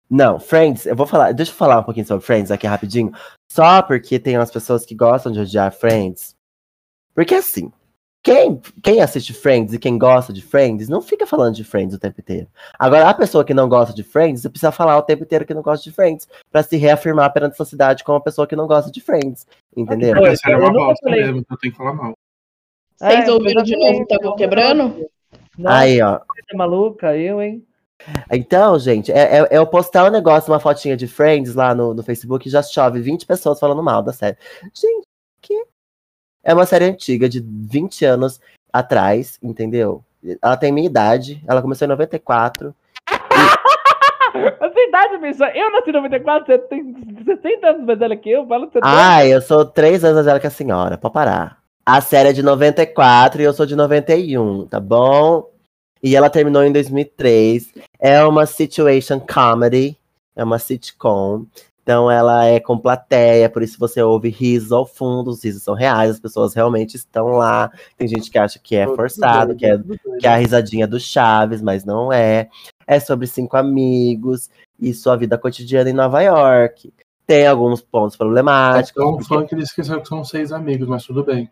Não, 0.08 0.38
Friends, 0.38 0.86
eu 0.86 0.94
vou 0.94 1.06
falar. 1.06 1.32
Deixa 1.32 1.50
eu 1.50 1.56
falar 1.56 1.80
um 1.80 1.82
pouquinho 1.82 2.06
sobre 2.06 2.24
Friends 2.24 2.50
aqui 2.50 2.66
rapidinho. 2.66 3.12
Só 3.50 3.82
porque 3.82 4.18
tem 4.18 4.36
umas 4.38 4.50
pessoas 4.50 4.84
que 4.86 4.94
gostam 4.94 5.32
de 5.32 5.40
odiar 5.40 5.72
Friends. 5.72 6.36
Porque 7.14 7.34
assim, 7.34 7.72
quem, 8.22 8.60
quem 8.82 9.00
assiste 9.00 9.32
Friends 9.32 9.72
e 9.72 9.78
quem 9.78 9.98
gosta 9.98 10.32
de 10.32 10.42
Friends 10.42 10.88
não 10.88 11.00
fica 11.00 11.26
falando 11.26 11.54
de 11.54 11.64
Friends 11.64 11.94
o 11.94 11.98
tempo 11.98 12.20
inteiro. 12.20 12.46
Agora, 12.78 13.08
a 13.08 13.14
pessoa 13.14 13.44
que 13.44 13.54
não 13.54 13.68
gosta 13.68 13.94
de 13.94 14.02
Friends 14.04 14.42
precisa 14.46 14.70
falar 14.70 14.96
o 14.98 15.02
tempo 15.02 15.24
inteiro 15.24 15.44
que 15.46 15.54
não 15.54 15.62
gosta 15.62 15.82
de 15.82 15.92
Friends. 15.94 16.28
Pra 16.50 16.62
se 16.62 16.76
reafirmar 16.76 17.32
perante 17.32 17.52
a 17.52 17.56
sociedade 17.56 18.04
como 18.04 18.16
uma 18.18 18.24
pessoa 18.24 18.46
que 18.46 18.54
não 18.56 18.66
gosta 18.66 18.90
de 18.92 19.00
Friends. 19.00 19.46
Entendeu? 19.76 20.10
Oi, 20.10 20.14
Porque 20.14 20.28
a 20.28 20.36
série 20.36 20.52
é 20.54 20.56
eu 20.56 20.60
uma 20.60 20.72
bosta 20.72 21.10
mesmo, 21.10 21.38
então 21.38 21.56
tem 21.56 21.70
que 21.70 21.76
falar 21.76 21.94
mal. 21.94 22.14
Vocês 22.96 23.28
É, 23.28 23.32
ouviram 23.32 23.62
de 23.62 23.76
novo 23.76 24.02
o. 24.02 24.06
Tabu 24.06 24.36
Quebrando? 24.36 25.06
Nossa, 25.58 25.76
Aí, 25.78 26.00
ó. 26.02 26.18
você 26.18 26.54
é 26.54 26.56
maluca? 26.56 27.16
Eu, 27.16 27.40
hein? 27.42 27.64
Então, 28.30 28.78
gente, 28.78 29.10
é, 29.10 29.38
é, 29.38 29.48
é 29.50 29.58
eu 29.58 29.66
postar 29.66 30.04
um 30.04 30.10
negócio, 30.10 30.52
uma 30.52 30.60
fotinha 30.60 30.96
de 30.96 31.06
Friends 31.06 31.54
lá 31.54 31.74
no, 31.74 31.94
no 31.94 32.02
Facebook 32.02 32.46
e 32.46 32.50
já 32.50 32.62
chove 32.62 33.00
20 33.00 33.26
pessoas 33.26 33.58
falando 33.58 33.82
mal 33.82 34.02
da 34.02 34.12
série. 34.12 34.36
Gente, 34.74 35.06
que? 35.40 35.64
É 36.44 36.54
uma 36.54 36.66
série 36.66 36.84
antiga, 36.84 37.28
de 37.28 37.40
20 37.40 38.04
anos 38.04 38.40
atrás, 38.72 39.38
entendeu? 39.42 40.04
Ela 40.42 40.56
tem 40.56 40.72
minha 40.72 40.86
idade, 40.86 41.42
ela 41.46 41.62
começou 41.62 41.86
em 41.86 41.88
94. 41.88 42.74
A 44.60 44.70
sua 44.70 44.82
idade, 44.82 45.18
bicha. 45.18 45.50
Eu 45.54 45.70
nasci 45.72 45.90
em 45.90 45.92
94, 45.94 46.46
você 46.46 46.58
tem 46.58 46.94
60 47.24 47.66
anos 47.66 47.86
mais 47.86 47.98
velha 47.98 48.16
que 48.16 48.30
eu. 48.30 48.46
Fala 48.46 48.66
você 48.66 48.78
Ai, 48.82 49.32
eu 49.32 49.40
sou 49.40 49.64
3 49.64 50.04
anos 50.04 50.16
mais 50.16 50.26
velha 50.26 50.40
que 50.40 50.46
a 50.46 50.50
senhora, 50.50 50.98
pode 50.98 51.14
parar. 51.14 51.58
A 51.84 52.00
série 52.00 52.30
é 52.30 52.32
de 52.32 52.42
94 52.42 53.40
e 53.40 53.44
eu 53.44 53.52
sou 53.52 53.64
de 53.64 53.76
91, 53.76 54.66
tá 54.66 54.80
bom? 54.80 55.48
E 56.02 56.14
ela 56.14 56.28
terminou 56.28 56.62
em 56.64 56.72
2003. 56.72 57.72
É 57.98 58.22
uma 58.24 58.46
situation 58.46 59.20
comedy, 59.20 59.96
é 60.34 60.44
uma 60.44 60.58
sitcom. 60.58 61.46
Então 61.82 62.10
ela 62.10 62.44
é 62.44 62.58
com 62.58 62.76
plateia, 62.76 63.48
por 63.48 63.62
isso 63.62 63.78
você 63.78 64.02
ouve 64.02 64.28
risos 64.28 64.72
ao 64.72 64.84
fundo, 64.84 65.30
os 65.30 65.44
risos 65.44 65.62
são 65.62 65.72
reais, 65.72 66.10
as 66.10 66.18
pessoas 66.18 66.52
realmente 66.52 66.96
estão 66.96 67.28
lá. 67.36 67.70
Tem 67.96 68.08
gente 68.08 68.28
que 68.28 68.36
acha 68.38 68.58
que 68.58 68.74
é 68.74 68.86
forçado, 68.86 69.54
que 69.54 69.64
é, 69.64 69.78
que 70.18 70.26
é 70.26 70.28
a 70.28 70.36
risadinha 70.36 70.84
do 70.86 70.98
Chaves, 70.98 71.62
mas 71.62 71.84
não 71.84 72.12
é. 72.12 72.48
É 72.88 72.98
sobre 72.98 73.28
cinco 73.28 73.56
amigos 73.56 74.50
e 74.80 74.92
sua 74.92 75.16
vida 75.16 75.38
cotidiana 75.38 75.88
em 75.88 75.92
Nova 75.92 76.20
York. 76.22 76.92
Tem 77.24 77.46
alguns 77.46 77.80
pontos 77.80 78.16
problemáticos. 78.16 79.00
É 79.00 79.04
tão 79.04 79.12
porque- 79.16 79.24
fã 79.28 79.46
que 79.46 79.54
ele 79.54 79.62
esqueceu 79.62 80.00
que 80.00 80.08
são 80.08 80.24
seis 80.24 80.50
amigos, 80.52 80.88
mas 80.88 81.04
tudo 81.04 81.22
bem. 81.24 81.48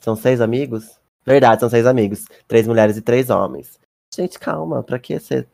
São 0.00 0.16
seis 0.16 0.40
amigos? 0.40 0.98
Verdade, 1.24 1.60
são 1.60 1.68
seis 1.70 1.86
amigos. 1.86 2.24
Três 2.48 2.66
mulheres 2.66 2.96
e 2.96 3.02
três 3.02 3.28
homens. 3.30 3.78
Gente, 4.14 4.38
calma, 4.38 4.82
pra 4.82 4.98
que 4.98 5.18
ser 5.18 5.48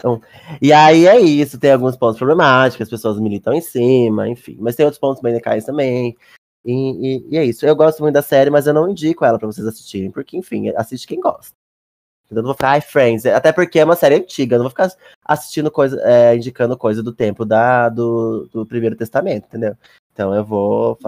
tão. 0.00 0.20
E 0.60 0.72
aí 0.72 1.06
é 1.06 1.20
isso, 1.20 1.58
tem 1.58 1.72
alguns 1.72 1.96
pontos 1.96 2.18
problemáticos, 2.18 2.82
as 2.86 2.90
pessoas 2.90 3.20
militam 3.20 3.52
em 3.52 3.60
cima, 3.60 4.28
enfim. 4.28 4.56
Mas 4.60 4.74
tem 4.76 4.84
outros 4.84 5.00
pontos 5.00 5.22
bem 5.22 5.32
legais 5.34 5.64
também. 5.64 6.16
E, 6.64 6.72
e- 6.72 7.26
e 7.30 7.36
é 7.38 7.44
isso. 7.44 7.66
Eu 7.66 7.74
gosto 7.76 8.00
muito 8.00 8.14
da 8.14 8.22
série, 8.22 8.50
mas 8.50 8.66
eu 8.66 8.74
não 8.74 8.88
indico 8.88 9.24
ela 9.24 9.38
pra 9.38 9.46
vocês 9.46 9.66
assistirem, 9.66 10.10
porque, 10.10 10.36
enfim, 10.36 10.68
assiste 10.70 11.06
quem 11.06 11.20
gosta. 11.20 11.52
Eu 12.30 12.36
não 12.36 12.44
vou 12.44 12.54
ficar, 12.54 12.70
ai, 12.70 12.80
Friends, 12.80 13.26
até 13.26 13.52
porque 13.52 13.78
é 13.78 13.84
uma 13.84 13.94
série 13.94 14.14
antiga, 14.14 14.54
eu 14.54 14.58
não 14.58 14.64
vou 14.64 14.70
ficar 14.70 14.90
assistindo 15.22 15.70
coisa, 15.70 16.00
é, 16.02 16.34
indicando 16.34 16.78
coisa 16.78 17.02
do 17.02 17.12
tempo 17.12 17.44
da, 17.44 17.90
do, 17.90 18.48
do 18.50 18.64
Primeiro 18.64 18.96
Testamento, 18.96 19.44
entendeu? 19.46 19.76
Então 20.14 20.34
eu 20.34 20.42
vou 20.42 20.98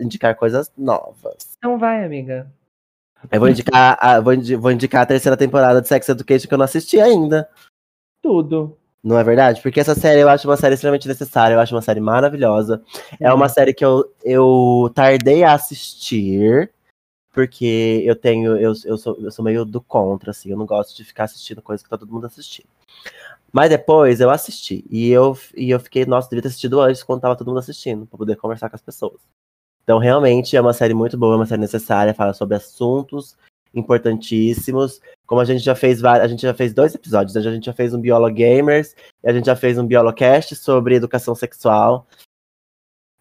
indicar 0.00 0.34
coisas 0.34 0.72
novas. 0.76 1.56
Então 1.56 1.78
vai, 1.78 2.04
amiga. 2.04 2.50
Eu 3.30 3.40
vou 3.40 3.48
indicar, 3.48 3.98
a, 4.00 4.20
vou, 4.20 4.32
indi- 4.32 4.56
vou 4.56 4.70
indicar 4.70 5.02
a 5.02 5.06
terceira 5.06 5.36
temporada 5.36 5.80
de 5.80 5.88
Sex 5.88 6.08
Education 6.08 6.48
que 6.48 6.54
eu 6.54 6.58
não 6.58 6.64
assisti 6.64 7.00
ainda. 7.00 7.48
Tudo. 8.22 8.76
Não 9.02 9.18
é 9.18 9.24
verdade? 9.24 9.60
Porque 9.62 9.80
essa 9.80 9.94
série 9.94 10.20
eu 10.20 10.28
acho 10.28 10.48
uma 10.48 10.56
série 10.56 10.74
extremamente 10.74 11.06
necessária, 11.06 11.54
eu 11.54 11.60
acho 11.60 11.74
uma 11.74 11.82
série 11.82 12.00
maravilhosa. 12.00 12.82
É 13.20 13.32
uma 13.32 13.48
série 13.48 13.72
que 13.72 13.84
eu, 13.84 14.12
eu 14.24 14.90
tardei 14.94 15.44
a 15.44 15.52
assistir, 15.54 16.70
porque 17.32 18.02
eu 18.04 18.16
tenho. 18.16 18.56
Eu, 18.56 18.72
eu, 18.84 18.98
sou, 18.98 19.16
eu 19.20 19.30
sou 19.30 19.44
meio 19.44 19.64
do 19.64 19.80
contra, 19.80 20.32
assim, 20.32 20.50
eu 20.50 20.56
não 20.56 20.66
gosto 20.66 20.96
de 20.96 21.04
ficar 21.04 21.24
assistindo 21.24 21.62
coisas 21.62 21.82
que 21.82 21.88
tá 21.88 21.96
todo 21.96 22.12
mundo 22.12 22.26
assistindo. 22.26 22.68
Mas 23.52 23.70
depois 23.70 24.20
eu 24.20 24.30
assisti. 24.30 24.84
E 24.90 25.08
eu, 25.10 25.36
e 25.56 25.70
eu 25.70 25.80
fiquei, 25.80 26.04
nossa, 26.04 26.28
devia 26.28 26.42
ter 26.42 26.48
assistido 26.48 26.80
antes 26.80 27.02
quando 27.02 27.20
tava 27.20 27.36
todo 27.36 27.46
mundo 27.48 27.60
assistindo, 27.60 28.04
pra 28.06 28.18
poder 28.18 28.36
conversar 28.36 28.68
com 28.68 28.76
as 28.76 28.82
pessoas. 28.82 29.20
Então, 29.88 29.96
realmente, 29.96 30.54
é 30.54 30.60
uma 30.60 30.74
série 30.74 30.92
muito 30.92 31.16
boa, 31.16 31.32
é 31.32 31.36
uma 31.36 31.46
série 31.46 31.62
necessária, 31.62 32.12
fala 32.12 32.34
sobre 32.34 32.54
assuntos 32.54 33.34
importantíssimos. 33.74 35.00
Como 35.26 35.40
a 35.40 35.46
gente 35.46 35.64
já 35.64 35.74
fez 35.74 36.04
a 36.04 36.28
gente 36.28 36.42
já 36.42 36.52
fez 36.52 36.74
dois 36.74 36.94
episódios, 36.94 37.34
né? 37.34 37.40
a 37.40 37.54
gente 37.54 37.64
já 37.64 37.72
fez 37.72 37.94
um 37.94 37.98
Biolo 37.98 38.30
Gamers 38.30 38.94
e 39.24 39.30
a 39.30 39.32
gente 39.32 39.46
já 39.46 39.56
fez 39.56 39.78
um 39.78 39.86
Biolocast 39.86 40.54
sobre 40.56 40.96
educação 40.96 41.34
sexual. 41.34 42.06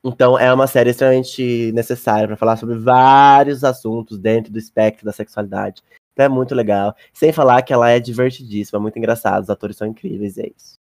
Então, 0.04 0.38
é 0.38 0.54
uma 0.54 0.68
série 0.68 0.90
extremamente 0.90 1.72
necessária 1.72 2.28
para 2.28 2.36
falar 2.36 2.58
sobre 2.58 2.76
vários 2.78 3.64
assuntos 3.64 4.20
dentro 4.20 4.52
do 4.52 4.60
espectro 4.60 5.06
da 5.06 5.14
sexualidade. 5.14 5.82
Então, 6.12 6.26
é 6.26 6.30
muito 6.30 6.54
legal. 6.54 6.94
Sem 7.14 7.32
falar 7.32 7.62
que 7.62 7.72
ela 7.72 7.90
é 7.90 7.98
divertidíssima, 7.98 8.78
muito 8.78 9.00
engraçada, 9.00 9.40
os 9.40 9.50
atores 9.50 9.78
são 9.78 9.88
incríveis, 9.88 10.38
é 10.38 10.48
isso. 10.48 10.74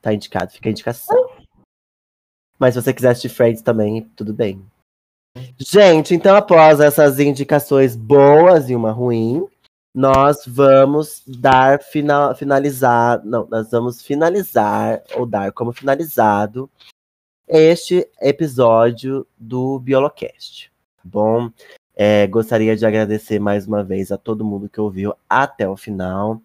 Tá 0.00 0.14
indicado, 0.14 0.52
fica 0.52 0.68
a 0.68 0.70
indicação. 0.70 1.30
Mas 2.60 2.74
se 2.74 2.80
você 2.80 2.94
quiser 2.94 3.10
assistir 3.10 3.28
Friends 3.28 3.60
também, 3.60 4.02
tudo 4.14 4.32
bem. 4.32 4.64
Gente, 5.58 6.14
então 6.14 6.36
após 6.36 6.80
essas 6.80 7.18
indicações 7.18 7.96
boas 7.96 8.68
e 8.70 8.74
uma 8.74 8.92
ruim, 8.92 9.46
nós 9.94 10.42
vamos 10.46 11.22
dar 11.26 11.80
final, 11.80 12.34
finalizar, 12.34 13.24
não, 13.24 13.46
nós 13.50 13.70
vamos 13.70 14.02
finalizar 14.02 15.02
ou 15.14 15.24
dar 15.24 15.50
como 15.52 15.72
finalizado 15.72 16.70
este 17.48 18.06
episódio 18.20 19.26
do 19.38 19.78
Biolocast, 19.78 20.70
tá 20.96 21.02
bom? 21.04 21.50
É, 21.94 22.26
gostaria 22.26 22.76
de 22.76 22.84
agradecer 22.84 23.38
mais 23.38 23.66
uma 23.66 23.82
vez 23.82 24.12
a 24.12 24.18
todo 24.18 24.44
mundo 24.44 24.68
que 24.68 24.80
ouviu 24.80 25.14
até 25.28 25.66
o 25.66 25.76
final. 25.76 26.42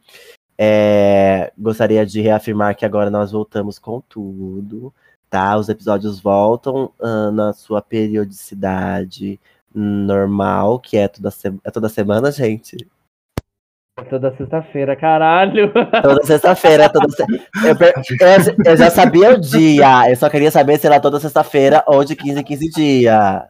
É, 0.58 1.52
gostaria 1.58 2.06
de 2.06 2.22
reafirmar 2.22 2.76
que 2.76 2.86
agora 2.86 3.10
nós 3.10 3.32
voltamos 3.32 3.78
com 3.78 4.00
tudo, 4.00 4.94
tá? 5.32 5.58
Os 5.58 5.70
episódios 5.70 6.20
voltam 6.20 6.92
ah, 7.02 7.32
na 7.32 7.54
sua 7.54 7.82
periodicidade 7.82 9.40
normal, 9.74 10.78
que 10.80 10.98
é 10.98 11.08
toda, 11.08 11.30
é 11.64 11.72
toda 11.72 11.90
semana, 11.90 12.30
gente. 12.32 12.76
É 13.98 14.04
Toda 14.04 14.36
sexta-feira, 14.36 14.96
caralho. 14.96 15.72
Toda 16.04 16.24
sexta-feira, 16.24 16.90
toda 16.90 17.10
se... 17.10 17.22
eu, 17.22 17.76
eu- 17.80 18.72
eu 18.72 18.78
já 18.78 18.90
sabia 18.90 19.32
o 19.32 19.40
dia, 19.40 20.10
eu 20.10 20.16
só 20.16 20.30
queria 20.30 20.52
saber 20.52 20.78
se 20.80 20.88
era 20.88 21.00
toda 21.00 21.20
sexta-feira 21.20 21.84
ou 21.88 22.04
de 22.04 22.16
15 22.16 22.40
em 22.40 22.44
15 22.44 22.70
dias. 22.72 23.44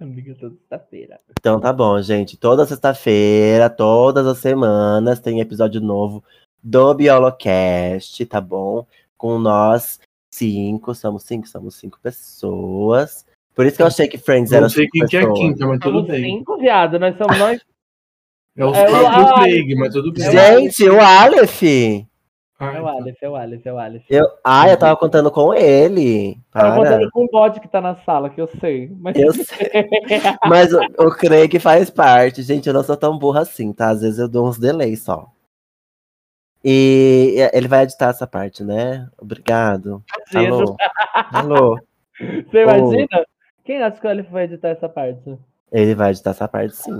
amiga, 0.00 0.34
toda 0.38 0.54
sexta-feira. 0.56 1.20
Então 1.38 1.60
tá 1.60 1.72
bom, 1.72 2.00
gente. 2.02 2.36
Toda 2.36 2.66
sexta-feira, 2.66 3.70
todas 3.70 4.26
as 4.26 4.38
semanas, 4.38 5.20
tem 5.20 5.40
episódio 5.40 5.80
novo 5.80 6.22
do 6.62 6.92
Biolocast, 6.94 8.24
tá 8.26 8.40
bom? 8.40 8.86
Com 9.16 9.38
nós 9.38 10.00
cinco, 10.30 10.94
somos 10.94 11.22
cinco, 11.24 11.46
somos 11.48 11.74
cinco 11.76 11.98
pessoas. 12.02 13.24
Por 13.54 13.66
isso 13.66 13.76
que 13.76 13.82
eu 13.82 13.86
achei 13.88 14.08
que 14.08 14.16
Friends 14.18 14.52
era 14.52 14.62
Não 14.62 14.68
sei 14.70 14.84
cinco 14.84 14.92
quem 14.92 15.06
que 15.06 15.16
é 15.16 15.20
a 15.20 15.22
pessoas. 15.22 15.38
quinta, 15.40 15.66
mas 15.66 15.78
tudo 15.80 15.92
Somos 15.98 16.10
bem. 16.10 16.22
cinco, 16.38 16.56
viado. 16.58 16.98
Nós 16.98 17.16
somos 17.18 17.36
nós. 17.38 17.60
É 18.56 18.64
os 18.64 18.76
É 18.76 18.82
o 18.82 18.86
próprios 18.90 19.14
Aleph. 19.30 19.34
Craig, 19.34 19.74
mas 19.76 19.92
tudo 19.92 20.12
bem. 20.12 20.30
Gente, 20.30 20.88
o 20.88 21.00
Aleph! 21.00 21.62
Ah, 22.62 22.74
É 22.74 22.80
o 22.82 22.86
Aleph, 22.88 23.22
é 23.22 23.28
o 23.30 23.36
Aleph, 23.36 23.66
é 23.66 23.72
o 23.72 23.78
Aleph. 23.78 24.04
Eu, 24.10 24.26
ah, 24.44 24.68
eu 24.68 24.76
tava 24.76 24.94
contando 24.96 25.30
com 25.30 25.54
ele. 25.54 26.36
Tava 26.52 26.76
Para. 26.76 26.90
contando 26.90 27.10
com 27.10 27.24
o 27.24 27.28
bode 27.28 27.58
que 27.60 27.68
tá 27.68 27.80
na 27.80 27.96
sala, 27.96 28.28
que 28.28 28.38
eu 28.40 28.46
sei. 28.60 28.90
Mas 28.98 29.16
Eu 29.16 29.32
sei. 29.32 29.88
Mas 30.46 30.70
o, 30.72 30.78
o 30.98 31.10
Craig 31.10 31.58
faz 31.58 31.88
parte. 31.90 32.42
Gente, 32.42 32.66
eu 32.66 32.74
não 32.74 32.82
sou 32.84 32.96
tão 32.98 33.18
burra 33.18 33.40
assim, 33.42 33.72
tá? 33.72 33.88
Às 33.88 34.02
vezes 34.02 34.18
eu 34.18 34.28
dou 34.28 34.46
uns 34.46 34.58
delays 34.58 35.02
só. 35.02 35.26
E 36.64 37.36
ele 37.52 37.68
vai 37.68 37.84
editar 37.84 38.10
essa 38.10 38.26
parte, 38.26 38.62
né? 38.62 39.08
Obrigado. 39.18 40.02
Alô? 40.34 40.76
Alô? 41.32 41.80
Você 42.50 42.62
imagina? 42.62 43.26
Quem 43.64 43.82
acha 43.82 44.00
que 44.00 44.06
o 44.06 44.10
Aleph 44.10 44.28
vai 44.30 44.44
editar 44.44 44.68
essa 44.68 44.88
parte? 44.88 45.38
Ele 45.72 45.94
vai 45.94 46.10
editar 46.10 46.30
essa 46.30 46.48
parte 46.48 46.74
sim. 46.74 46.92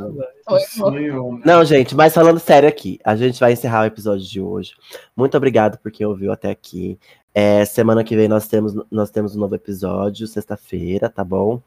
Sou 0.68 0.96
eu. 0.96 1.40
Não, 1.44 1.64
gente, 1.64 1.94
mas 1.94 2.14
falando 2.14 2.38
sério 2.38 2.68
aqui, 2.68 2.98
a 3.04 3.16
gente 3.16 3.40
vai 3.40 3.52
encerrar 3.52 3.82
o 3.82 3.86
episódio 3.86 4.24
de 4.24 4.40
hoje. 4.40 4.74
Muito 5.16 5.36
obrigado 5.36 5.78
por 5.78 5.90
quem 5.90 6.06
ouviu 6.06 6.30
até 6.30 6.50
aqui. 6.50 6.98
É, 7.34 7.64
semana 7.64 8.04
que 8.04 8.16
vem 8.16 8.28
nós 8.28 8.46
temos, 8.46 8.74
nós 8.90 9.10
temos 9.10 9.34
um 9.34 9.40
novo 9.40 9.54
episódio, 9.54 10.26
sexta-feira, 10.26 11.08
tá 11.08 11.24
bom? 11.24 11.60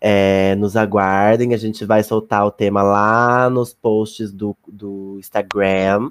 É, 0.00 0.54
nos 0.56 0.76
aguardem, 0.76 1.54
a 1.54 1.56
gente 1.56 1.84
vai 1.84 2.02
soltar 2.02 2.44
o 2.44 2.50
tema 2.50 2.82
lá 2.82 3.48
nos 3.48 3.72
posts 3.72 4.32
do, 4.32 4.56
do 4.66 5.16
Instagram, 5.18 6.10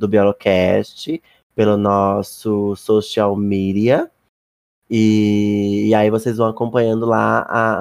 do 0.00 0.08
Biolocast, 0.08 1.22
pelo 1.54 1.76
nosso 1.76 2.74
social 2.74 3.36
media. 3.36 4.10
E, 4.88 5.86
e 5.88 5.94
aí 5.94 6.10
vocês 6.10 6.36
vão 6.38 6.48
acompanhando 6.48 7.06
lá 7.06 7.40
a- 7.48 7.74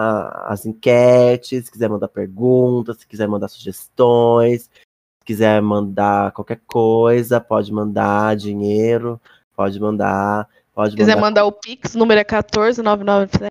a- 0.48 0.54
as 0.54 0.66
enquetes, 0.66 1.66
se 1.66 1.72
quiser 1.72 1.90
mandar 1.90 2.08
perguntas, 2.08 2.98
se 2.98 3.08
quiser 3.08 3.28
mandar 3.28 3.48
sugestões, 3.48 4.64
se 4.64 5.26
quiser 5.26 5.60
mandar 5.60 6.32
qualquer 6.34 6.62
coisa, 6.68 7.42
pode 7.42 7.74
mandar 7.74 8.36
dinheiro, 8.36 9.20
pode 9.56 9.80
mandar, 9.80 10.48
pode 10.72 10.92
Se 10.92 10.98
quiser 10.98 11.16
mandar. 11.16 11.26
mandar 11.28 11.46
o 11.46 11.52
Pix, 11.52 11.96
número 11.96 12.20
é 12.20 12.24
14997. 12.24 13.49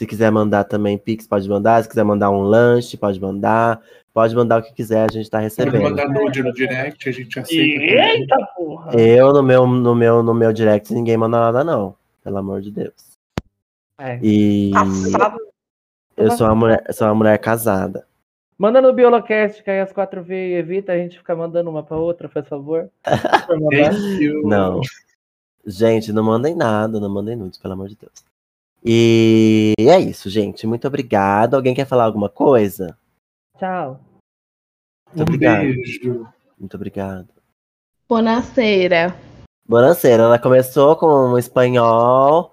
Se 0.00 0.06
quiser 0.06 0.32
mandar 0.32 0.64
também 0.64 0.96
Pix, 0.96 1.26
pode 1.26 1.46
mandar. 1.46 1.82
Se 1.82 1.86
quiser 1.90 2.04
mandar 2.04 2.30
um 2.30 2.40
lanche, 2.40 2.96
pode 2.96 3.20
mandar. 3.20 3.82
Pode 4.14 4.34
mandar 4.34 4.58
o 4.58 4.62
que 4.62 4.72
quiser, 4.72 5.06
a 5.06 5.12
gente 5.12 5.28
tá 5.28 5.36
Pode 5.36 5.44
recebendo. 5.44 5.82
mandar 5.82 6.08
nude 6.08 6.42
no 6.42 6.54
direct, 6.54 7.06
a 7.06 7.12
gente 7.12 7.38
aceita. 7.38 7.74
também. 7.74 8.20
Eita 8.20 8.36
porra! 8.56 8.98
Eu, 8.98 9.30
no 9.34 9.42
meu, 9.42 9.66
no 9.66 9.94
meu, 9.94 10.22
no 10.22 10.32
meu 10.32 10.54
direct, 10.54 10.90
ninguém 10.94 11.18
manda 11.18 11.38
nada, 11.38 11.62
não. 11.62 11.94
Pelo 12.24 12.38
amor 12.38 12.62
de 12.62 12.70
Deus. 12.70 12.94
É. 13.98 14.18
E 14.22 14.70
Passado. 14.72 15.38
eu 16.16 16.30
sou 16.30 16.46
uma 16.46 16.54
mulher, 16.54 16.82
sou 16.92 17.06
uma 17.06 17.14
mulher 17.14 17.36
casada. 17.36 18.06
Manda 18.56 18.80
no 18.80 18.94
Biolocast, 18.94 19.62
que 19.62 19.70
aí 19.70 19.80
as 19.80 19.92
4V 19.92 20.30
e 20.30 20.54
evita 20.54 20.92
a 20.92 20.96
gente 20.96 21.18
ficar 21.18 21.36
mandando 21.36 21.68
uma 21.68 21.82
pra 21.82 21.98
outra, 21.98 22.26
faz 22.26 22.48
favor. 22.48 22.88
Não. 24.44 24.80
Gente, 25.66 26.10
não 26.10 26.24
mandem 26.24 26.54
nada, 26.54 26.98
não 26.98 27.10
mandem 27.10 27.36
nudes, 27.36 27.58
pelo 27.58 27.74
amor 27.74 27.86
de 27.86 27.96
Deus. 27.96 28.29
E 28.84 29.74
é 29.78 29.98
isso, 29.98 30.30
gente. 30.30 30.66
Muito 30.66 30.86
obrigado. 30.86 31.54
Alguém 31.54 31.74
quer 31.74 31.86
falar 31.86 32.04
alguma 32.04 32.28
coisa? 32.28 32.96
Tchau. 33.58 34.00
Muito 35.08 35.18
Um 35.18 35.22
obrigado. 35.22 35.60
beijo. 35.60 36.28
Muito 36.58 36.74
obrigado. 36.76 37.28
Bonaceira. 38.08 39.14
Bonaceira, 39.68 40.24
ela 40.24 40.38
começou 40.38 40.96
com 40.96 41.06
um 41.06 41.38
espanhol 41.38 42.52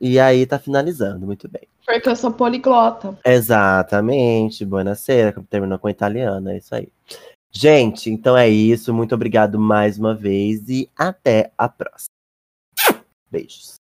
e 0.00 0.18
aí 0.18 0.46
tá 0.46 0.58
finalizando. 0.58 1.26
Muito 1.26 1.48
bem. 1.48 1.62
Porque 1.86 2.08
eu 2.08 2.16
sou 2.16 2.32
poliglota. 2.32 3.16
Exatamente. 3.24 4.64
Bonaceira, 4.64 5.32
terminou 5.48 5.78
com 5.78 5.88
italiano, 5.88 6.50
é 6.50 6.56
isso 6.56 6.74
aí. 6.74 6.88
Gente, 7.52 8.10
então 8.10 8.36
é 8.36 8.48
isso. 8.48 8.92
Muito 8.92 9.14
obrigado 9.14 9.58
mais 9.60 9.98
uma 9.98 10.14
vez 10.14 10.68
e 10.68 10.90
até 10.96 11.52
a 11.56 11.68
próxima. 11.68 12.08
Beijos. 13.30 13.74